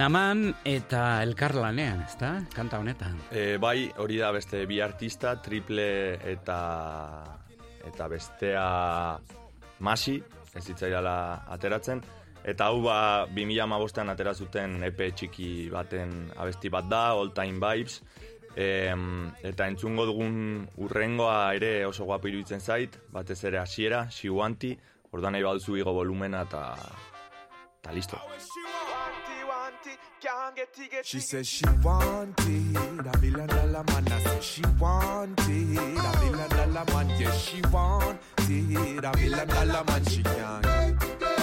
[0.00, 2.30] Naman eta elkarlanean, ezta?
[2.54, 3.18] Kanta honetan.
[3.36, 6.56] E, bai, hori da beste bi artista, triple eta
[7.84, 8.62] eta bestea
[9.84, 10.14] masi,
[10.56, 12.00] ez zitzaidala ateratzen.
[12.48, 18.00] Eta hau ba, 2008an atera zuten EP txiki baten abesti bat da, All Time Vibes.
[18.56, 24.72] Em, eta entzungo dugun urrengoa ere oso guapo iruditzen zait, batez ere hasiera, She Wanti,
[25.12, 26.64] ordan nahi baduzu igo volumena eta,
[27.82, 28.24] eta listo.
[31.02, 34.08] She says she want it, a million dollar man.
[34.12, 37.08] I said she want it, a million dollar man.
[37.18, 40.04] Yes, she want it, a million dollar man.
[40.04, 41.00] She can't.
[41.00, 41.39] So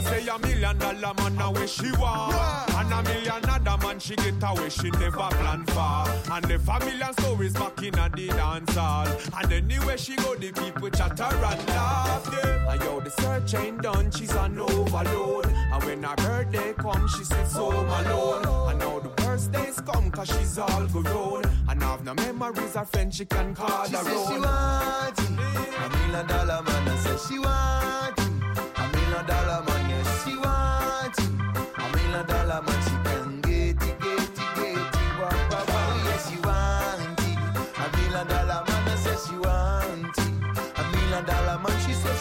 [0.00, 2.34] me say a million dollar man now where she want.
[2.74, 6.32] And a million other man she get away she never plan for.
[6.32, 9.06] And the million stories back in a the dance hall.
[9.38, 12.72] And anywhere she go the people chatter and laugh yeah.
[12.72, 15.46] And yo the search ain't done she's on overload.
[15.46, 20.28] And when her birthday come she sits home alone And now the birthdays come cause
[20.28, 21.44] she's all grown.
[21.68, 24.42] And have no memories or friends she can call She her say she own.
[24.42, 25.30] want it.
[25.30, 28.19] A million dollar man, I say she want it.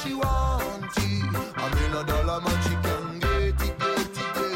[0.03, 1.23] She want it.
[1.57, 4.51] A million dollar man, she can get it, get it, get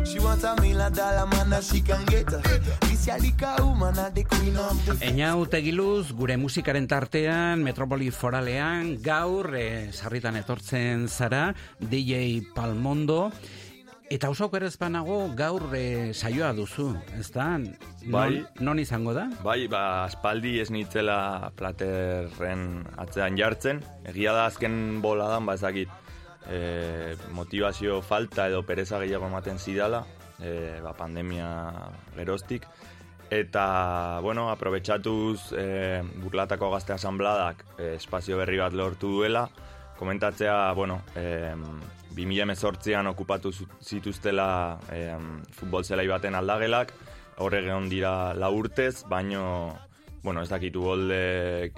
[0.00, 0.06] it.
[0.06, 2.42] She wants a million dollar man that she can get her.
[3.04, 4.24] The
[5.04, 13.30] Eina utegiluz, gure musikaren tartean, Metropoli Foralean, gaur, e, sarritan etortzen zara, DJ Palmondo,
[14.10, 17.58] eta oso erezpanago gaur e, saioa duzu, ez da?
[18.04, 18.44] Bai.
[18.60, 19.28] Non, non izango da?
[19.42, 23.82] Bai, ba, aspaldi ez nitzela platerren atzean jartzen.
[24.04, 25.90] Egia da azken boladan, ba ezakit,
[26.48, 30.04] e, motivazio falta edo pereza gehiago ematen zidala,
[30.38, 31.48] e, ba, pandemia
[32.16, 32.68] geroztik.
[33.32, 39.48] Eta, bueno, aprobetsatuz e, burlatako gazte asambladak e, espazio berri bat lortu duela,
[39.98, 41.54] komentatzea, bueno, e,
[42.14, 45.00] 2018an okupatu zituztela e,
[45.52, 46.92] futbol zelai baten aldagelak,
[47.42, 49.74] horre egon dira lau urtez, baino,
[50.22, 51.20] bueno, ez dakit ugolde,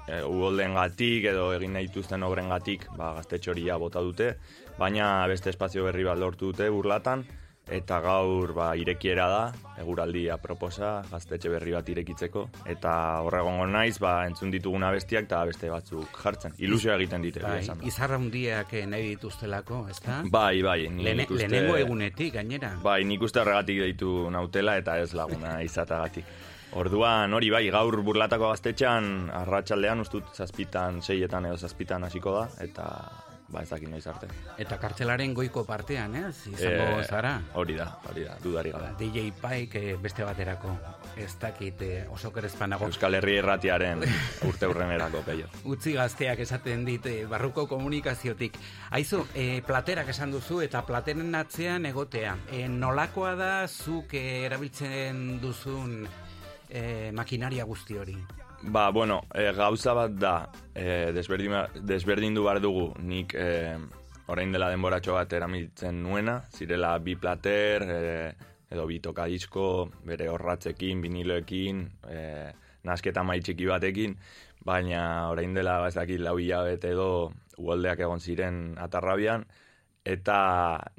[0.06, 4.34] e, ugoldeen gatik edo egin nahi dituzten obren gatik, ba, gaztetxoria bota dute,
[4.78, 7.24] baina beste espazio berri bat lortu dute burlatan,
[7.66, 9.40] eta gaur ba, irekiera da,
[9.82, 12.92] eguraldi aproposa, gaztetxe berri bat irekitzeko, eta
[13.26, 16.54] horregongo naiz, ba, entzun ditugun abestiak eta beste batzuk jartzen.
[16.62, 20.22] Ilusioa egiten dite, Bai, izarra hundiak eh, nahi dituztelako, ez da?
[20.30, 22.76] Bai, bai, Lene, uste- Lehenengo egunetik, gainera.
[22.82, 26.24] Bai, nik uste horregatik deitu nautela eta ez laguna izatagatik.
[26.76, 32.86] Orduan, hori bai, gaur burlatako gaztetxean, arratsaldean ustut zazpitan, seietan edo zazpitan hasiko da, eta
[33.48, 34.26] ba ez dakit noiz arte.
[34.58, 36.46] Eta kartzelaren goiko partean, ez?
[36.50, 37.40] Izango Eh, zara.
[37.54, 38.88] Hori da, hori da, dudari gabe.
[38.98, 40.72] DJ Pike eh, beste baterako.
[41.16, 42.84] Ez dakit eh, oso kerezpanago.
[42.86, 44.02] Euskal Herri erratiaren
[44.48, 45.46] urte urrenerako peio.
[45.64, 48.58] Utzi gazteak esaten dit eh, barruko komunikaziotik.
[48.90, 52.36] Aizu, eh, platerak esan duzu eta plateren atzean egotea.
[52.52, 56.02] Eh, nolakoa da zuk eh, erabiltzen duzun
[56.68, 58.16] eh, makinaria guzti hori?
[58.62, 61.54] Ba, bueno, e, gauza bat da, e, desberdin,
[61.86, 63.76] desberdindu behar dugu, nik e,
[64.32, 68.32] orain dela denboratxo bat erabiltzen nuena, zirela bi plater, e,
[68.72, 69.66] edo bi tokadisko,
[70.08, 72.22] bere horratzekin, viniloekin, e,
[72.88, 74.16] nasketa mai txiki batekin,
[74.66, 77.10] baina orain dela, ba, ez dakit, lau hilabete edo
[77.60, 79.46] uoldeak egon ziren atarrabian,
[80.06, 80.38] eta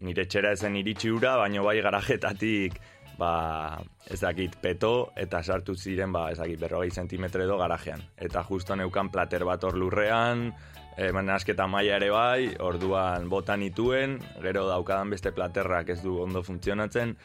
[0.03, 2.79] nire txera ezen iritsi ura, baina bai garajetatik
[3.17, 8.03] ba, ez dakit, peto, eta sartu ziren, ba, ez dakit, berrogei zentimetre edo garajean.
[8.17, 10.51] Eta justo neukan plater bat hor lurrean,
[10.97, 16.43] e, nasketa maila ere bai, orduan botan ituen, gero daukadan beste platerrak ez du ondo
[16.43, 17.15] funtzionatzen,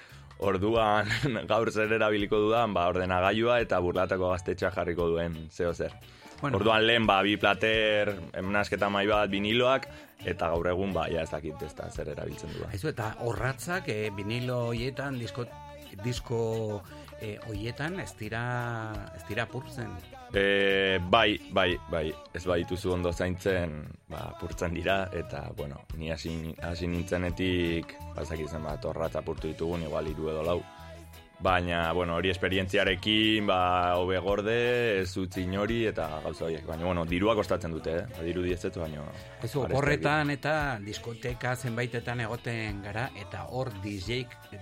[0.43, 1.09] orduan
[1.53, 5.95] gaur zer erabiliko dudan, ba, ordenagailua eta burlatako gaztetxa jarriko duen, zeo zer.
[6.43, 6.59] Bueno.
[6.59, 9.87] Orduan lehen, ba, bi plater, nasketa mai bat, viniloak,
[10.27, 12.73] eta gaur egun, ba, ja ez dakit ez da zer erabiltzen dudan.
[12.75, 15.47] Aizu, eta horratzak eh, vinilo hoietan, disko,
[16.05, 16.83] disko
[17.21, 18.43] eh, hoietan, ez dira,
[19.17, 19.95] ez dira apurtzen.
[20.33, 26.55] E, bai, bai, bai, ez badituzu ondo zaintzen, ba, purtzen dira, eta, bueno, ni hasi,
[26.65, 30.61] hasi nintzenetik, bazak izan bat, horrat apurtu ditugun, igual hiru edo lau.
[31.43, 34.53] Baina, bueno, hori esperientziarekin, ba, hobe gorde,
[35.01, 36.63] ez utzi inori, eta gauza horiek.
[36.69, 38.05] Baina, bueno, dirua kostatzen dute, eh?
[38.13, 39.03] Ba, diru diezetu, baina...
[39.43, 40.53] Aizu, oporretan eta
[40.85, 44.21] diskoteka zenbaitetan egoten gara, eta hor DJ,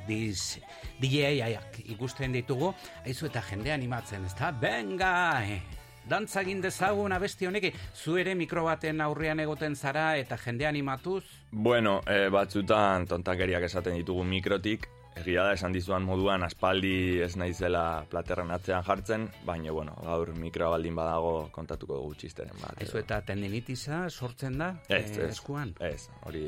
[0.09, 0.63] diz,
[1.03, 2.71] DJ-ak ikusten ditugu,
[3.05, 4.49] aizu eta jende animatzen, ezta?
[4.63, 5.13] Venga!
[5.45, 5.61] Eh.
[6.09, 11.27] Dantza egin dezagun abesti honek, zu ere mikro baten aurrean egoten zara eta jende animatuz,
[11.53, 14.89] Bueno, eh, batzutan tontakeriak esaten ditugu mikrotik,
[15.21, 20.73] egia da esan dizuan moduan aspaldi ez naizela platerren atzean jartzen, baina, bueno, gaur mikroa
[20.75, 22.81] baldin badago kontatuko dugu txisteren bat.
[22.81, 25.75] aizu eta tendinitisa sortzen da Ez, eh, ez, eskuan.
[25.81, 26.45] ez, hori,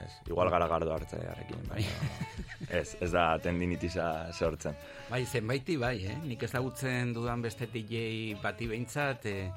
[0.00, 2.10] ez, igual garagardo hartzearekin, baina,
[2.80, 4.76] ez, ez da tendinitisa sortzen.
[5.10, 6.18] Bai, zenbaiti bai, eh?
[6.24, 9.48] Nik ezagutzen dudan beste DJ bati behintzat, eh,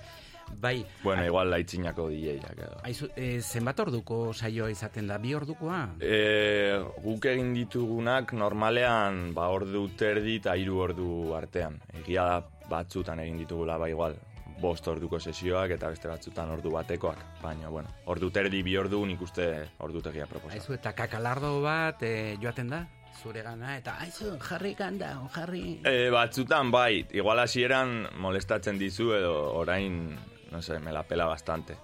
[0.62, 0.86] bai.
[1.04, 2.80] Bueno, igual laitzinako DJ-ak edo.
[2.84, 5.82] Aizu, eh, zenbat orduko saioa izaten da, bi ordukoa?
[6.00, 11.80] E, guk egin ditugunak normalean ba ordu terdi eta hiru ordu artean.
[12.04, 14.18] Egia da batzutan egin ditugula ba igual
[14.62, 17.24] bost orduko sesioak eta beste batzutan ordu batekoak.
[17.42, 19.48] Baina, bueno, ordu terdi bi ordu nik uste
[19.86, 20.58] ordutegia proposa.
[20.58, 22.86] Aizu, eta kakalardo bat eh, joaten da?
[23.18, 25.80] Zure gana, eta aizu, jarri kanda, jarri...
[25.90, 30.12] E, batzutan bai, igual hasieran molestatzen dizu edo orain,
[30.58, 31.78] no sé, me la pela bastante.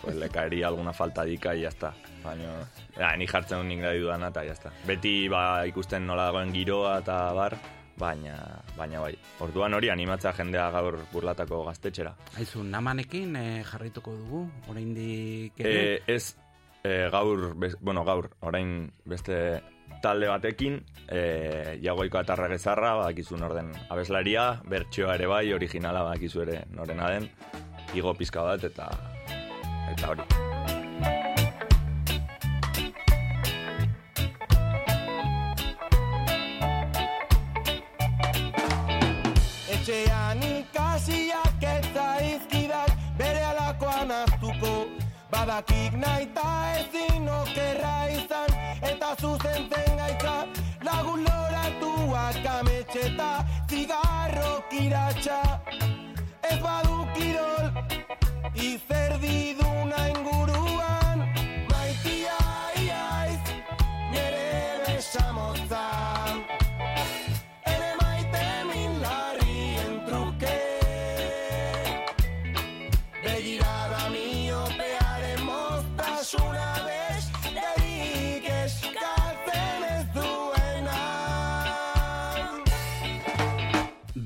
[0.00, 1.92] Pues le caería alguna faltadica y ya está.
[2.22, 2.52] Baina,
[2.96, 4.70] ja, ni jartzen nik nahi dudana eta ya está.
[4.86, 7.56] Beti ba, ikusten nola dagoen giroa eta bar,
[7.98, 8.36] baina,
[8.78, 9.16] baina bai.
[9.44, 12.14] Orduan hori animatzea jendea gaur burlatako gaztetxera.
[12.38, 16.00] Aizu, namanekin eh, jarrituko dugu, oraindik E, ere?
[16.06, 16.36] ez
[16.84, 19.60] e, gaur, bez, bueno, gaur, orain beste
[20.00, 20.78] talde batekin,
[21.10, 27.28] e, jagoiko atarra gezarra, badakizu norden abeslaria, bertsioa ere bai, originala badakizu ere norena den,
[27.94, 28.86] igo pizka bat eta
[29.90, 30.22] eta hori.
[39.74, 44.74] Etxean ikasiak eta izkidak bere alakoan hartuko
[45.30, 46.48] Badakik nahi ta
[46.78, 48.50] ezin okerra izan
[48.92, 50.36] eta zuzentzen gaitza
[50.86, 53.30] Lagun loratuak ametxeta
[53.70, 55.40] zigarro kiratxa
[56.50, 57.49] Ez badu kirol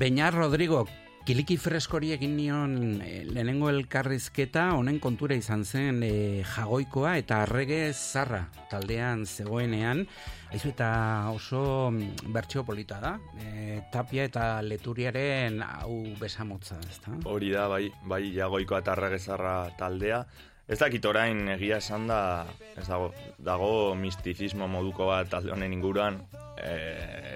[0.04, 0.82] Beñar Rodrigo,
[1.24, 7.78] kiliki freskori egin nion eh, lehenengo elkarrizketa honen kontura izan zen eh, jagoikoa eta arrege
[7.94, 10.04] zarra taldean zegoenean.
[10.52, 10.90] Aizu eta
[11.32, 13.14] oso mm, bertsio polita da.
[13.46, 17.16] Eh, tapia eta leturiaren hau besamotza, ezta?
[17.24, 20.26] Hori da, bai, bai jagoiko eta regezarra taldea.
[20.64, 22.46] Ez dakit orain egia esan da,
[22.80, 23.10] ez dago,
[23.44, 23.70] dago
[24.00, 26.16] mistifismo moduko bat talde honen inguruan,
[26.56, 26.70] e,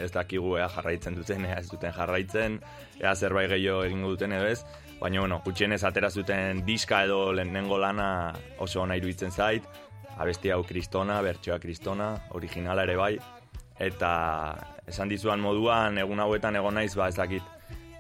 [0.05, 2.57] ez dakigu ea jarraitzen duten, ea ez duten jarraitzen,
[3.03, 4.63] ea zerbait gehiago egingo duten edo ez,
[5.01, 8.09] baina bueno, gutxienez atera zuten diska edo lehenengo lana
[8.65, 9.67] oso ona iruditzen zait,
[10.17, 13.15] abesti hau kristona, bertsoa kristona, originala ere bai,
[13.79, 14.13] eta
[14.89, 17.45] esan dizuan moduan, egun hauetan egon naiz, ba, ez dakit,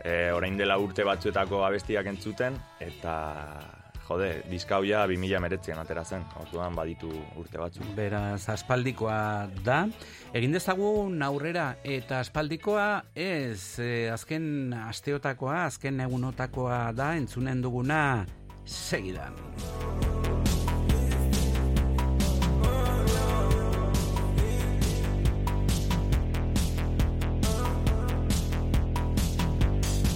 [0.00, 3.18] e, orain dela urte batzuetako abestiak entzuten, eta
[4.09, 7.85] jode, diska hau ja 2000 meretzian atera zen, orduan baditu urte batzu.
[7.97, 9.82] Beraz, aspaldikoa da.
[10.36, 18.26] Egin dezagun aurrera eta aspaldikoa ez eh, azken asteotakoa, azken egunotakoa da entzunen duguna
[18.64, 19.36] segidan.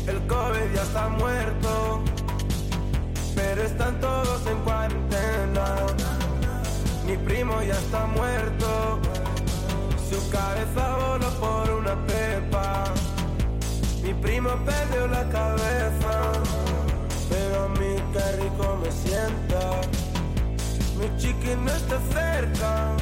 [0.06, 2.02] El COVID ya está muerto,
[3.54, 5.64] pero están todos en cuarentena.
[7.06, 8.98] Mi primo ya está muerto,
[10.08, 12.84] su cabeza voló por una pepa.
[14.02, 16.14] Mi primo perdió la cabeza,
[17.28, 19.60] pero a mí qué rico me sienta.
[20.98, 22.96] Mi chiqui no está cerca,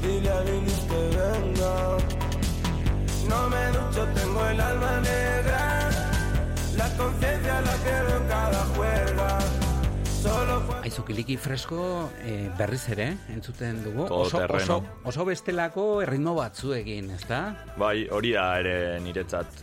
[0.00, 1.74] dile a Lili que venga.
[3.28, 5.73] No me ducho, tengo el alma negra.
[6.96, 9.38] Conciencia la pierdo en cada juerga.
[10.22, 14.06] Solo fue Aizu kiliki fresko eh, berriz ere, entzuten dugu.
[14.08, 17.40] Oso, oso, oso bestelako erritmo batzuekin, ezta?
[17.76, 19.62] Bai, hori da ere niretzat,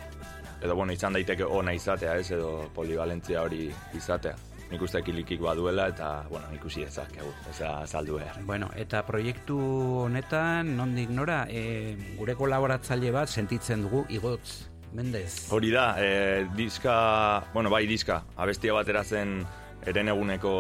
[0.62, 4.36] edo bueno, izan daiteke ona izatea, ez, edo polivalentzia hori izatea.
[4.72, 8.38] Nik uste kilikik baduela eta, bueno, ikusi ezakegu, ez da azaldu behar.
[8.48, 9.58] Bueno, eta proiektu
[10.06, 15.48] honetan, nondik nora, e, gure kolaboratzaile bat sentitzen dugu igotz, Mendez.
[15.52, 16.96] Hori da, e, diska,
[17.54, 19.40] bueno, bai diska, abestia batera zen
[19.88, 20.54] eren eguneko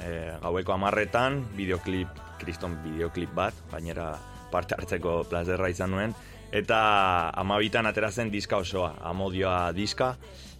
[0.00, 0.12] e,
[0.42, 4.14] gaueko amarretan, bideoklip, kriston bideoklip bat, gainera
[4.50, 6.16] parte hartzeko plazerra izan nuen,
[6.56, 6.80] eta
[7.36, 10.14] amabitan atera zen diska osoa, amodioa diska,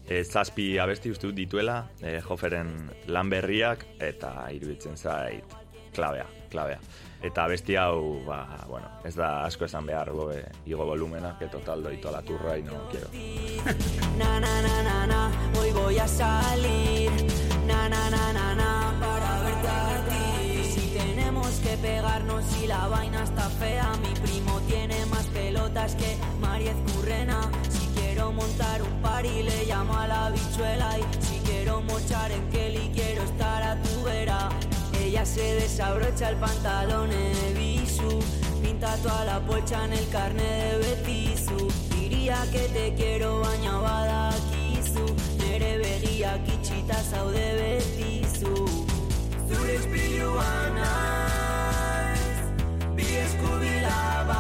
[0.07, 2.77] e, zazpi abesti uste dut dituela, e, joferen
[3.09, 5.57] lan berriak, eta iruditzen zait
[5.97, 6.81] klabea, klabea.
[7.27, 11.83] Eta abesti hau, ba, bueno, ez da asko esan behar gobe, igo volumena, que total
[11.83, 13.09] doito la turra y no quiero.
[16.07, 17.11] A salir.
[17.67, 17.89] Na
[21.63, 22.87] que pegarnos y la
[30.07, 31.57] la bichuela y si quiero.
[35.17, 38.21] Ella se desabrocha el pantalón de bisu,
[38.63, 41.69] pinta toda la polcha en el carne de Betizu.
[41.89, 45.07] Diría que te quiero baina badakizu,
[45.39, 48.67] nere begiak itxita zaude betizu.
[49.49, 52.37] Zure ispiluan naiz,
[52.93, 54.37] bi eskubilaban.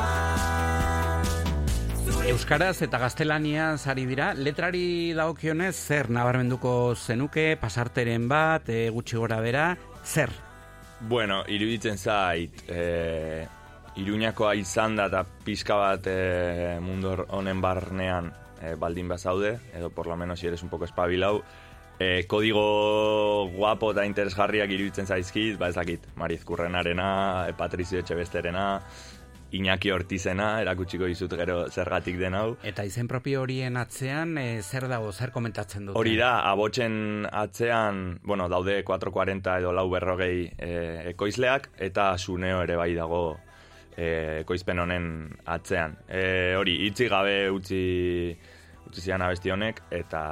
[2.29, 9.41] Euskaraz eta gaztelaniaz ari dira, letrari dagokionez zer nabarmenduko zenuke, pasarteren bat, e, gutxi gora
[9.41, 10.46] bera, zer?
[11.01, 13.47] Bueno, iruditzen zait, e,
[14.01, 20.07] Iruñakoa izan da eta pizka bat e, mundu honen barnean e, baldin bazaude, edo por
[20.07, 21.43] lo menos si eres un poco espabilau,
[21.99, 28.67] e, kodigo guapo eta interesgarriak iruditzen zaizkit, ba ez dakit, Mariz Kurrenarena, e, Patrizio Etxebesterena,
[29.55, 32.57] Iñaki Ortizena, erakutsiko dizut gero zergatik den hau.
[32.67, 35.99] Eta izen propio horien atzean, e, zer dago, zer komentatzen dute?
[35.99, 40.71] Hori da, abotsen atzean, bueno, daude 440 edo lau berrogei e,
[41.13, 43.23] ekoizleak, eta suneo ere bai dago
[43.97, 45.11] e, ekoizpen honen
[45.45, 45.95] atzean.
[46.09, 47.85] E, hori, itzi gabe utzi,
[48.91, 50.25] utzi zian abesti honek, eta,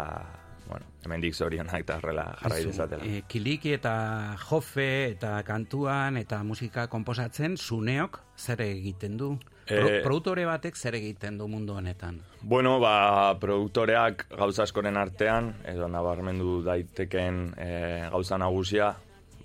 [0.69, 3.05] bueno, hemendik zorionak eta horrela jarrai dezatela.
[3.05, 9.35] e, kiliki eta jofe eta kantuan eta musika komposatzen, zuneok zer egiten du?
[9.65, 12.19] Pro, E, produktore batek zer egiten du mundu honetan?
[12.43, 17.69] Bueno, ba, produktoreak gauza askoren artean, edo nabarmendu daitekeen e,
[18.13, 18.91] gauza nagusia,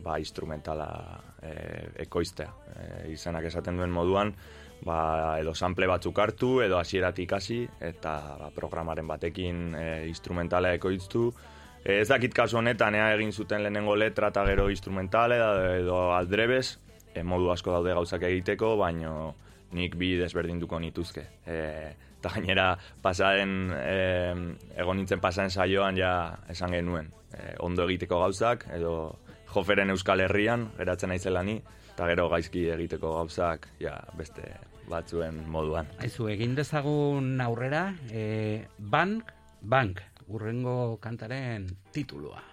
[0.03, 0.89] ba, instrumentala
[1.41, 1.53] e,
[2.03, 2.51] ekoiztea.
[2.75, 4.33] E, izenak esaten duen moduan,
[4.85, 11.29] ba, edo sample batzuk hartu, edo hasieratik hasi, eta ba, programaren batekin e, instrumentala ekoiztu.
[11.83, 15.39] E, ez dakit kasu honetan, ea egin zuten lehenengo letra eta gero instrumentale,
[15.79, 16.77] edo, aldrebes,
[17.13, 19.33] e, modu asko daude gauzak egiteko, baino
[19.75, 21.25] nik bi desberdinduko nituzke.
[21.45, 21.57] E,
[22.19, 22.73] eta gainera
[23.03, 23.97] pasaden, e,
[24.79, 26.13] egon nintzen pasaden saioan ja
[26.51, 27.11] esan genuen.
[27.33, 28.93] E, ondo egiteko gauzak, edo
[29.53, 31.59] joferen euskal herrian, geratzen naizela ni,
[31.93, 34.45] eta gero gaizki egiteko gauzak, ja, beste
[34.89, 35.89] batzuen moduan.
[36.03, 42.43] Aizu, egin dezagun aurrera, e, bank, bank, urrengo kantaren titulua.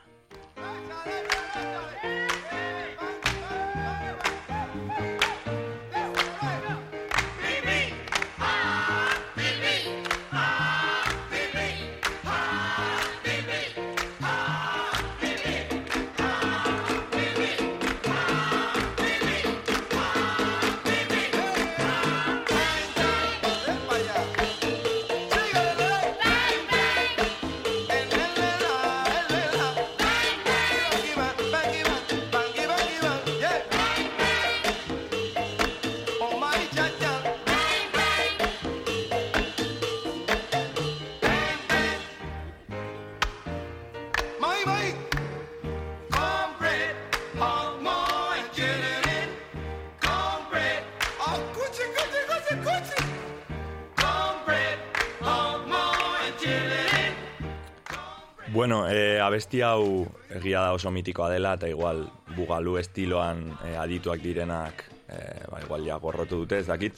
[59.36, 65.18] Abesti hau egia da oso mitikoa dela, eta igual bugalu estiloan e, adituak direnak, e,
[65.50, 66.96] ba, igual ja gorrotu dute, ez dakit.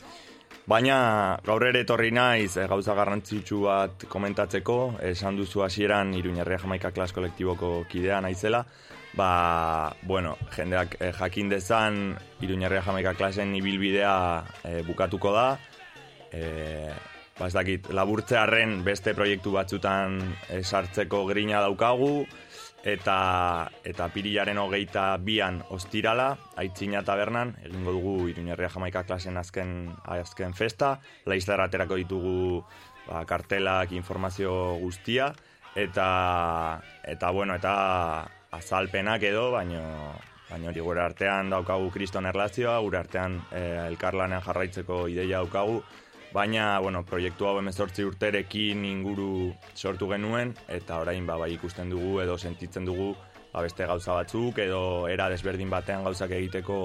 [0.68, 4.78] Baina gaur ere etorri naiz e, gauza garrantzitsu bat komentatzeko,
[5.10, 8.62] esan duzu hasieran Iruñerria Jamaika Klas kolektiboko kidea naizela,
[9.18, 9.32] ba,
[10.06, 14.14] bueno, jendeak e, jakin dezan Iruñerria Jamaika Klasen ibilbidea
[14.62, 15.48] e, bukatuko da,
[16.30, 16.94] e,
[17.38, 20.18] ba ez dakit, laburtzearren beste proiektu batzutan
[20.50, 22.26] eh, sartzeko grina daukagu,
[22.86, 30.54] eta eta pirilaren hogeita bian ostirala, aitzina tabernan, egingo dugu Iruñerria Jamaika klasen azken, azken
[30.54, 32.64] festa, laizzer aterako ditugu
[33.06, 35.32] ba, kartelak informazio guztia,
[35.74, 39.82] eta, eta bueno, eta azalpenak edo, baino,
[40.48, 45.82] baina hori gure artean daukagu kriston erlazioa, gure artean eh, elkarlanean jarraitzeko ideia daukagu,
[46.28, 52.18] Baina, bueno, proiektu hau emezortzi urterekin inguru sortu genuen, eta orain ba, bai ikusten dugu
[52.20, 53.14] edo sentitzen dugu
[53.52, 56.78] ba, beste gauza batzuk edo era desberdin batean gauzak egiteko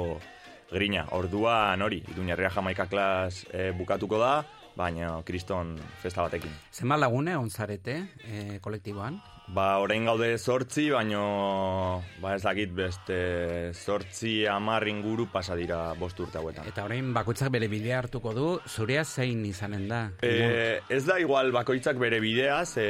[0.72, 1.06] grina.
[1.12, 4.34] Orduan hori, Iruñerria Jamaika klas e, bukatuko da,
[4.80, 6.56] baina kriston festa batekin.
[6.72, 9.20] Zenbat lagune onzarete e, kolektiboan?
[9.52, 13.18] Ba, orain gaude sortzi, baino ba ez dakit beste
[13.74, 16.68] sortzi amar inguru pasa dira bost urte hauetan.
[16.72, 20.04] Eta orain bakoitzak bere bidea hartuko du, zurea zein izanen da?
[20.24, 22.88] E, ez da igual bakoitzak bere bidea, ze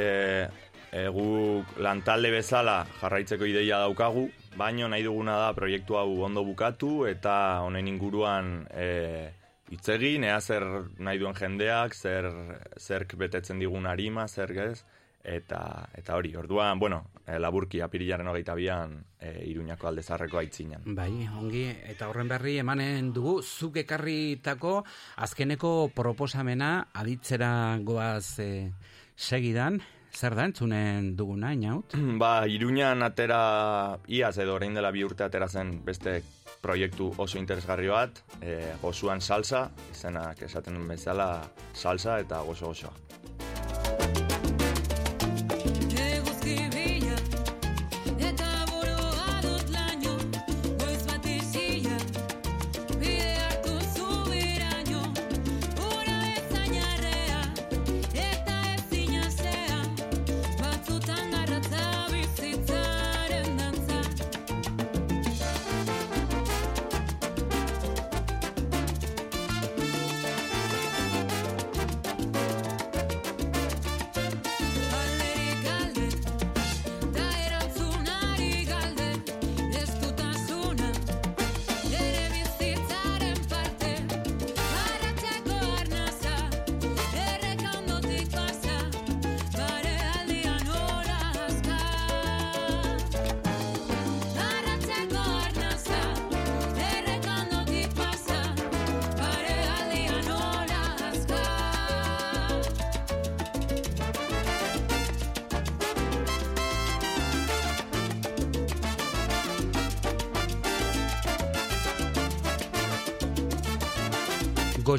[0.94, 7.08] e, guk lantalde bezala jarraitzeko ideia daukagu, baino nahi duguna da proiektu hau ondo bukatu
[7.10, 9.32] eta honen inguruan e,
[9.74, 10.64] hitz egin, ea zer
[11.02, 12.30] nahi duen jendeak, zer
[12.78, 14.84] zerk betetzen digun arima, zer gez,
[15.24, 20.84] eta eta hori, orduan, bueno, e, laburki apirilaren hogeita bian e, iruñako aldezarreko aitzinan.
[20.94, 24.82] Bai, ongi, eta horren berri emanen dugu, zuk ekarritako
[25.24, 28.70] azkeneko proposamena aditzera goaz e,
[29.16, 29.80] segidan,
[30.14, 31.96] zer da entzunen duguna, inaut?
[32.22, 36.20] Ba, iruñan atera, iaz edo orain dela bi urte atera zen beste
[36.64, 41.28] proiektu oso interesgarri bat, e, gozuan salsa, izenak esaten bezala
[41.72, 43.23] salsa eta gozo gozoa.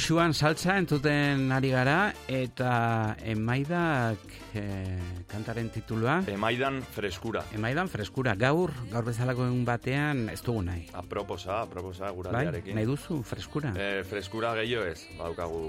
[0.06, 6.20] Goxuan saltza entzuten ari gara, eta emaidak eh, kantaren titulua.
[6.30, 7.42] Emaidan freskura.
[7.58, 8.36] Emaidan freskura.
[8.38, 10.84] Gaur, gaur bezalako egun batean ez dugu nahi.
[10.94, 12.78] Aproposa, aproposa Bai, guraldiarekin.
[12.78, 13.72] nahi duzu freskura.
[13.74, 15.64] E, freskura gehiago ez, baukagu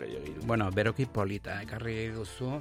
[0.00, 0.42] gehiago.
[0.50, 2.56] Bueno, beroki polita, ekarri duzu.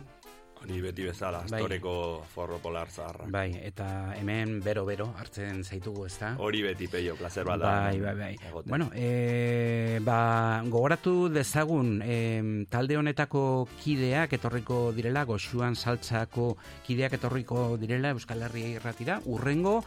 [0.66, 1.60] Hori beti bezala, Bai.
[1.60, 1.92] astoreko
[2.26, 3.28] forro polar zaharra.
[3.30, 6.32] Bai, eta hemen bero-bero hartzen zaitugu, ezta?
[6.42, 7.74] Hori beti peio, placer bat da.
[7.86, 8.32] Bai, bai, bai.
[8.50, 8.70] egotea.
[8.72, 16.56] Bueno, e, ba, gogoratu dezagun e, talde honetako kideak etorriko direla, goxuan saltzako
[16.88, 19.84] kideak etorriko direla Euskal Herria irratira, urrengo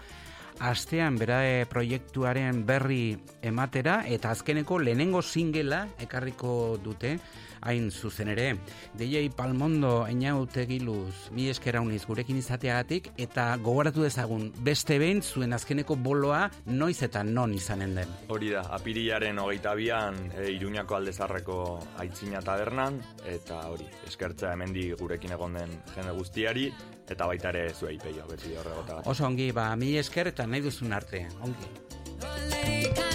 [0.61, 1.41] astean bera
[1.71, 7.19] proiektuaren berri ematera eta azkeneko lehenengo singela ekarriko dute
[7.61, 8.57] hain zuzen ere.
[8.99, 15.53] DJ Palmondo einaute giluz, mi eskera uniz gurekin izateagatik eta gogoratu dezagun beste behin zuen
[15.57, 18.15] azkeneko boloa noiz eta non izanen den.
[18.29, 21.59] Hori da, apirilaren hogeita bian e, Iruñako aldezarreko
[21.99, 26.71] aitzina tabernan, eta hori, eskertza hemendi gurekin egon den jende guztiari,
[27.11, 29.03] eta baita ere zuei peio, beti horregota.
[29.11, 33.08] Oso ongi, ba, mi esker eta nahi duzun arte, ongi.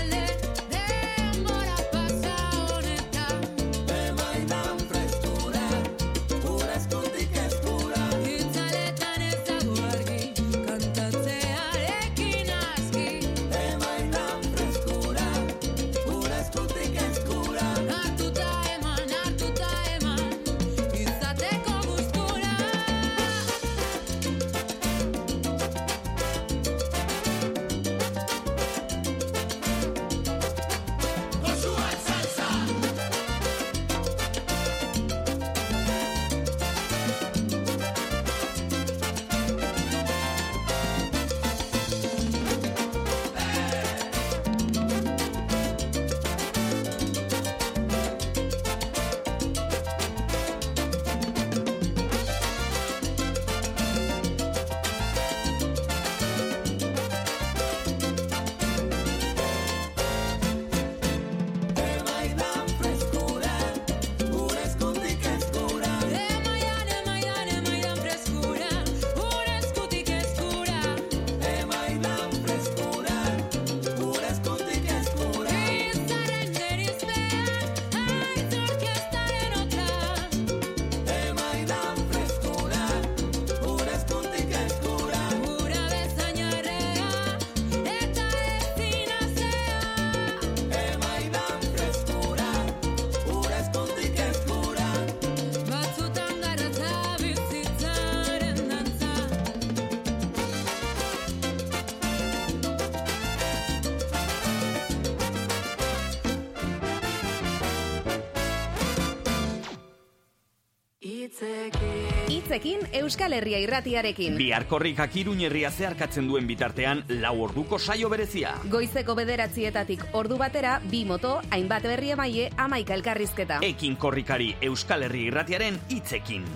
[113.03, 114.37] Euskal Herria irratiarekin.
[114.39, 118.53] Bihar korrikak iruñ herria zeharkatzen duen bitartean, lau orduko saio berezia.
[118.71, 123.59] Goizeko bederatzietatik ordu batera, bi moto, hainbat berri emaie, amaika elkarrizketa.
[123.61, 126.47] Ekin korrikari Euskal Herria irratiaren hitzekin.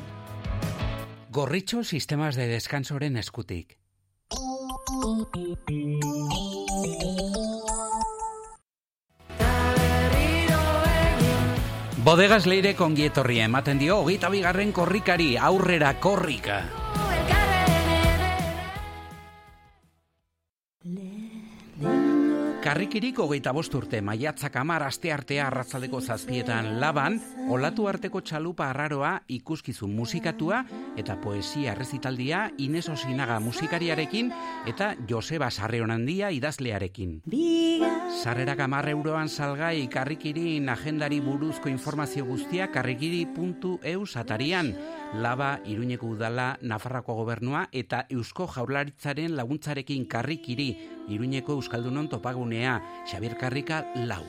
[1.38, 3.77] Gorritxo sistemas de descansoren eskutik.
[12.08, 16.62] Bodegas leire kongietorria ematen dio, hogeita bigarren korrikari, aurrera korrika.
[22.78, 27.16] Karrikirik hogeita bost urte, maiatzak amar aste artea arratzaldeko zazpietan laban,
[27.50, 30.60] olatu arteko txalupa arraroa ikuskizun musikatua
[30.94, 34.30] eta poesia errezitaldia Ines Osinaga musikariarekin
[34.70, 37.24] eta Joseba Sarreonandia idazlearekin.
[38.22, 44.76] Sarrerak amar euroan salgai karrikirin agendari buruzko informazio guztia karrikiri.eu satarian.
[45.14, 50.68] Laba, Iruñeko udala, Nafarrako gobernua eta Eusko Jaurlaritzaren laguntzarekin karrikiri,
[51.08, 54.24] Iruñeko Euskaldunon topagunea, Xabier Karrika lau.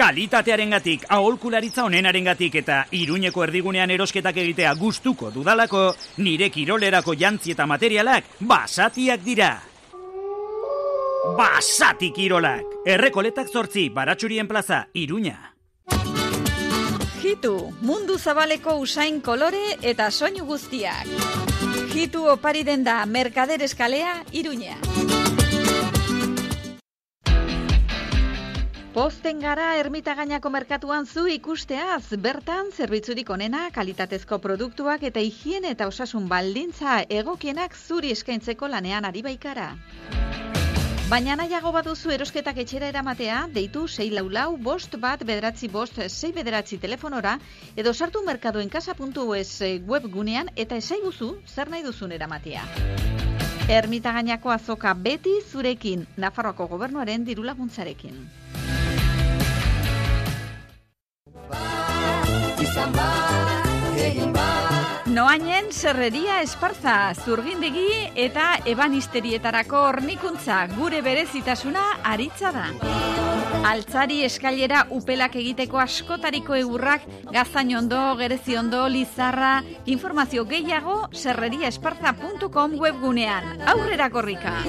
[0.00, 5.90] Kalitatearengatik, aholkularitza onenarengatik eta Iruñeko erdigunean erosketak egitea gustuko dudalako,
[6.24, 9.52] nire kirolerako jantzi eta materialak basatiak dira.
[11.36, 12.80] Basati kirolak!
[12.88, 15.59] Errekoletak zortzi, baratxurien plaza, Iruña.
[17.30, 21.06] Hitu, mundu zabaleko usain kolore eta soinu guztiak.
[21.94, 24.74] Hitu opari den da Merkader Eskalea, Iruña.
[28.96, 36.26] Posten gara ermitagainako merkatuan zu ikusteaz, bertan zerbitzurik onena, kalitatezko produktuak eta higiene eta osasun
[36.26, 39.76] baldintza egokienak zuri eskaintzeko lanean ari baikara.
[41.10, 46.30] Baina nahiago baduzu erosketak etxera eramatea, deitu 6 lau lau, bost bat bederatzi bost 6
[46.36, 47.32] bederatzi telefonora,
[47.74, 49.50] edo sartu merkadoenkasa.es
[49.90, 52.62] webgunean eta esaiguzu zer nahi duzun eramatea.
[53.80, 58.22] Ermitagainako azoka beti zurekin, Nafarroako gobernuaren diru laguntzarekin.
[62.68, 64.79] Izan bat, egin bat
[65.10, 72.68] Noainen serreria esparza, zurgindegi eta ebanisterietarako hornikuntza gure berezitasuna aritza da.
[73.66, 83.66] Altzari eskailera upelak egiteko askotariko egurrak, gazain ondo, gerezi ondo, lizarra, informazio gehiago serreriaesparza.com webgunean.
[83.74, 84.60] Aurrera korrika!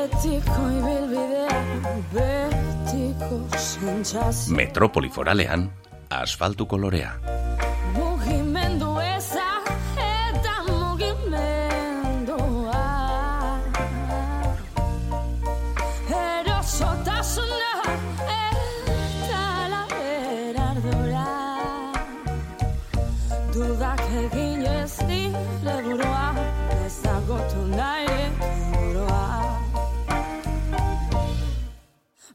[0.00, 1.56] Betiko ibilbidea,
[2.14, 5.66] betiko sentsazio Metropoli foralean,
[6.08, 7.10] asfaltu kolorea.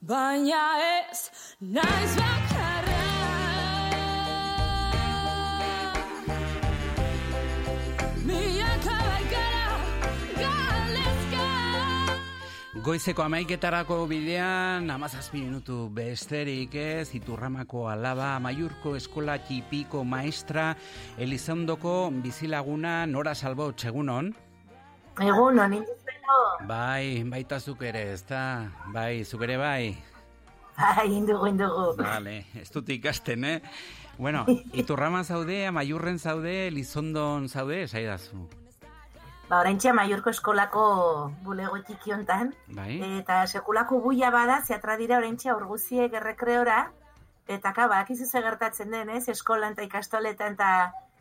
[0.06, 3.06] Baina ez naiz bakarra
[12.86, 20.68] Goizeko amaiketarako bidean, amazazpi minutu besterik ez, iturramako alaba, maiurko eskola txipiko maestra,
[21.18, 24.30] Elizondoko bizilaguna, nora salbo txegunon?
[25.18, 26.05] Egun, honi duzeno.
[26.66, 28.72] Bai, baita zuk ere, ez da?
[28.94, 29.96] Bai, zuk ere bai?
[30.78, 31.94] Bai, indugu, indugu.
[32.00, 33.62] Vale, ez dut ikasten, eh?
[34.18, 34.46] Bueno,
[34.82, 38.48] iturrama zaude, amaiurren zaude, Elizondon zaude, esaidazu.
[39.50, 40.84] Ba, oraintxe Maiorko eskolako
[41.46, 42.54] bulego txiki hontan.
[42.74, 42.98] Bai?
[43.22, 46.80] Eta sekulako buia bada, zeatra dira oraintxe aurguziek errekreora.
[47.48, 49.28] Eta ka, badakizu ze gertatzen den, ez?
[49.30, 50.70] Eskolan eta ikastoletan eta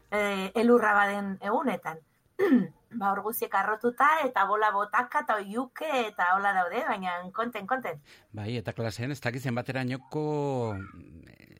[0.08, 2.00] e, elurra baden egunetan.
[3.00, 8.00] ba, orguziek arrotuta eta bola botaka eta oiuke eta hola daude, baina konten, konten.
[8.32, 10.24] Bai, eta klasean ez dakit zenbaterainoko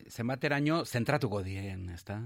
[0.09, 2.19] zenbateraino zentratuko dien, ez da?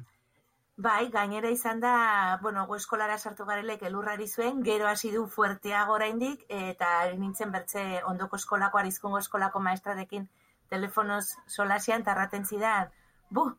[0.79, 1.93] Bai, gainera izan da,
[2.41, 7.83] bueno, gu eskolara sartu garelek elurrari zuen, gero hasi du fuerteago oraindik eta nintzen bertze
[8.07, 10.29] ondoko eskolako, arizkongo eskolako maestrarekin
[10.71, 12.93] telefonoz solasian tarraten zidan,
[13.29, 13.49] bu,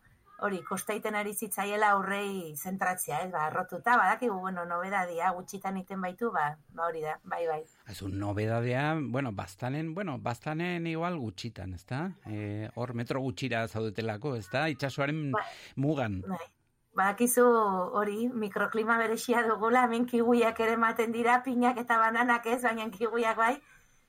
[0.42, 6.30] hori, kostaiten ari zitzaiela aurrei zentratzea, ez, ba, arrotuta, badakigu, bueno, nobedadia, gutxitan iten baitu,
[6.34, 7.60] ba, ba hori da, bai, bai.
[7.88, 12.06] Ez un nobedadea, bueno, bastanen, bueno, bastanen igual gutxitan, ez da?
[12.26, 14.68] E, hor metro gutxira zaudetelako, ez da?
[14.72, 15.44] Itxasoaren Bai.
[15.76, 16.22] mugan.
[16.28, 16.46] Bai.
[16.98, 17.44] badakizu
[17.96, 23.38] hori mikroklima berexia dugula, hemen kiwiak ere ematen dira, pinak eta bananak ez, baina kiwiak
[23.38, 23.54] bai,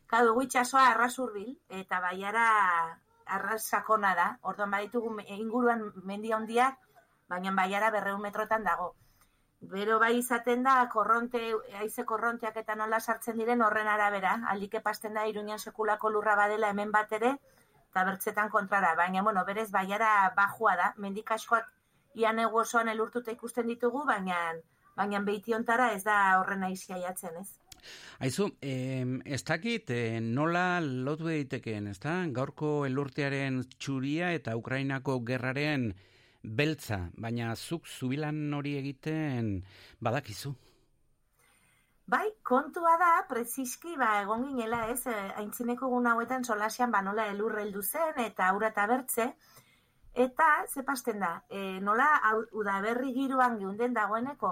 [0.07, 2.47] ka dugu itxasoa arras hurbil, eta baiara
[3.37, 6.77] arras da, orduan baditugu inguruan mendi handiak,
[7.29, 8.93] baina baiara berreun metrotan dago.
[9.61, 11.39] Bero bai izaten da, korronte,
[11.79, 16.71] haize korronteak eta nola sartzen diren horren arabera, aldik epasten da iruñan sekulako lurra badela
[16.73, 17.35] hemen bat ere,
[17.91, 21.71] eta bertzetan kontrara, baina, bueno, berez baiara bajua da, mendik askoak
[22.15, 24.39] ian egu osoan elurtuta ikusten ditugu, baina,
[24.97, 27.60] baina beitiontara ez da horren aizia jatzen, ez?
[28.19, 32.15] Aizu, em, ez dakit eh, nola lotu daitekeen, ez da?
[32.33, 35.91] Gaurko elurtearen txuria eta Ukrainako gerraren
[36.43, 39.63] beltza, baina zuk zubilan hori egiten
[39.99, 40.53] badakizu.
[42.11, 47.27] Bai, kontua da, preziski, ba, egon ginela, ez, eh, aintzineko egun hauetan solasian, ba, nola
[47.31, 49.27] elur heldu zen, eta aura eta bertze,
[50.25, 52.09] eta, ze pasten da, e, nola
[52.51, 54.51] udaberri giroan geunden dagoeneko,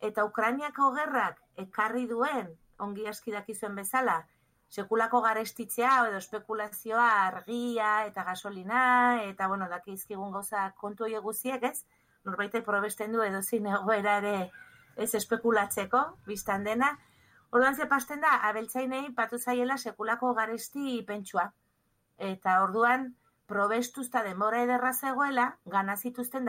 [0.00, 4.20] eta Ukrainiako gerrak ekarri duen, ongi aski dakizuen bezala,
[4.68, 11.84] sekulako garestitzea edo espekulazioa argia eta gasolina, eta, bueno, dakizkigun gauza kontu horiek guziek, ez?
[12.26, 14.50] Norbaitek probesten du edo zin egoera ere
[14.96, 16.96] ez espekulatzeko, biztan dena.
[17.50, 21.52] Orduan ze pasten da, abeltzainei patu zaiela sekulako garesti pentsua.
[22.18, 23.14] Eta orduan,
[23.46, 25.94] probestuzta denbora ederra zegoela, gana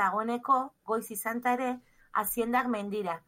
[0.02, 1.80] dagoeneko, goiz izanta ere,
[2.14, 3.22] haziendak mendira.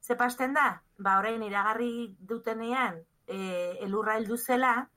[0.00, 3.38] Ze pasten da, ba orain iragarri dutenean, e,
[3.86, 4.88] elurra heldu zela,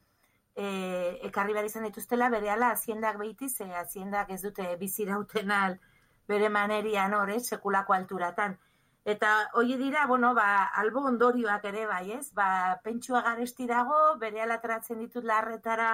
[0.55, 5.79] e, ekarri behar izan dituztela, berehala haziendak behiti, ze haziendak ez dute bizirauten al
[6.27, 8.57] bere manerian hori, sekulako alturatan.
[9.05, 12.31] Eta hoi dira, bueno, ba, albo ondorioak ere bai, ez?
[12.33, 15.91] Ba, pentsua garesti dago, bere alateratzen ditut larretara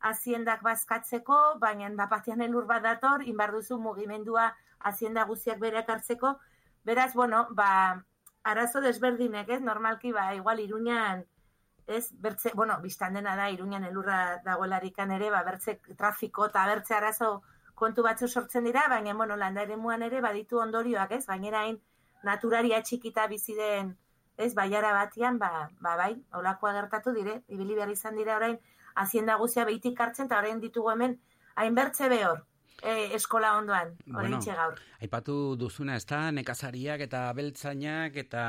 [0.00, 6.38] haziendak bazkatzeko, baina bapatean elur bat dator, inbar duzu mugimendua hazienda guziak bere hartzeko.
[6.84, 7.68] Beraz, bueno, ba,
[8.50, 9.60] arazo desberdinek, ez?
[9.60, 11.24] Normalki, ba, igual iruñan,
[11.86, 16.94] ez, bertze, bueno, biztan dena da, iruñan elurra dagoelarikan ere, ba, bertze trafiko eta bertze
[16.94, 17.30] arazo
[17.74, 19.76] kontu batzu sortzen dira, baina, bueno, landa ere
[20.06, 21.26] ere baditu ondorioak, ez?
[21.26, 21.80] Gainera hain
[22.24, 23.96] naturaria txikita bizi den,
[24.36, 28.58] ez, baiara batian, ba, ba bai, olakoa gertatu dire, ibili behar izan dira orain,
[28.94, 31.20] hazienda guzia behitik hartzen, eta orain ditugu hemen,
[31.54, 32.44] hain bertze behor,
[32.82, 34.78] e, eskola ondoan, orain Bueno, gaur.
[35.02, 38.44] Aipatu duzuna, ez da, nekazariak eta beltzainak eta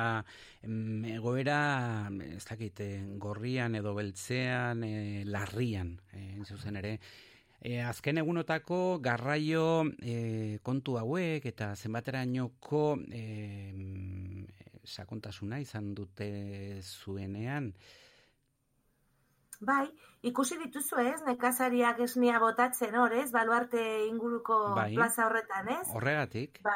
[0.64, 6.99] em, egoera, ez dakit, eh, gorrian edo beltzean, eh, larrian, hain zuzen ere.
[7.60, 13.23] E, azken egunotako garraio e, kontu hauek eta zenbaterainoko e,
[14.85, 16.30] sakontasuna izan dute
[16.81, 17.73] zuenean.
[19.60, 19.90] Bai,
[20.23, 24.94] ikusi dituzu ez, nekazariak esnia botatzen hor, ez, baluarte inguruko Bai.
[24.95, 25.88] plaza horretan, ez?
[25.94, 26.76] Horregatik, Ba,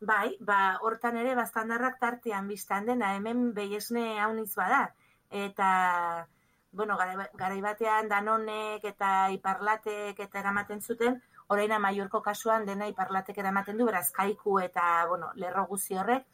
[0.00, 4.94] bai, ba, hortan ere bastandarrak tartean biztan dena, hemen behiesne hauniz bada.
[5.30, 6.26] Eta,
[6.72, 13.38] bueno, garai- garai batean danonek eta iparlatek eta eramaten zuten, orain amaiurko kasuan dena iparlatek
[13.38, 16.26] eramaten du, beraz kaiku eta, bueno, lerro guzi horrek,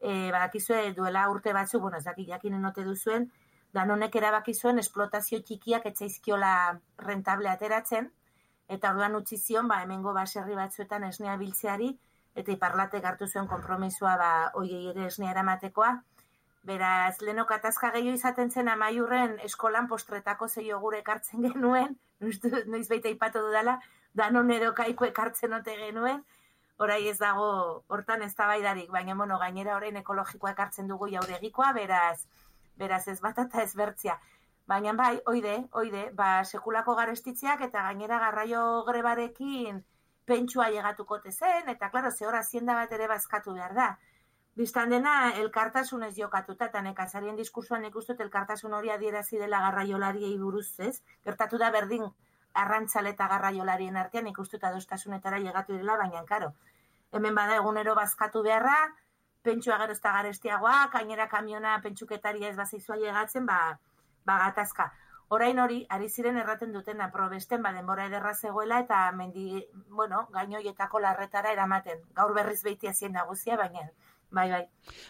[0.00, 3.30] e, badakizue duela urte batzu, bueno, ez dakit jakinen ote duzuen,
[3.74, 6.52] danonek erabaki zuen esplotazio txikiak etzaizkiola
[6.98, 8.10] rentable ateratzen,
[8.68, 11.90] eta orduan utzi zion, ba, hemengo baserri batzuetan esnea biltzeari,
[12.34, 15.92] eta iparlatek hartu zuen konpromisoa, ba, oiei ere esnea eramatekoa,
[16.62, 23.10] Beraz, leno katazka gehiago izaten zen amaiurren eskolan postretako zei gure ekartzen genuen, noiz- baita
[23.10, 23.80] ipatu dudala,
[24.14, 26.22] danon edo kaiko ekartzen ote genuen,
[26.78, 27.48] orai ez dago
[27.88, 32.26] hortan ez baina bueno, gainera orain ekologikoa ekartzen dugu jauregikoa, beraz,
[32.82, 34.18] beraz ez bat eta ez bertzia.
[34.70, 39.82] Baina bai, oide, oide, ba, sekulako garestitzeak eta gainera garraio grebarekin
[40.24, 43.88] pentsua llegatuko zen, eta klaro, ze hor hazienda bat ere bazkatu behar da.
[44.54, 51.02] Bistan dena, elkartasunez jokatuta, eta nekazarien diskursoan ikustut elkartasun hori adierazi dela garraiolariei buruz, ez?
[51.24, 52.04] Gertatu da berdin
[52.62, 56.52] arrantzale eta garraiolarien artean ikustuta adostasunetara llegatu dela, baina, karo,
[57.12, 58.76] hemen bada egunero bazkatu beharra,
[59.42, 63.78] pentsua gero ez da garestiagoa, gainera kamiona pentsuketaria ez bazaizua llegatzen, ba,
[64.24, 64.92] ba gatazka.
[65.32, 71.00] Orain hori, ari ziren erraten dutena probesten, ba, denbora ederra zegoela, eta mendi, bueno, gainoietako
[71.00, 72.02] larretara eramaten.
[72.18, 73.86] Gaur berriz behitia zien nagusia, baina,
[74.28, 74.60] bai, bai.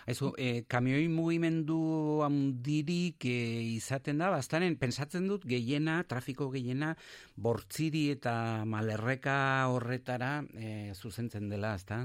[0.06, 1.80] Aizu, e, kamioi mugimendu
[2.22, 3.36] handirik e,
[3.72, 6.94] izaten da, bastanen, pensatzen dut gehiena, trafiko gehiena,
[7.34, 9.36] bortziri eta malerreka
[9.74, 12.04] horretara e, zuzentzen dela, ezta?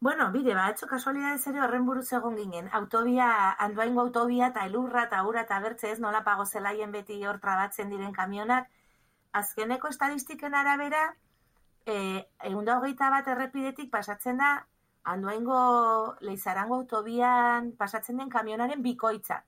[0.00, 2.68] Bueno, bide, ba, etxo kasualidades ere horren buruz egon ginen.
[2.78, 3.28] Autobia,
[3.64, 7.90] anduaingo autobia eta elurra eta ura eta bertze ez nola pago zelaien beti hor trabatzen
[7.90, 8.68] diren kamionak.
[9.40, 11.00] Azkeneko estadistiken arabera,
[11.84, 11.96] e,
[12.50, 14.52] egun hogeita bat errepidetik pasatzen da,
[15.02, 15.58] anduaingo
[16.28, 19.40] leizarango autobian pasatzen den kamionaren bikoitza.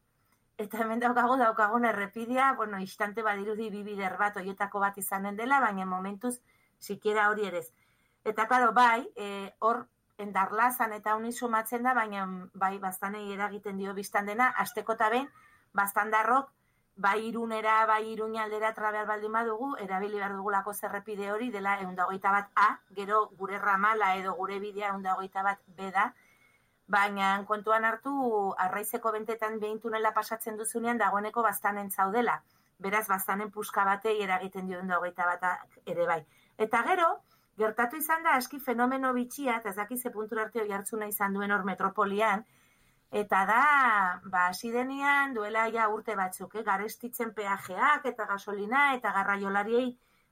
[0.59, 5.61] Eta hemen daukagu daukagun errepidea, bueno, instante badirudi bi bider bat oietako bat izanen dela,
[5.61, 6.35] baina momentuz
[6.81, 7.63] sikiera hori ere.
[8.25, 9.87] Eta claro, bai, e, hor
[10.25, 15.29] endarlazan eta honi sumatzen da, baina bai bastanei eragiten dio biztan dena, asteko eta behin,
[15.73, 16.51] bastandarrok,
[17.01, 22.33] bai irunera, bai iruñaldera trabeal baldin badugu, erabili behar dugulako zerrepide hori, dela eunda hogeita
[22.35, 22.69] bat A,
[22.99, 26.11] gero gure ramala edo gure bidea eunda hogeita bat B da,
[26.91, 28.13] baina kontuan hartu
[28.67, 32.41] arraizeko bentetan behin tunela pasatzen duzunean dagoeneko bastanen zaudela.
[32.81, 36.21] Beraz, bastanen puska batei eragiten dio eunda hogeita bat ere bai.
[36.59, 37.09] Eta gero,
[37.61, 41.35] gertatu izan da aski fenomeno bitxia, eta ez dakiz ze puntura arte hori hartzuna izan
[41.37, 42.45] duen hor metropolian,
[43.23, 43.63] eta da,
[44.25, 46.63] ba, hasi denean duela ja urte batzuk, eh?
[46.67, 49.91] garestitzen peajeak eta gasolina eta garraiolariei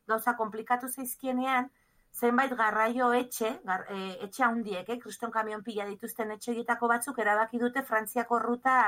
[0.08, 1.68] gauza komplikatu zaizkienean,
[2.14, 4.98] zenbait garraio etxe, gar, e, etxe handiek, eh?
[5.02, 8.78] kriston kamion pila dituzten etxegietako batzuk erabaki dute Frantziako ruta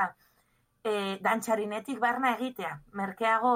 [0.83, 3.53] e, dantxarinetik barna egitea, merkeago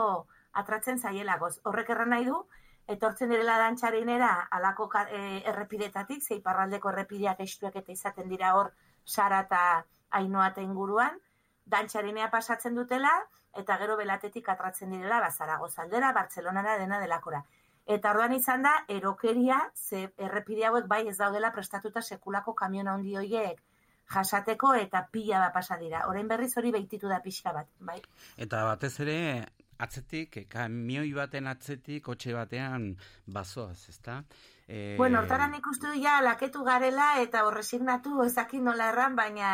[0.61, 1.57] atratzen zaielagoz.
[1.63, 2.43] Horrek erran nahi du,
[2.87, 8.71] etortzen direla dantxarinera alako e, errepidetatik, zei parraldeko errepideak estuak eta izaten dira hor
[9.05, 9.61] sara eta
[10.11, 11.19] ainoa eta inguruan,
[11.65, 13.11] dantxarinea pasatzen dutela,
[13.55, 17.43] eta gero belatetik atratzen direla, ba, Zaragoza aldera, Bartzelonara dena delakora.
[17.85, 23.15] Eta orduan izan da, erokeria, ze errepide hauek bai ez daudela prestatuta sekulako kamion handi
[23.17, 23.61] horiek
[24.13, 26.05] jasateko eta pila bat pasa dira.
[26.09, 27.97] Orain berriz hori behititu da pixka bat, bai?
[28.37, 29.17] Eta batez ere,
[29.77, 32.93] atzetik, eh, kamioi baten atzetik, kotxe batean
[33.27, 34.23] bazoaz, ezta?
[34.67, 39.49] E, Bueno, hortara nik uste du ja laketu garela eta horresignatu ezakin nola erran, baina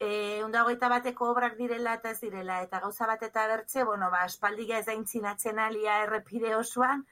[0.00, 4.24] e, undagoita bateko obrak direla eta ez direla, eta gauza bat eta bertze, bueno, ba,
[4.26, 7.04] espaldia ez da intzinatzen alia errepide osoan,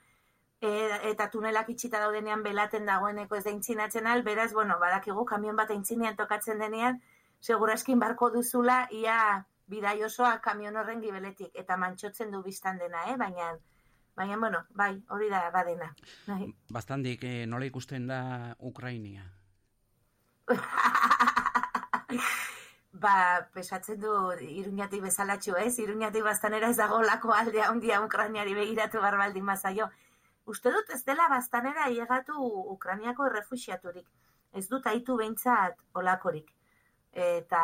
[0.61, 0.73] e,
[1.13, 5.71] eta tunelak itxita daudenean belaten dagoeneko ez da intzinatzen al, beraz, bueno, badakigu kamion bat
[5.71, 7.01] intzinean tokatzen denean,
[7.41, 13.17] segurazkin barko duzula, ia bidai osoa kamion horren gibeletik, eta mantxotzen du biztan dena, eh?
[13.17, 13.53] baina,
[14.17, 15.89] baina, bueno, bai, hori da badena.
[16.27, 16.53] Bai.
[16.71, 18.21] Bastandik, eh, nola ikusten da
[18.73, 19.25] Ukrainia?
[23.05, 23.15] ba,
[23.55, 24.13] pesatzen du
[24.61, 25.79] iruñatik bezalatxo, ez?
[25.79, 29.91] Iruñatik bastanera ez dago lako aldea handia Ukrainiari begiratu barbaldin mazaio.
[30.53, 32.35] Uste dut ez dela bastanera iegatu
[32.77, 34.09] Ukrainiako errefuxiaturik.
[34.53, 36.53] Ez dut aitu behintzat olakorik.
[37.13, 37.63] Eta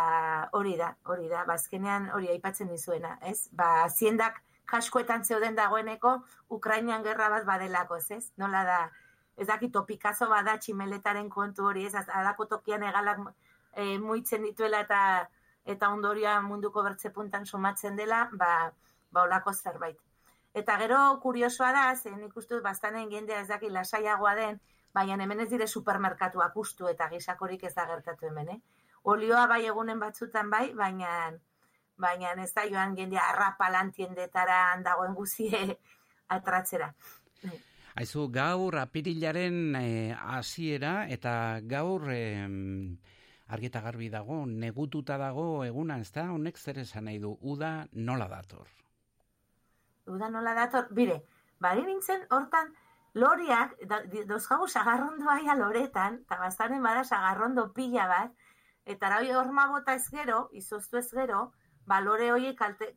[0.53, 3.49] hori da, hori da, bazkenean hori aipatzen dizuena, ez?
[3.57, 6.19] Ba, ziendak kaskoetan zeuden dagoeneko
[6.53, 8.33] Ukrainian gerra bat badelako, ez?
[8.37, 8.79] Nola da,
[9.37, 11.95] ez dakit topikazo bada tximeletaren kontu hori, ez?
[11.95, 13.23] Alako tokian egalak
[13.75, 15.01] e, muitzen dituela eta
[15.69, 18.73] eta ondoria munduko bertze puntan sumatzen dela, ba,
[19.13, 19.99] ba olako zerbait.
[20.57, 24.61] Eta gero kuriosoa da, ze nik uste dut bastanen jendea ez daki lasaiagoa den,
[24.95, 28.61] baina hemen ez dire supermerkatuak ustu eta gisakorik ez da gertatu hemen, eh?
[29.09, 31.33] Olioa bai egunen batzutan bai, baina
[31.99, 35.63] baina ez da joan jendea arrapalan tiendetara dagoen guzie
[36.37, 36.93] atratzera.
[37.99, 41.33] Aizu, gaur apirilaren eh, hasiera eta
[41.67, 42.47] gaur eh,
[43.49, 46.29] argi eta garbi dago, negututa dago eguna, ez da?
[46.31, 48.69] Honek zer esan nahi du, uda nola dator?
[50.07, 51.23] Uda nola dator, bire,
[51.61, 52.71] bari nintzen hortan
[53.19, 53.75] loriak,
[54.29, 58.48] dozkagu sagarrondo aia loretan, eta bastanen bada sagarrondo pila bat,
[58.95, 61.51] eta arau horma bota ez gero, izoztu ez gero,
[61.89, 62.91] ba, lore horiek, kalte,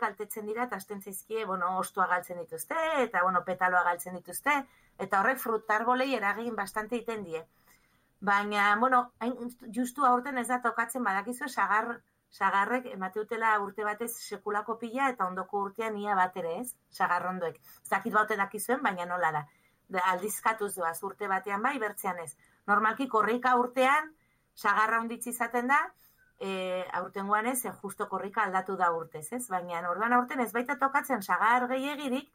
[0.00, 4.54] kaltetzen dira, eta hasten zaizkie, bueno, ostua galtzen dituzte, eta, bueno, petaloa galtzen dituzte,
[4.98, 7.42] eta horrek frutarbolei eragin bastante iten die.
[8.22, 9.36] Baina, bueno, hain,
[9.76, 11.96] justu aurten ez da tokatzen badakizu sagar,
[12.32, 17.58] sagarrek emateutela urte batez sekulako pila eta ondoko urtean ia bat ere ez, sagarrondoek.
[17.82, 19.42] Ez dakit baute dakizuen, baina nola da.
[20.14, 22.30] Aldizkatuz doaz urte batean bai, bertzean ez.
[22.70, 24.14] Normalki korrika urtean,
[24.54, 25.80] sagarra onditzi izaten da,
[26.38, 29.46] e, aurtengoan ez, e, justo korrika aldatu da urtez, ez?
[29.48, 32.30] Baina orduan aurten ez baita tokatzen sagar gehiagirik,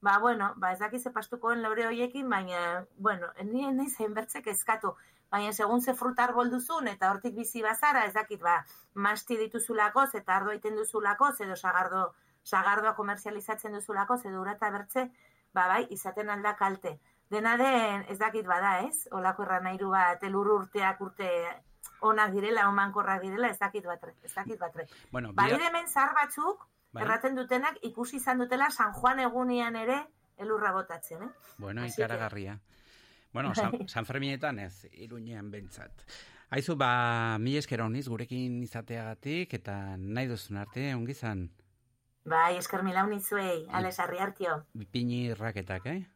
[0.00, 4.94] ba, bueno, ba, ez dakiz pastukoen lore hoiekin, baina, bueno, nien nahi zein bertzek eskatu.
[5.30, 8.64] Baina, segun ze frutar duzun, eta hortik bizi bazara, ez dakit, ba,
[8.94, 12.14] masti dituzulakoz, eta ardo egiten duzulakoz, edo sagardo,
[12.44, 15.10] sagardoa komerzializatzen duzulakoz, edo ura eta bertze,
[15.54, 16.98] ba, bai, izaten alda kalte.
[17.30, 19.06] Dena den, ez dakit bada, ez?
[19.14, 21.28] Olako erran nahiru bat, elur urteak urte
[22.02, 24.86] onak direla, omankorrak direla, ez dakit batre, ez dakit batre.
[25.12, 27.04] Bueno, Bai, bihar- hemen zar batzuk, Bai.
[27.04, 30.00] erraten dutenak, ikusi izan dutela San Juan egunian ere
[30.38, 31.30] elurra botatzen, eh?
[31.58, 32.58] Bueno, Así que- ikaragarria.
[33.32, 35.92] Bueno, San, San Ferminetan ez, iruñean bentsat.
[36.50, 41.50] Aizu, ba, mi esker honiz gurekin izateagatik, eta nahi duzun arte, ongi zan,
[42.24, 44.64] Bai, esker milaun izuei, ales harri hartio.
[44.90, 46.06] pini raketak, eh?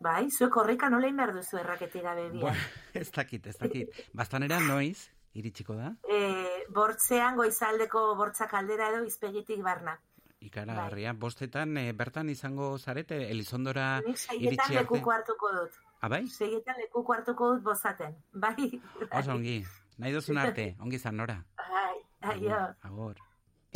[0.00, 2.20] Bai, zuek korrika nola egin behar duzu bihar.
[2.32, 2.56] Bueno,
[2.94, 3.90] ez dakit, ez dakit.
[4.14, 5.94] Bastanera noiz, iritsiko da?
[6.16, 9.98] E, bortzean goizaldeko bortzak aldera edo izpegitik barna.
[10.40, 14.78] Ikaragarria, bostetan eh, bertan izango zarete, Elizondora seietan iritsi arte.
[14.80, 15.74] lekuko hartuko dut.
[16.00, 16.22] Ah, bai?
[16.32, 18.14] Seietan lekuko hartuko dut bozaten.
[18.32, 18.70] Bai,
[19.10, 19.58] Oso ongi,
[19.98, 21.42] nahi duzun arte, ongi zan nora.
[21.58, 21.98] bai,
[22.32, 22.62] aio.
[22.88, 23.20] Agor.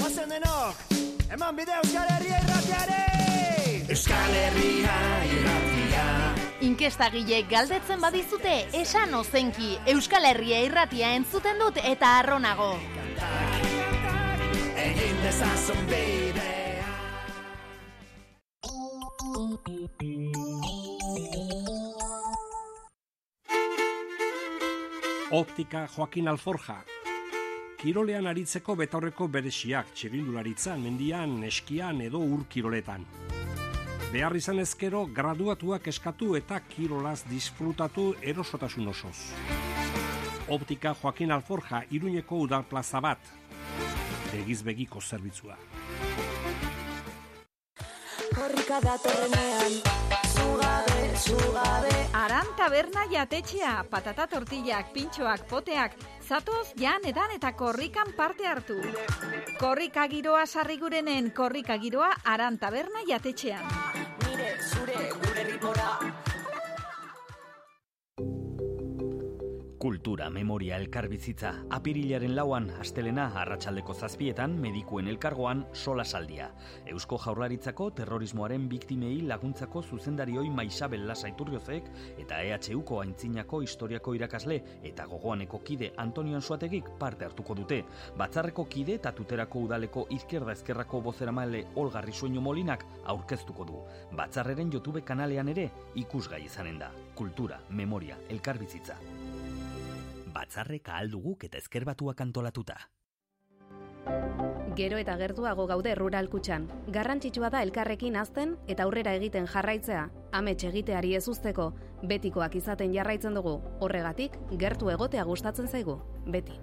[0.05, 0.81] Ozen denok,
[1.33, 2.99] eman bide Euskal Herria irratiare!
[3.95, 4.97] Euskal Herria
[5.33, 6.03] irratia
[6.67, 12.75] Inkestagile galdetzen badizute, esan ozenki, Euskal Herria irratia entzuten dut eta arronago.
[14.85, 16.91] Egin dezazun bidea
[25.35, 26.94] Optika Joaquin Alforja.
[27.85, 33.03] Kirolean aritzeko betaurreko beresiak txirindularitzan, mendian, eskian edo ur kiroletan.
[34.09, 39.19] Behar izan ezkero, graduatuak eskatu eta kirolaz disfrutatu erosotasun osoz.
[40.57, 43.21] Optika Joaquin Alforja, iruñeko udal plaza bat.
[44.33, 45.59] Begiz begiko zerbitzua.
[48.33, 49.77] Korrika datorrenean,
[50.33, 51.95] zugabe, zugabe.
[52.25, 58.79] Aran taberna jatetxea, patata tortillak, pintxoak, poteak, zatoz jan edan eta korrikan parte hartu.
[59.61, 64.14] Korrika giroa sarrigurenen korrika giroa aran taberna jatetxean.
[70.05, 76.51] Kultura, memoria, elkarbizitza, apirilaren lauan, astelena, arratsaldeko zazpietan, medikuen elkargoan, sola saldia.
[76.93, 81.89] Eusko jaurlaritzako terrorismoaren biktimei laguntzako zuzendarioi Maisabel Lasaiturriozek
[82.21, 84.61] eta EHUko aintzinako historiako irakasle
[84.93, 87.81] eta gogoaneko kide Antonio Ansuategik parte hartuko dute.
[88.21, 93.81] Batzarreko kide eta tuterako udaleko izquierda ezkerrako bozeramale Olgarri Sueño Molinak aurkeztuko du.
[94.13, 96.93] Batzarreren YouTube kanalean ere ikusgai izanen da.
[97.15, 99.01] Kultura, memoria, elkarbizitza.
[100.35, 102.79] Batzarrek ahal duguk eta ezkerbatuak antolatuta.
[104.75, 106.67] Gero eta gertuago gaude rural kutxan.
[106.97, 110.09] Garrantzitsua da elkarrekin azten eta aurrera egiten jarraitzea.
[110.35, 111.71] Amets egiteari ez usteko,
[112.03, 113.61] betikoak izaten jarraitzen dugu.
[113.81, 116.01] Horregatik, gertu egotea gustatzen zaigu.
[116.27, 116.59] Beti.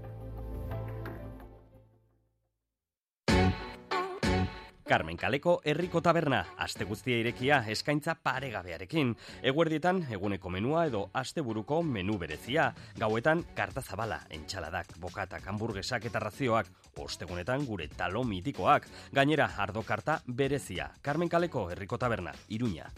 [4.92, 9.14] Carmen Kaleko herriko taberna, aste guztia irekia eskaintza paregabearekin.
[9.52, 12.66] Eguerdietan eguneko menua edo asteburuko menu berezia.
[13.00, 16.68] Gauetan karta zabala, entxaladak, bokatak, hamburguesak eta razioak.
[17.06, 18.90] Ostegunetan gure talo mitikoak.
[19.16, 20.90] Gainera, ardo karta berezia.
[21.02, 22.92] Carmen Kaleko herriko taberna, Iruña.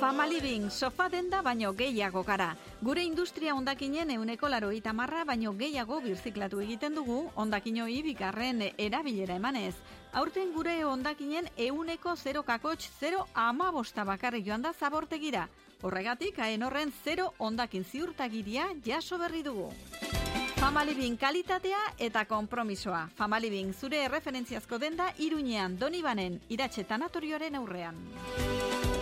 [0.00, 2.50] Famaliving, sofa denda baino gehiago gara.
[2.82, 9.74] Gure industria ondakinen euneko laroita marra baino gehiago birziklatu egiten dugu ondakinoi bigarren erabilera emanez.
[10.12, 15.48] Aurten gure ondakinen euneko 0 kakotx 0 amabosta bakarrik joan da zabortegira.
[15.82, 19.70] Horregatik, haen horren 0 ondakin ziurtagiria jaso berri dugu.
[20.56, 23.08] Famalibin kalitatea eta konpromisoa.
[23.16, 28.95] Famalibin zure erreferentziazko denda Iruñean Donibanen iratxe tanatorioaren aurrean.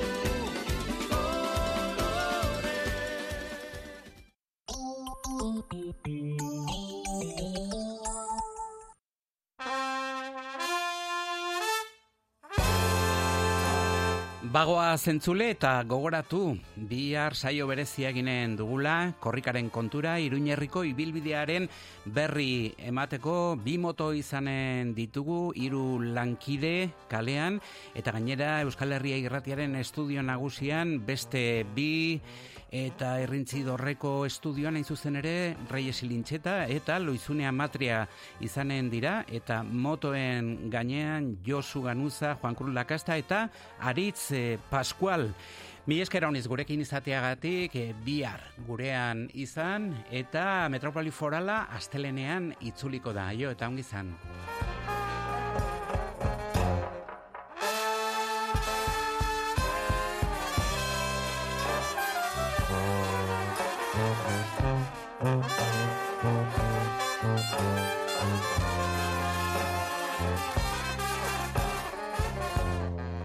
[14.55, 21.66] Bagoa zentzule eta gogoratu, bihar saio berezia eginen dugula, korrikaren kontura, iruñerriko ibilbidearen
[22.06, 27.59] berri emateko, bi moto izanen ditugu, hiru lankide kalean,
[27.98, 32.20] eta gainera Euskal Herria irratiaren estudio nagusian, beste bi
[32.74, 38.01] eta errintzi dorreko estudioan hain zuzen ere Reyes Ilintxeta eta Loizunea Matria
[38.42, 43.46] izanen dira eta motoen gainean Josu Ganuza, Juan Cruz Lakasta eta
[43.78, 45.30] Aritz eh, Pascual.
[45.86, 53.30] Mi eskera honiz gurekin izateagatik eh, bihar gurean izan eta Metropoli Forala astelenean itzuliko da.
[53.38, 54.16] Jo, eta ongi izan.
[65.24, 65.64] Mm-hmm.